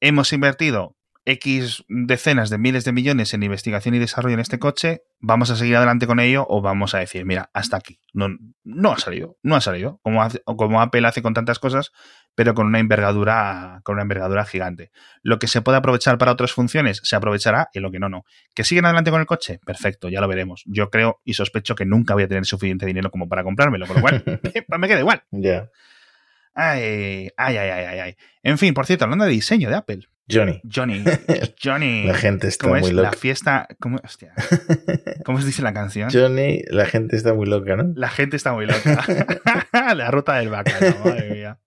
hemos 0.00 0.32
invertido 0.32 0.96
X 1.26 1.84
decenas 1.88 2.50
de 2.50 2.58
miles 2.58 2.84
de 2.84 2.92
millones 2.92 3.32
en 3.32 3.42
investigación 3.42 3.94
y 3.94 3.98
desarrollo 3.98 4.34
en 4.34 4.40
este 4.40 4.58
coche, 4.58 5.02
vamos 5.20 5.50
a 5.50 5.56
seguir 5.56 5.76
adelante 5.76 6.06
con 6.06 6.20
ello 6.20 6.44
o 6.48 6.60
vamos 6.60 6.94
a 6.94 6.98
decir, 6.98 7.24
mira, 7.24 7.50
hasta 7.54 7.76
aquí. 7.76 7.98
No, 8.12 8.28
no 8.62 8.92
ha 8.92 8.98
salido, 8.98 9.38
no 9.42 9.56
ha 9.56 9.60
salido, 9.60 10.00
como, 10.02 10.26
como 10.44 10.82
Apple 10.82 11.06
hace 11.06 11.22
con 11.22 11.32
tantas 11.32 11.58
cosas, 11.58 11.92
pero 12.34 12.54
con 12.54 12.66
una 12.66 12.78
envergadura, 12.78 13.80
con 13.84 13.94
una 13.94 14.02
envergadura 14.02 14.44
gigante. 14.44 14.90
Lo 15.22 15.38
que 15.38 15.46
se 15.46 15.62
puede 15.62 15.78
aprovechar 15.78 16.18
para 16.18 16.32
otras 16.32 16.52
funciones, 16.52 17.00
se 17.02 17.16
aprovechará 17.16 17.68
y 17.72 17.80
lo 17.80 17.90
que 17.90 17.98
no, 17.98 18.08
no. 18.08 18.24
¿Que 18.54 18.64
siguen 18.64 18.84
adelante 18.84 19.10
con 19.10 19.20
el 19.20 19.26
coche? 19.26 19.60
Perfecto, 19.64 20.10
ya 20.10 20.20
lo 20.20 20.28
veremos. 20.28 20.62
Yo 20.66 20.90
creo 20.90 21.20
y 21.24 21.34
sospecho 21.34 21.74
que 21.74 21.86
nunca 21.86 22.14
voy 22.14 22.24
a 22.24 22.28
tener 22.28 22.44
suficiente 22.44 22.84
dinero 22.84 23.10
como 23.10 23.28
para 23.28 23.42
comprármelo, 23.42 23.86
con 23.86 23.96
lo 23.96 24.02
cual 24.02 24.22
me 24.78 24.88
queda 24.88 25.00
igual. 25.00 25.22
Ya. 25.30 25.70
Ay, 26.54 27.30
ay, 27.36 27.56
ay, 27.56 27.70
ay, 27.70 27.98
ay. 27.98 28.16
En 28.42 28.58
fin, 28.58 28.74
por 28.74 28.86
cierto, 28.86 29.04
hablando 29.04 29.24
de 29.24 29.32
diseño 29.32 29.68
de 29.68 29.76
Apple. 29.76 30.08
Johnny. 30.30 30.60
Johnny. 30.64 31.04
Johnny. 31.62 32.04
La 32.06 32.14
gente 32.14 32.48
está 32.48 32.64
¿Cómo 32.64 32.78
muy 32.80 32.88
es? 32.88 32.94
loca. 32.94 33.10
La 33.10 33.16
fiesta. 33.16 33.68
¿Cómo, 33.80 33.98
hostia. 34.02 34.32
¿Cómo 35.24 35.40
se 35.40 35.46
dice 35.46 35.62
la 35.62 35.74
canción? 35.74 36.10
Johnny, 36.10 36.62
la 36.68 36.86
gente 36.86 37.16
está 37.16 37.34
muy 37.34 37.46
loca, 37.46 37.76
¿no? 37.76 37.92
La 37.94 38.08
gente 38.08 38.36
está 38.36 38.52
muy 38.52 38.66
loca. 38.66 39.04
la 39.94 40.10
ruta 40.10 40.36
del 40.36 40.48
bacalao, 40.48 41.04
madre 41.04 41.30
mía. 41.30 41.58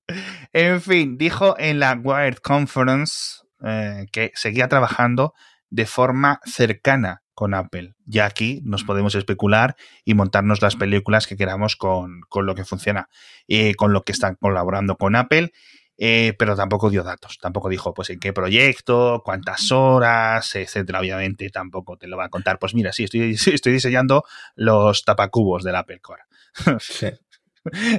En 0.54 0.82
fin, 0.82 1.17
dijo 1.17 1.56
en 1.60 1.80
la 1.80 1.93
Wired 1.93 2.38
Conference 2.38 3.41
eh, 3.63 4.06
que 4.12 4.32
seguía 4.34 4.67
trabajando 4.67 5.34
de 5.69 5.86
forma 5.86 6.39
cercana 6.45 7.21
con 7.38 7.54
Apple. 7.54 7.93
Ya 8.08 8.26
aquí 8.26 8.62
nos 8.65 8.84
podemos 8.84 9.13
especular 9.13 9.76
y 10.04 10.15
montarnos 10.15 10.63
las 10.63 10.76
películas 10.76 11.28
que 11.28 11.38
queramos 11.38 11.76
con, 11.76 12.21
con 12.30 12.47
lo 12.47 12.56
que 12.56 12.65
funciona, 12.65 13.10
y 13.45 13.76
con 13.76 13.93
lo 13.93 14.02
que 14.02 14.12
están 14.12 14.34
colaborando 14.41 14.97
con 14.97 15.15
Apple. 15.15 15.52
Eh, 16.00 16.34
pero 16.39 16.56
tampoco 16.56 16.89
dio 16.89 17.04
datos, 17.04 17.38
tampoco 17.38 17.69
dijo 17.69 17.93
pues 17.93 18.10
en 18.10 18.19
qué 18.19 18.34
proyecto, 18.34 19.21
cuántas 19.23 19.71
horas, 19.71 20.56
etcétera. 20.56 21.00
Obviamente 21.00 21.52
tampoco 21.52 21.95
te 21.95 22.08
lo 22.08 22.17
va 22.17 22.26
a 22.26 22.30
contar. 22.30 22.58
Pues 22.58 22.73
mira, 22.73 22.91
sí, 22.91 23.04
estoy, 23.04 23.34
estoy 23.54 23.71
diseñando 23.71 24.23
los 24.56 25.04
tapacubos 25.04 25.63
del 25.63 25.76
Apple 25.76 26.00
Core. 26.00 26.23
Sí. 26.80 27.08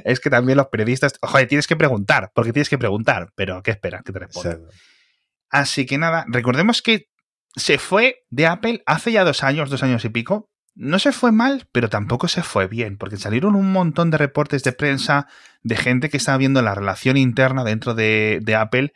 es 0.03 0.19
que 0.19 0.29
también 0.29 0.57
los 0.57 0.67
periodistas, 0.67 1.13
joder, 1.21 1.47
tienes 1.47 1.67
que 1.67 1.77
preguntar, 1.77 2.31
porque 2.35 2.51
tienes 2.51 2.67
que 2.67 2.77
preguntar, 2.77 3.31
pero 3.35 3.63
¿qué 3.63 3.71
esperas 3.71 4.03
que 4.03 4.11
te 4.11 4.19
responda? 4.19 4.51
Exacto. 4.51 4.75
Así 5.49 5.85
que 5.85 5.97
nada, 5.97 6.25
recordemos 6.27 6.81
que 6.81 7.07
se 7.55 7.77
fue 7.77 8.23
de 8.29 8.47
Apple 8.47 8.83
hace 8.85 9.11
ya 9.11 9.23
dos 9.23 9.43
años, 9.43 9.69
dos 9.69 9.83
años 9.83 10.05
y 10.05 10.09
pico. 10.09 10.49
No 10.75 10.99
se 10.99 11.11
fue 11.11 11.31
mal, 11.31 11.67
pero 11.71 11.89
tampoco 11.89 12.27
se 12.27 12.41
fue 12.41 12.67
bien, 12.67 12.97
porque 12.97 13.17
salieron 13.17 13.55
un 13.55 13.71
montón 13.71 14.11
de 14.11 14.17
reportes 14.17 14.63
de 14.63 14.71
prensa 14.71 15.27
de 15.61 15.75
gente 15.75 16.09
que 16.09 16.17
estaba 16.17 16.37
viendo 16.37 16.61
la 16.61 16.75
relación 16.75 17.17
interna 17.17 17.63
dentro 17.63 17.95
de, 17.95 18.39
de 18.41 18.55
Apple 18.55 18.93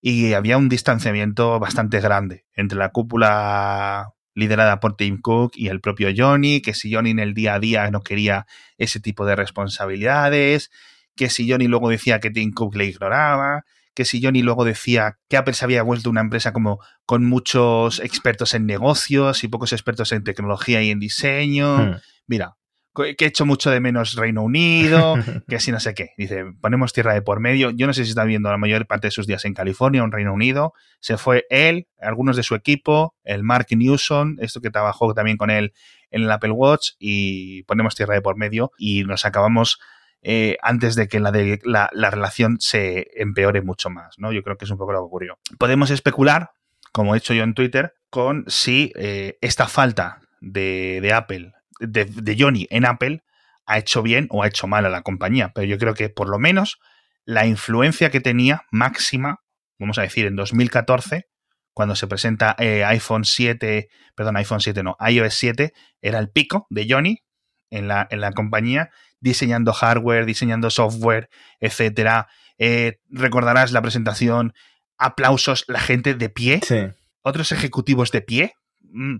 y 0.00 0.34
había 0.34 0.58
un 0.58 0.68
distanciamiento 0.68 1.58
bastante 1.58 2.00
grande 2.00 2.44
entre 2.54 2.76
la 2.76 2.90
cúpula 2.90 4.12
liderada 4.34 4.80
por 4.80 4.96
Tim 4.96 5.20
Cook 5.20 5.52
y 5.54 5.68
el 5.68 5.80
propio 5.80 6.08
Johnny, 6.14 6.60
que 6.60 6.74
si 6.74 6.92
Johnny 6.92 7.10
en 7.10 7.20
el 7.20 7.34
día 7.34 7.54
a 7.54 7.60
día 7.60 7.90
no 7.90 8.02
quería 8.02 8.46
ese 8.78 9.00
tipo 9.00 9.24
de 9.24 9.36
responsabilidades, 9.36 10.70
que 11.14 11.30
si 11.30 11.50
Johnny 11.50 11.68
luego 11.68 11.88
decía 11.88 12.20
que 12.20 12.30
Tim 12.30 12.52
Cook 12.52 12.74
le 12.76 12.86
ignoraba, 12.86 13.64
que 13.94 14.04
si 14.04 14.22
Johnny 14.22 14.42
luego 14.42 14.64
decía 14.64 15.18
que 15.28 15.36
Apple 15.36 15.54
se 15.54 15.64
había 15.64 15.82
vuelto 15.82 16.10
una 16.10 16.20
empresa 16.20 16.52
como 16.52 16.80
con 17.06 17.24
muchos 17.24 18.00
expertos 18.00 18.54
en 18.54 18.66
negocios 18.66 19.44
y 19.44 19.48
pocos 19.48 19.72
expertos 19.72 20.12
en 20.12 20.24
tecnología 20.24 20.82
y 20.82 20.90
en 20.90 21.00
diseño. 21.00 21.78
Hmm. 21.78 21.96
Mira, 22.26 22.56
que 22.94 23.24
he 23.24 23.28
hecho 23.28 23.46
mucho 23.46 23.70
de 23.70 23.80
menos 23.80 24.14
Reino 24.14 24.42
Unido, 24.42 25.16
que 25.48 25.60
si 25.60 25.72
no 25.72 25.80
sé 25.80 25.94
qué. 25.94 26.10
Dice, 26.16 26.44
ponemos 26.60 26.92
tierra 26.92 27.14
de 27.14 27.22
por 27.22 27.40
medio. 27.40 27.70
Yo 27.70 27.86
no 27.86 27.92
sé 27.92 28.04
si 28.04 28.10
está 28.10 28.24
viendo 28.24 28.50
la 28.50 28.58
mayor 28.58 28.86
parte 28.86 29.06
de 29.06 29.10
sus 29.10 29.26
días 29.26 29.44
en 29.44 29.54
California 29.54 30.02
o 30.02 30.04
en 30.04 30.12
Reino 30.12 30.32
Unido. 30.32 30.74
Se 31.00 31.16
fue 31.16 31.46
él, 31.48 31.88
algunos 32.00 32.36
de 32.36 32.42
su 32.42 32.54
equipo, 32.54 33.14
el 33.24 33.42
Mark 33.42 33.66
Newson, 33.70 34.36
esto 34.40 34.60
que 34.60 34.70
trabajó 34.70 35.14
también 35.14 35.36
con 35.36 35.50
él 35.50 35.72
en 36.10 36.22
el 36.22 36.30
Apple 36.30 36.50
Watch, 36.50 36.90
y 36.98 37.62
ponemos 37.62 37.94
tierra 37.94 38.14
de 38.14 38.20
por 38.20 38.36
medio 38.36 38.72
y 38.76 39.04
nos 39.04 39.24
acabamos 39.24 39.78
eh, 40.22 40.56
antes 40.62 40.94
de 40.94 41.08
que 41.08 41.18
la, 41.18 41.32
de, 41.32 41.60
la, 41.64 41.90
la, 41.92 42.10
relación 42.10 42.58
se 42.60 43.08
empeore 43.16 43.60
mucho 43.60 43.90
más, 43.90 44.14
¿no? 44.18 44.32
Yo 44.32 44.44
creo 44.44 44.56
que 44.56 44.64
es 44.64 44.70
un 44.70 44.78
poco 44.78 44.92
lo 44.92 45.00
que 45.00 45.06
ocurrió. 45.06 45.38
Podemos 45.58 45.90
especular, 45.90 46.52
como 46.92 47.14
he 47.14 47.18
hecho 47.18 47.34
yo 47.34 47.42
en 47.42 47.54
Twitter, 47.54 47.94
con 48.08 48.44
si 48.46 48.92
eh, 48.94 49.36
esta 49.40 49.66
falta 49.66 50.20
de, 50.40 51.12
Apple, 51.12 51.52
de, 51.80 52.36
Johnny 52.38 52.68
en 52.70 52.86
Apple, 52.86 53.24
ha 53.66 53.78
hecho 53.78 54.02
bien 54.02 54.28
o 54.30 54.44
ha 54.44 54.46
hecho 54.46 54.68
mal 54.68 54.86
a 54.86 54.90
la 54.90 55.02
compañía. 55.02 55.50
Pero 55.54 55.66
yo 55.66 55.76
creo 55.76 55.94
que 55.94 56.08
por 56.08 56.28
lo 56.28 56.38
menos 56.38 56.78
la 57.24 57.44
influencia 57.46 58.10
que 58.10 58.20
tenía 58.20 58.62
máxima, 58.70 59.42
vamos 59.78 59.98
a 59.98 60.02
decir, 60.02 60.26
en 60.26 60.36
2014, 60.36 61.26
cuando 61.74 61.96
se 61.96 62.06
presenta 62.06 62.54
eh, 62.60 62.84
iPhone 62.84 63.24
7, 63.24 63.88
perdón, 64.14 64.36
iPhone 64.36 64.60
7 64.60 64.84
no, 64.84 64.96
iOS 65.00 65.34
7, 65.34 65.72
era 66.00 66.20
el 66.20 66.30
pico 66.30 66.66
de 66.70 66.86
Johnny 66.88 67.24
en 67.70 67.88
la 67.88 68.32
compañía 68.36 68.90
diseñando 69.22 69.72
hardware, 69.72 70.26
diseñando 70.26 70.68
software, 70.68 71.30
etcétera. 71.60 72.28
Eh, 72.58 72.98
recordarás 73.08 73.72
la 73.72 73.80
presentación, 73.80 74.52
aplausos, 74.98 75.64
la 75.68 75.80
gente 75.80 76.14
de 76.14 76.28
pie, 76.28 76.60
sí. 76.62 76.80
otros 77.22 77.52
ejecutivos 77.52 78.10
de 78.10 78.20
pie. 78.20 78.54
Mm. 78.80 79.18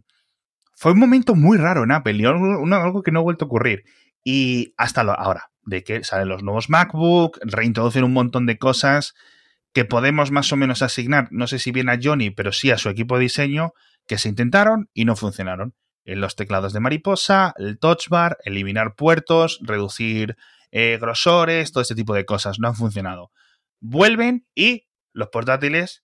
Fue 0.75 0.93
un 0.93 0.99
momento 0.99 1.35
muy 1.35 1.57
raro 1.57 1.85
en 1.85 1.93
Apple 1.93 2.15
y 2.15 2.25
algo, 2.25 2.75
algo 2.75 3.03
que 3.03 3.13
no 3.13 3.21
ha 3.21 3.23
vuelto 3.23 3.45
a 3.45 3.47
ocurrir. 3.47 3.85
Y 4.25 4.75
hasta 4.77 5.05
lo, 5.05 5.19
ahora, 5.19 5.51
de 5.63 5.85
que 5.85 6.03
salen 6.03 6.29
los 6.29 6.43
nuevos 6.43 6.69
MacBook, 6.69 7.39
reintroducen 7.43 8.05
un 8.05 8.13
montón 8.13 8.47
de 8.47 8.59
cosas 8.59 9.15
que 9.73 9.85
podemos 9.85 10.33
más 10.33 10.53
o 10.53 10.57
menos 10.57 10.83
asignar, 10.83 11.29
no 11.31 11.47
sé 11.47 11.59
si 11.59 11.71
bien 11.71 11.89
a 11.89 11.99
Johnny, 12.03 12.31
pero 12.31 12.53
sí 12.53 12.71
a 12.71 12.79
su 12.79 12.89
equipo 12.89 13.17
de 13.17 13.23
diseño, 13.23 13.73
que 14.07 14.19
se 14.19 14.29
intentaron 14.29 14.91
y 14.93 15.05
no 15.05 15.15
funcionaron 15.15 15.75
en 16.05 16.21
los 16.21 16.35
teclados 16.37 16.73
de 16.73 16.81
mariposa, 16.81 17.55
el 17.59 17.79
touch 17.79 18.09
bar, 18.09 18.39
eliminar 18.45 18.95
puertos, 18.97 19.59
reducir 19.63 20.37
eh, 20.71 20.99
grosores, 21.01 21.71
todo 21.73 21.83
este 21.83 21.95
tipo 21.95 22.15
de 22.15 22.25
cosas 22.25 22.59
no 22.59 22.69
han 22.69 22.75
funcionado. 22.75 23.31
Vuelven 23.81 24.47
y 24.55 24.89
los 25.13 25.29
portátiles 25.29 26.03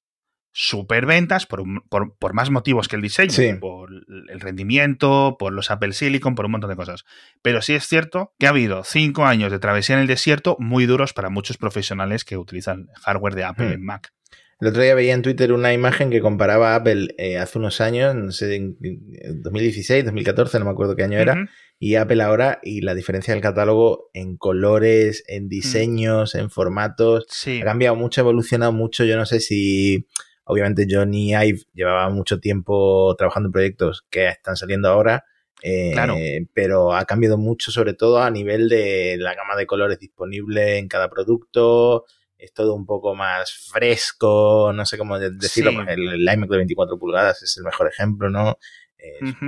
superventas 0.53 1.47
por, 1.47 1.63
por, 1.89 2.17
por 2.19 2.35
más 2.35 2.51
motivos 2.51 2.89
que 2.89 2.97
el 2.97 3.03
diseño, 3.03 3.31
Sí. 3.31 3.55
por 3.61 3.91
el 3.93 4.41
rendimiento, 4.41 5.37
por 5.39 5.53
los 5.53 5.71
Apple 5.71 5.93
Silicon, 5.93 6.35
por 6.35 6.47
un 6.47 6.53
montón 6.53 6.71
de 6.71 6.77
cosas. 6.77 7.05
Pero 7.43 7.63
sí 7.63 7.75
es 7.75 7.87
cierto 7.87 8.35
que 8.39 8.47
ha 8.47 8.51
habido 8.51 8.83
cinco 8.85 9.25
años 9.25 9.53
de 9.53 9.59
travesía 9.61 9.95
en 9.97 10.03
el 10.03 10.09
desierto 10.09 10.57
muy 10.59 10.87
duros 10.87 11.13
para 11.13 11.31
muchos 11.31 11.59
profesionales 11.59 12.25
que 12.25 12.37
utilizan 12.37 12.89
hardware 13.03 13.35
de 13.35 13.45
Apple 13.45 13.69
Hmm. 13.69 13.73
en 13.73 13.85
Mac. 13.85 14.13
El 14.61 14.69
otro 14.69 14.83
día 14.83 14.95
veía 14.97 15.14
en 15.14 15.23
Twitter 15.23 15.53
una 15.53 15.73
imagen 15.73 16.11
que 16.11 16.21
comparaba 16.21 16.73
a 16.73 16.77
Apple 16.77 17.14
eh, 17.17 17.38
hace 17.38 17.59
unos 17.59 17.81
años, 17.81 18.12
no 18.17 18.33
sé, 18.33 18.57
en 18.57 18.77
2016, 19.41 20.05
2014, 20.07 20.59
no 20.59 20.64
me 20.64 20.73
acuerdo 20.73 20.97
qué 20.97 21.05
año 21.05 21.17
era, 21.19 21.49
y 21.79 21.95
Apple 21.95 22.21
ahora, 22.25 22.59
y 22.64 22.81
la 22.81 22.97
diferencia 22.97 23.33
del 23.33 23.41
catálogo 23.43 24.11
en 24.14 24.37
colores, 24.37 25.23
en 25.29 25.49
diseños, 25.49 26.35
en 26.35 26.51
formatos, 26.51 27.27
Sí. 27.29 27.61
ha 27.61 27.64
cambiado 27.67 27.95
mucho, 27.95 28.21
ha 28.21 28.23
evolucionado 28.23 28.73
mucho. 28.73 29.05
Yo 29.05 29.17
no 29.17 29.27
sé 29.27 29.38
si, 29.38 30.09
obviamente, 30.43 30.88
Johnny 30.91 31.35
Ive 31.35 31.61
llevaba 31.73 32.11
mucho 32.11 32.41
tiempo 32.41 33.14
trabajando 33.17 33.47
en 33.47 33.53
proyectos 33.53 34.07
que 34.11 34.27
están 34.27 34.57
saliendo 34.57 34.88
ahora, 34.88 35.25
eh, 35.62 35.91
Claro. 35.93 36.17
pero 36.53 36.95
ha 36.97 37.05
cambiado 37.05 37.38
mucho, 37.38 37.71
sobre 37.71 37.95
todo 37.95 38.21
a 38.21 38.31
nivel 38.33 38.69
de 38.69 39.17
la 39.21 39.37
gama 39.37 39.55
de 39.55 39.67
colores 39.67 40.01
disponible 40.01 40.79
en 40.79 40.88
cada 40.88 41.09
producto. 41.09 42.07
Es 42.38 42.53
todo 42.53 42.74
un 42.74 42.87
poco 42.87 43.14
más 43.16 43.53
fresco, 43.72 44.72
no 44.72 44.87
sé 44.87 44.96
cómo 44.96 45.18
de- 45.18 45.33
decirlo. 45.33 45.72
Sí. 45.72 45.79
El, 45.88 46.09
el 46.09 46.22
iMac 46.35 46.48
de 46.48 46.57
24 46.59 46.98
pulgadas 46.98 47.42
es 47.42 47.57
el 47.59 47.64
mejor 47.64 47.88
ejemplo, 47.88 48.31
¿no? 48.31 48.59
Es 48.96 49.31
Ujú. 49.35 49.46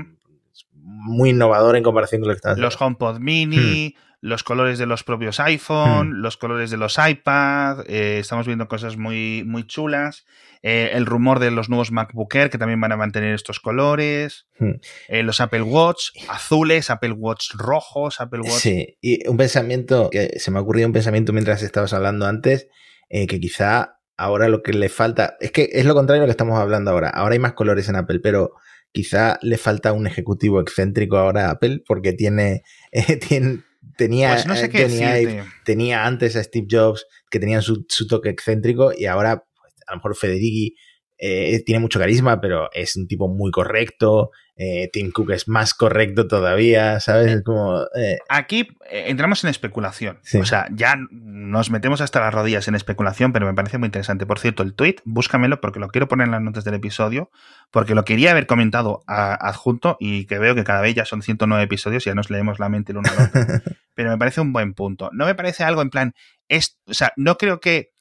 muy 0.74 1.30
innovador 1.30 1.76
en 1.76 1.82
comparación 1.84 2.20
con 2.20 2.28
lo 2.28 2.34
que 2.34 2.38
están 2.38 2.60
Los 2.60 2.80
HomePod 2.80 3.18
Mini, 3.20 3.94
los 4.20 4.42
colores 4.42 4.78
de 4.78 4.86
los 4.86 5.02
propios 5.02 5.40
iPhone, 5.40 6.20
los 6.20 6.36
colores 6.36 6.70
de 6.70 6.76
los 6.76 6.98
iPad, 6.98 7.84
eh, 7.88 8.18
estamos 8.18 8.46
viendo 8.46 8.68
cosas 8.68 8.96
muy, 8.96 9.44
muy 9.46 9.66
chulas. 9.66 10.26
Eh, 10.62 10.90
el 10.92 11.06
rumor 11.06 11.38
de 11.38 11.50
los 11.50 11.70
nuevos 11.70 11.90
MacBook 11.90 12.34
Air 12.34 12.50
que 12.50 12.58
también 12.58 12.80
van 12.80 12.92
a 12.92 12.96
mantener 12.98 13.34
estos 13.34 13.60
colores. 13.60 14.46
Hmm. 14.58 14.72
Eh, 15.08 15.22
los 15.22 15.40
Apple 15.40 15.62
Watch 15.62 16.10
azules, 16.28 16.90
Apple 16.90 17.12
Watch 17.12 17.54
rojos, 17.54 18.20
Apple 18.20 18.40
Watch. 18.40 18.60
Sí, 18.60 18.98
y 19.00 19.26
un 19.26 19.38
pensamiento 19.38 20.10
que 20.10 20.38
se 20.38 20.50
me 20.50 20.58
ha 20.58 20.62
ocurrido 20.62 20.86
un 20.86 20.92
pensamiento 20.92 21.32
mientras 21.32 21.62
estabas 21.62 21.94
hablando 21.94 22.26
antes, 22.26 22.68
eh, 23.08 23.26
que 23.26 23.40
quizá 23.40 24.00
ahora 24.18 24.48
lo 24.48 24.62
que 24.62 24.74
le 24.74 24.90
falta, 24.90 25.36
es 25.40 25.50
que 25.50 25.70
es 25.72 25.86
lo 25.86 25.94
contrario 25.94 26.22
a 26.22 26.24
lo 26.24 26.26
que 26.26 26.32
estamos 26.32 26.58
hablando 26.58 26.90
ahora. 26.90 27.08
Ahora 27.08 27.32
hay 27.32 27.38
más 27.38 27.54
colores 27.54 27.88
en 27.88 27.96
Apple, 27.96 28.20
pero 28.20 28.52
quizá 28.92 29.38
le 29.40 29.56
falta 29.56 29.94
un 29.94 30.06
ejecutivo 30.06 30.60
excéntrico 30.60 31.16
ahora 31.16 31.46
a 31.46 31.52
Apple 31.52 31.82
porque 31.86 32.12
tiene, 32.12 32.64
eh, 32.92 33.16
tiene 33.16 33.60
tenía, 33.96 34.34
Pues 34.34 34.46
no 34.46 34.56
sé 34.56 34.66
eh, 34.66 34.70
qué 34.70 35.44
tenía 35.64 36.06
antes 36.06 36.36
a 36.36 36.42
Steve 36.42 36.66
Jobs 36.70 37.06
que 37.30 37.38
tenían 37.38 37.62
su, 37.62 37.84
su 37.88 38.06
toque 38.06 38.28
excéntrico 38.28 38.92
y 38.96 39.06
ahora 39.06 39.44
pues, 39.60 39.74
a 39.86 39.92
lo 39.92 39.96
mejor 39.98 40.16
Federighi 40.16 40.74
eh, 41.22 41.62
tiene 41.66 41.80
mucho 41.80 41.98
carisma, 41.98 42.40
pero 42.40 42.70
es 42.72 42.96
un 42.96 43.06
tipo 43.06 43.28
muy 43.28 43.50
correcto. 43.50 44.30
Eh, 44.56 44.88
Tim 44.90 45.10
Cook 45.10 45.32
es 45.32 45.48
más 45.48 45.74
correcto 45.74 46.26
todavía, 46.26 46.98
¿sabes? 46.98 47.42
Como, 47.44 47.82
eh, 47.94 48.18
Aquí 48.30 48.68
entramos 48.90 49.44
en 49.44 49.50
especulación. 49.50 50.18
O 50.40 50.44
sea, 50.46 50.66
ya 50.72 50.96
nos 51.10 51.70
metemos 51.70 52.00
hasta 52.00 52.20
las 52.20 52.32
rodillas 52.32 52.68
en 52.68 52.74
especulación, 52.74 53.34
pero 53.34 53.46
me 53.46 53.52
parece 53.52 53.76
muy 53.76 53.86
interesante. 53.86 54.24
Por 54.24 54.38
cierto, 54.38 54.62
el 54.62 54.74
tweet, 54.74 54.96
búscamelo 55.04 55.60
porque 55.60 55.78
lo 55.78 55.88
quiero 55.88 56.08
poner 56.08 56.24
en 56.26 56.32
las 56.32 56.42
notas 56.42 56.64
del 56.64 56.74
episodio, 56.74 57.30
porque 57.70 57.94
lo 57.94 58.04
quería 58.06 58.30
haber 58.30 58.46
comentado 58.46 59.02
adjunto 59.06 59.98
y 60.00 60.24
que 60.24 60.38
veo 60.38 60.54
que 60.54 60.64
cada 60.64 60.80
vez 60.80 60.94
ya 60.94 61.04
son 61.04 61.20
109 61.20 61.64
episodios 61.64 62.06
y 62.06 62.10
ya 62.10 62.14
nos 62.14 62.30
leemos 62.30 62.58
la 62.58 62.70
mente 62.70 62.92
el 62.92 62.98
uno 62.98 63.10
al 63.10 63.26
otro. 63.26 63.40
pero 63.94 64.10
me 64.10 64.16
parece 64.16 64.40
un 64.40 64.54
buen 64.54 64.72
punto. 64.72 65.10
No 65.12 65.26
me 65.26 65.34
parece 65.34 65.64
algo 65.64 65.82
en 65.82 65.90
plan, 65.90 66.14
es, 66.48 66.78
o 66.86 66.94
sea, 66.94 67.12
no 67.16 67.36
creo 67.36 67.60
que 67.60 67.92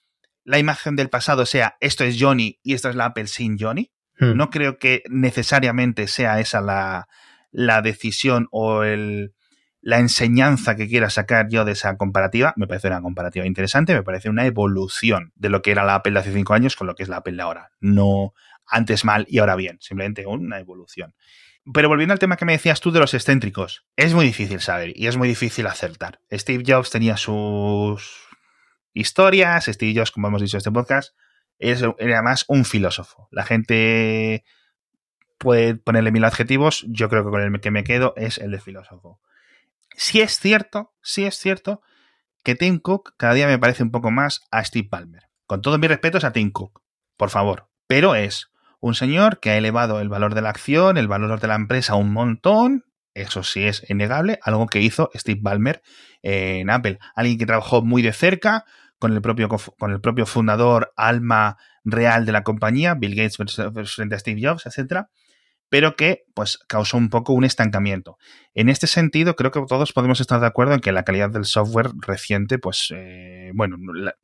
la 0.43 0.59
imagen 0.59 0.95
del 0.95 1.09
pasado 1.09 1.45
sea 1.45 1.77
esto 1.79 2.03
es 2.03 2.17
Johnny 2.19 2.59
y 2.63 2.73
esta 2.73 2.89
es 2.89 2.95
la 2.95 3.05
Apple 3.05 3.27
sin 3.27 3.57
Johnny. 3.57 3.91
Hmm. 4.17 4.35
No 4.35 4.49
creo 4.49 4.77
que 4.77 5.03
necesariamente 5.09 6.07
sea 6.07 6.39
esa 6.39 6.61
la, 6.61 7.07
la 7.51 7.81
decisión 7.81 8.47
o 8.51 8.83
el, 8.83 9.33
la 9.81 9.99
enseñanza 9.99 10.75
que 10.75 10.87
quiera 10.87 11.09
sacar 11.09 11.47
yo 11.49 11.65
de 11.65 11.73
esa 11.73 11.95
comparativa. 11.97 12.53
Me 12.57 12.67
parece 12.67 12.87
una 12.87 13.01
comparativa 13.01 13.45
interesante, 13.45 13.93
me 13.93 14.03
parece 14.03 14.29
una 14.29 14.45
evolución 14.45 15.31
de 15.35 15.49
lo 15.49 15.61
que 15.61 15.71
era 15.71 15.85
la 15.85 15.95
Apple 15.95 16.13
de 16.13 16.19
hace 16.19 16.33
cinco 16.33 16.53
años 16.53 16.75
con 16.75 16.87
lo 16.87 16.95
que 16.95 17.03
es 17.03 17.09
la 17.09 17.17
Apple 17.17 17.35
de 17.35 17.41
ahora. 17.41 17.71
No 17.79 18.33
antes 18.65 19.03
mal 19.03 19.25
y 19.29 19.39
ahora 19.39 19.55
bien, 19.55 19.77
simplemente 19.81 20.27
una 20.27 20.59
evolución. 20.59 21.15
Pero 21.73 21.89
volviendo 21.89 22.13
al 22.13 22.19
tema 22.19 22.37
que 22.37 22.45
me 22.45 22.53
decías 22.53 22.79
tú 22.79 22.91
de 22.91 22.99
los 22.99 23.13
excéntricos, 23.13 23.85
es 23.95 24.13
muy 24.13 24.25
difícil 24.25 24.59
saber 24.59 24.93
y 24.95 25.07
es 25.07 25.17
muy 25.17 25.27
difícil 25.27 25.67
acertar. 25.67 26.19
Steve 26.31 26.63
Jobs 26.65 26.89
tenía 26.89 27.17
sus 27.17 28.28
historias. 28.93 29.69
Jobs, 29.95 30.11
como 30.11 30.27
hemos 30.27 30.41
dicho 30.41 30.57
en 30.57 30.59
este 30.59 30.71
podcast, 30.71 31.15
era 31.57 32.21
más 32.21 32.45
un 32.47 32.65
filósofo. 32.65 33.27
La 33.31 33.43
gente 33.43 34.43
puede 35.37 35.75
ponerle 35.75 36.11
mil 36.11 36.23
adjetivos, 36.23 36.85
yo 36.87 37.09
creo 37.09 37.23
que 37.23 37.31
con 37.31 37.41
el 37.41 37.61
que 37.61 37.71
me 37.71 37.83
quedo 37.83 38.13
es 38.17 38.37
el 38.37 38.51
de 38.51 38.59
filósofo. 38.59 39.19
Si 39.95 40.21
es 40.21 40.39
cierto, 40.39 40.93
sí 41.01 41.25
es 41.25 41.35
cierto 41.37 41.81
que 42.43 42.55
Tim 42.55 42.79
Cook 42.79 43.15
cada 43.17 43.33
día 43.33 43.47
me 43.47 43.59
parece 43.59 43.83
un 43.83 43.91
poco 43.91 44.11
más 44.11 44.41
a 44.51 44.63
Steve 44.63 44.87
Palmer. 44.89 45.23
Con 45.45 45.61
todos 45.61 45.79
mis 45.79 45.89
respetos 45.89 46.23
a 46.23 46.31
Tim 46.31 46.51
Cook, 46.51 46.81
por 47.17 47.29
favor. 47.29 47.69
Pero 47.87 48.15
es 48.15 48.51
un 48.79 48.95
señor 48.95 49.39
que 49.39 49.49
ha 49.49 49.57
elevado 49.57 49.99
el 49.99 50.09
valor 50.09 50.35
de 50.35 50.41
la 50.41 50.49
acción, 50.49 50.97
el 50.97 51.07
valor 51.07 51.39
de 51.39 51.47
la 51.47 51.55
empresa 51.55 51.95
un 51.95 52.13
montón. 52.13 52.85
Eso 53.19 53.43
sí 53.43 53.65
es 53.65 53.83
innegable, 53.89 54.39
algo 54.43 54.67
que 54.67 54.81
hizo 54.81 55.09
Steve 55.13 55.39
Ballmer 55.41 55.81
en 56.21 56.69
Apple. 56.69 56.99
Alguien 57.15 57.37
que 57.37 57.45
trabajó 57.45 57.81
muy 57.81 58.01
de 58.01 58.13
cerca 58.13 58.65
con 58.97 59.13
el 59.13 59.21
propio, 59.21 59.49
con 59.49 59.91
el 59.91 60.01
propio 60.01 60.25
fundador, 60.25 60.93
alma 60.95 61.57
real 61.83 62.25
de 62.25 62.31
la 62.31 62.43
compañía, 62.43 62.93
Bill 62.95 63.15
Gates 63.15 63.37
frente 63.37 64.15
a 64.15 64.19
Steve 64.19 64.41
Jobs, 64.43 64.65
etc. 64.65 65.05
Pero 65.69 65.95
que 65.95 66.23
pues, 66.33 66.59
causó 66.67 66.97
un 66.97 67.09
poco 67.09 67.33
un 67.33 67.45
estancamiento. 67.45 68.17
En 68.53 68.69
este 68.69 68.87
sentido, 68.87 69.35
creo 69.35 69.51
que 69.51 69.61
todos 69.67 69.93
podemos 69.93 70.19
estar 70.19 70.39
de 70.39 70.47
acuerdo 70.47 70.73
en 70.73 70.79
que 70.79 70.91
la 70.91 71.03
calidad 71.03 71.29
del 71.29 71.45
software 71.45 71.91
reciente, 72.05 72.57
pues, 72.57 72.93
eh, 72.95 73.51
bueno, 73.53 73.77
la, 73.93 74.15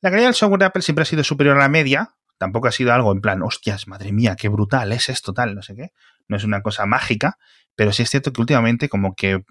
calidad 0.00 0.28
del 0.28 0.34
software 0.34 0.60
de 0.60 0.66
Apple 0.66 0.82
siempre 0.82 1.02
ha 1.02 1.06
sido 1.06 1.24
superior 1.24 1.56
a 1.56 1.60
la 1.60 1.68
media, 1.68 2.14
tampoco 2.38 2.68
ha 2.68 2.72
sido 2.72 2.92
algo 2.92 3.12
en 3.12 3.20
plan, 3.20 3.42
hostias, 3.42 3.88
madre 3.88 4.12
mía, 4.12 4.36
qué 4.36 4.48
brutal 4.48 4.92
es 4.92 5.08
esto, 5.08 5.32
tal, 5.32 5.54
no 5.54 5.62
sé 5.62 5.74
qué. 5.74 5.90
No 6.28 6.36
es 6.36 6.44
una 6.44 6.62
cosa 6.62 6.86
mágica, 6.86 7.38
pero 7.74 7.92
sí 7.92 8.02
es 8.02 8.10
cierto 8.10 8.32
que 8.32 8.40
últimamente 8.40 8.88
como 8.88 9.14
que 9.14 9.44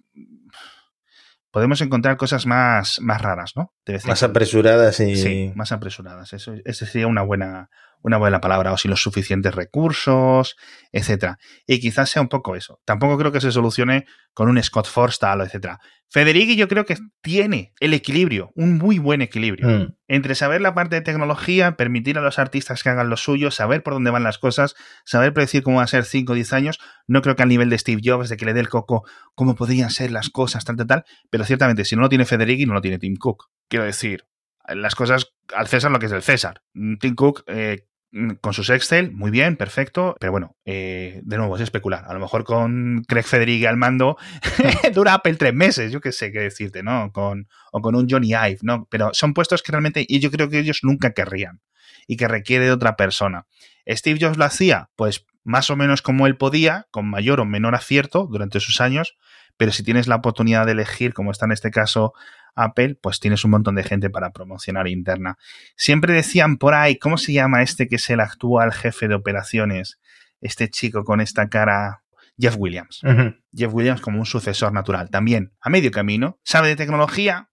podemos 1.51 1.81
encontrar 1.81 2.17
cosas 2.17 2.45
más, 2.45 2.99
más 3.01 3.21
raras, 3.21 3.53
¿no? 3.55 3.73
Más 4.05 4.23
apresuradas 4.23 4.99
y... 4.99 5.15
Sí, 5.15 5.51
más 5.55 5.71
apresuradas. 5.71 6.33
Eso, 6.33 6.53
esa 6.65 6.85
sería 6.85 7.07
una 7.07 7.23
buena, 7.23 7.69
una 8.01 8.17
buena 8.17 8.39
palabra, 8.41 8.71
o 8.73 8.77
sin 8.77 8.91
los 8.91 9.01
suficientes 9.01 9.53
recursos, 9.53 10.55
etcétera. 10.91 11.37
Y 11.65 11.79
quizás 11.79 12.09
sea 12.09 12.21
un 12.21 12.29
poco 12.29 12.55
eso. 12.55 12.79
Tampoco 12.85 13.17
creo 13.17 13.31
que 13.31 13.41
se 13.41 13.51
solucione 13.51 14.05
con 14.33 14.49
un 14.49 14.61
Scott 14.61 14.87
Forstall, 14.87 15.41
etcétera. 15.41 15.79
Federighi 16.09 16.55
yo 16.55 16.67
creo 16.67 16.85
que 16.85 16.95
tiene 17.21 17.73
el 17.79 17.93
equilibrio, 17.93 18.51
un 18.55 18.77
muy 18.77 18.97
buen 18.97 19.21
equilibrio, 19.21 19.67
mm. 19.67 19.95
entre 20.07 20.35
saber 20.35 20.61
la 20.61 20.73
parte 20.73 20.95
de 20.95 21.01
tecnología, 21.01 21.75
permitir 21.75 22.17
a 22.17 22.21
los 22.21 22.39
artistas 22.39 22.81
que 22.81 22.89
hagan 22.89 23.09
lo 23.09 23.17
suyo, 23.17 23.51
saber 23.51 23.83
por 23.83 23.93
dónde 23.93 24.11
van 24.11 24.23
las 24.23 24.37
cosas, 24.37 24.75
saber 25.05 25.33
predecir 25.33 25.63
cómo 25.63 25.77
va 25.77 25.83
a 25.83 25.87
ser 25.87 26.05
5 26.05 26.31
o 26.31 26.35
10 26.35 26.53
años, 26.53 26.79
no 27.07 27.21
creo 27.21 27.35
que 27.35 27.43
al 27.43 27.49
nivel 27.49 27.69
de 27.69 27.77
Steve 27.77 28.01
Jobs, 28.03 28.29
de 28.29 28.37
que 28.37 28.45
le 28.45 28.53
dé 28.53 28.61
el 28.61 28.69
coco 28.69 29.03
cómo 29.35 29.55
podrían 29.55 29.89
ser 29.89 30.11
las 30.11 30.29
cosas, 30.29 30.63
tal, 30.63 30.77
tal, 30.77 30.87
tal, 30.87 31.05
pero 31.29 31.43
ciertamente 31.43 31.83
si 31.83 31.95
no 31.97 32.03
lo 32.03 32.09
tiene 32.09 32.25
Federighi, 32.25 32.65
no 32.65 32.73
lo 32.73 32.81
tiene 32.81 32.99
Tim 32.99 33.17
Cook. 33.17 33.49
Quiero 33.67 33.83
decir, 33.83 34.23
las 34.65 34.95
cosas 34.95 35.33
al 35.55 35.67
César 35.67 35.91
lo 35.91 35.99
que 35.99 36.07
es 36.07 36.11
el 36.11 36.21
César. 36.21 36.61
Tim 36.99 37.15
Cook 37.15 37.43
eh, 37.47 37.87
Mm, 38.11 38.35
con 38.41 38.53
sus 38.53 38.69
Excel, 38.69 39.11
muy 39.11 39.31
bien, 39.31 39.57
perfecto, 39.57 40.15
pero 40.19 40.31
bueno, 40.31 40.55
eh, 40.63 41.19
de 41.23 41.37
nuevo, 41.37 41.55
es 41.57 41.61
especular. 41.61 42.05
A 42.07 42.13
lo 42.13 42.19
mejor 42.19 42.45
con 42.45 43.03
Craig 43.05 43.23
Federighi 43.23 43.65
al 43.65 43.75
mando 43.75 44.17
dura 44.93 45.13
Apple 45.15 45.35
tres 45.35 45.53
meses, 45.53 45.91
yo 45.91 45.99
qué 45.99 46.13
sé 46.13 46.31
qué 46.31 46.39
decirte, 46.39 46.83
¿no? 46.83 47.11
Con, 47.11 47.49
o 47.71 47.81
con 47.81 47.95
un 47.95 48.07
Johnny 48.09 48.29
Ive, 48.29 48.59
¿no? 48.61 48.87
Pero 48.89 49.09
son 49.13 49.33
puestos 49.33 49.61
que 49.61 49.73
realmente, 49.73 50.05
y 50.07 50.19
yo 50.19 50.31
creo 50.31 50.49
que 50.49 50.59
ellos 50.59 50.79
nunca 50.83 51.11
querrían 51.11 51.61
y 52.07 52.15
que 52.15 52.27
requiere 52.29 52.65
de 52.65 52.71
otra 52.71 52.95
persona. 52.95 53.45
Steve 53.87 54.19
Jobs 54.21 54.37
lo 54.37 54.45
hacía, 54.45 54.89
pues 54.95 55.25
más 55.43 55.69
o 55.69 55.75
menos 55.75 56.01
como 56.01 56.27
él 56.27 56.37
podía, 56.37 56.87
con 56.91 57.09
mayor 57.09 57.41
o 57.41 57.45
menor 57.45 57.75
acierto 57.75 58.27
durante 58.31 58.59
sus 58.61 58.79
años, 58.79 59.17
pero 59.57 59.71
si 59.71 59.83
tienes 59.83 60.07
la 60.07 60.15
oportunidad 60.15 60.65
de 60.65 60.73
elegir, 60.73 61.13
como 61.13 61.31
está 61.31 61.45
en 61.45 61.51
este 61.51 61.71
caso 61.71 62.13
Apple, 62.55 62.95
pues 63.01 63.19
tienes 63.19 63.43
un 63.43 63.51
montón 63.51 63.75
de 63.75 63.83
gente 63.83 64.09
para 64.09 64.31
promocionar 64.31 64.87
interna. 64.87 65.37
Siempre 65.75 66.13
decían 66.13 66.57
por 66.57 66.73
ahí, 66.73 66.97
¿cómo 66.97 67.17
se 67.17 67.33
llama 67.33 67.61
este 67.61 67.87
que 67.87 67.95
es 67.95 68.09
el 68.09 68.19
actual 68.19 68.73
jefe 68.73 69.07
de 69.07 69.15
operaciones? 69.15 69.99
Este 70.41 70.69
chico 70.69 71.03
con 71.03 71.21
esta 71.21 71.49
cara 71.49 72.03
Jeff 72.37 72.55
Williams. 72.57 73.01
Jeff 73.53 73.73
Williams 73.73 74.01
como 74.01 74.19
un 74.19 74.25
sucesor 74.25 74.71
natural. 74.73 75.09
También 75.09 75.53
a 75.61 75.69
medio 75.69 75.91
camino. 75.91 76.39
Sabe 76.43 76.69
de 76.69 76.75
tecnología, 76.75 77.49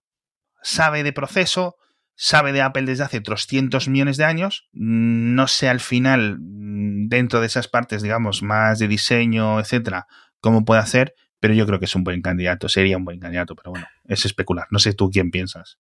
sabe 0.63 1.03
de 1.03 1.13
proceso, 1.13 1.77
sabe 2.15 2.53
de 2.53 2.63
Apple 2.63 2.85
desde 2.85 3.05
hace 3.05 3.21
300 3.21 3.89
millones 3.89 4.17
de 4.17 4.25
años. 4.25 4.69
No 4.73 5.49
sé 5.49 5.69
al 5.69 5.81
final, 5.81 6.37
dentro 6.41 7.41
de 7.41 7.47
esas 7.47 7.69
partes, 7.69 8.03
digamos, 8.03 8.43
más 8.43 8.79
de 8.79 8.89
diseño, 8.89 9.61
etcétera, 9.61 10.07
cómo 10.41 10.65
puede 10.65 10.81
hacer, 10.81 11.15
pero 11.45 11.53
yo 11.53 11.67
creo 11.67 11.79
que 11.79 11.85
es 11.85 11.95
un 11.95 12.05
buen 12.05 12.23
candidato, 12.23 12.71
sería 12.71 12.97
un 12.97 13.05
buen 13.05 13.21
candidato, 13.21 13.55
pero 13.55 13.73
bueno, 13.73 13.87
es 14.09 14.25
especular. 14.25 14.67
No 14.71 14.79
sé 14.79 14.95
tú 14.95 15.11
quién 15.11 15.31
piensas. 15.31 15.77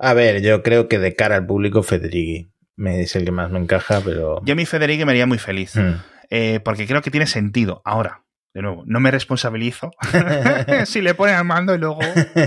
A 0.00 0.14
ver, 0.14 0.42
yo 0.42 0.64
creo 0.64 0.88
que 0.88 0.98
de 0.98 1.14
cara 1.14 1.36
al 1.36 1.46
público, 1.46 1.84
Federighi 1.84 2.50
me 2.74 3.02
es 3.02 3.14
el 3.14 3.24
que 3.24 3.30
más 3.30 3.52
me 3.52 3.60
encaja, 3.60 4.00
pero. 4.04 4.44
Yo 4.44 4.52
a 4.52 4.56
mí 4.56 4.66
Federighi 4.66 5.04
me 5.04 5.12
haría 5.12 5.26
muy 5.26 5.38
feliz, 5.38 5.76
hmm. 5.76 5.94
eh, 6.28 6.58
porque 6.64 6.88
creo 6.88 7.02
que 7.02 7.12
tiene 7.12 7.28
sentido. 7.28 7.82
Ahora, 7.84 8.24
de 8.52 8.62
nuevo, 8.62 8.82
no 8.84 8.98
me 8.98 9.12
responsabilizo 9.12 9.92
si 10.86 11.02
le 11.02 11.14
ponen 11.14 11.36
al 11.36 11.44
mando 11.44 11.72
y 11.72 11.78
luego, 11.78 12.00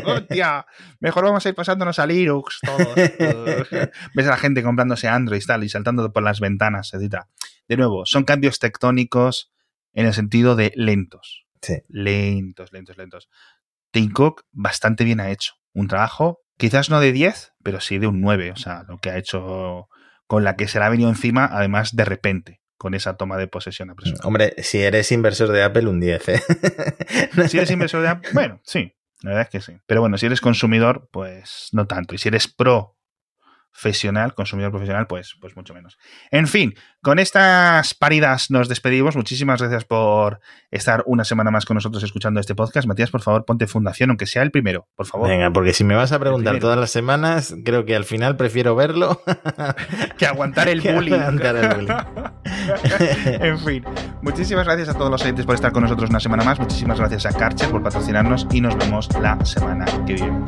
hostia, 0.03 0.65
mejor 0.99 1.23
vamos 1.23 1.45
a 1.45 1.47
ir 1.47 1.55
pasándonos 1.55 1.97
a 1.97 2.05
Linux 2.05 2.59
todos. 2.61 2.93
Ves 4.15 4.27
a 4.27 4.31
la 4.31 4.37
gente 4.37 4.63
comprándose 4.63 5.07
Android 5.07 5.41
y 5.41 5.45
tal 5.45 5.63
y 5.63 5.69
saltando 5.69 6.11
por 6.11 6.23
las 6.23 6.41
ventanas, 6.41 6.93
etc. 6.93 7.21
De 7.69 7.77
nuevo, 7.77 8.05
son 8.05 8.25
cambios 8.25 8.59
tectónicos 8.59 9.53
en 9.93 10.07
el 10.07 10.13
sentido 10.13 10.57
de 10.57 10.73
lentos. 10.75 11.42
Lentos, 11.87 12.71
lentos, 12.71 12.97
lentos. 12.97 13.29
Tim 13.91 14.11
Cook 14.11 14.45
bastante 14.51 15.03
bien 15.03 15.19
ha 15.19 15.31
hecho. 15.31 15.53
Un 15.73 15.87
trabajo, 15.87 16.39
quizás 16.57 16.89
no 16.89 16.99
de 16.99 17.11
10, 17.11 17.53
pero 17.63 17.79
sí 17.79 17.97
de 17.97 18.07
un 18.07 18.21
9. 18.21 18.51
O 18.51 18.55
sea, 18.55 18.83
lo 18.87 18.99
que 18.99 19.09
ha 19.09 19.17
hecho 19.17 19.87
con 20.27 20.43
la 20.43 20.55
que 20.55 20.67
se 20.67 20.79
le 20.79 20.85
ha 20.85 20.89
venido 20.89 21.09
encima, 21.09 21.49
además 21.51 21.95
de 21.95 22.05
repente, 22.05 22.61
con 22.77 22.93
esa 22.93 23.17
toma 23.17 23.37
de 23.37 23.47
posesión 23.47 23.93
Hombre, 24.23 24.55
si 24.63 24.79
eres 24.79 25.11
inversor 25.11 25.51
de 25.51 25.63
Apple, 25.63 25.87
un 25.87 25.99
10, 25.99 26.29
¿eh? 26.29 26.41
si 27.47 27.57
eres 27.57 27.71
inversor 27.71 28.01
de 28.01 28.09
Apple, 28.09 28.29
bueno, 28.33 28.59
sí, 28.63 28.95
la 29.21 29.29
verdad 29.31 29.43
es 29.43 29.49
que 29.49 29.61
sí. 29.61 29.79
Pero 29.85 30.01
bueno, 30.01 30.17
si 30.17 30.25
eres 30.25 30.41
consumidor, 30.41 31.07
pues 31.11 31.69
no 31.71 31.87
tanto. 31.87 32.13
Y 32.13 32.17
si 32.17 32.27
eres 32.27 32.47
pro 32.47 32.97
profesional, 33.73 34.33
consumidor 34.35 34.71
profesional, 34.71 35.07
pues, 35.07 35.35
pues 35.41 35.55
mucho 35.55 35.73
menos. 35.73 35.97
En 36.31 36.47
fin, 36.47 36.75
con 37.01 37.19
estas 37.19 37.93
paridas 37.95 38.51
nos 38.51 38.69
despedimos. 38.69 39.15
Muchísimas 39.15 39.59
gracias 39.59 39.83
por 39.83 40.39
estar 40.71 41.03
una 41.05 41.25
semana 41.25 41.51
más 41.51 41.65
con 41.65 41.75
nosotros 41.75 42.03
escuchando 42.03 42.39
este 42.39 42.55
podcast. 42.55 42.87
Matías, 42.87 43.09
por 43.09 43.21
favor, 43.21 43.45
ponte 43.45 43.67
fundación, 43.67 44.11
aunque 44.11 44.25
sea 44.25 44.43
el 44.43 44.51
primero, 44.51 44.87
por 44.95 45.07
favor. 45.07 45.27
Venga, 45.27 45.51
porque 45.51 45.73
si 45.73 45.83
me 45.83 45.95
vas 45.95 46.11
a 46.11 46.19
preguntar 46.19 46.59
todas 46.59 46.79
las 46.79 46.91
semanas, 46.91 47.55
creo 47.65 47.85
que 47.85 47.95
al 47.95 48.05
final 48.05 48.37
prefiero 48.37 48.75
verlo 48.75 49.21
que 50.17 50.27
aguantar 50.27 50.69
el 50.69 50.81
bullying. 50.81 51.13
en 53.25 53.59
fin, 53.59 53.83
muchísimas 54.21 54.65
gracias 54.65 54.89
a 54.89 54.93
todos 54.93 55.09
los 55.09 55.21
oyentes 55.23 55.45
por 55.45 55.55
estar 55.55 55.71
con 55.71 55.83
nosotros 55.83 56.09
una 56.09 56.19
semana 56.19 56.43
más. 56.43 56.59
Muchísimas 56.59 56.99
gracias 56.99 57.25
a 57.25 57.33
Karcher 57.33 57.71
por 57.71 57.81
patrocinarnos 57.81 58.47
y 58.51 58.61
nos 58.61 58.77
vemos 58.77 59.09
la 59.19 59.43
semana 59.43 59.85
que 60.05 60.13
viene. 60.13 60.43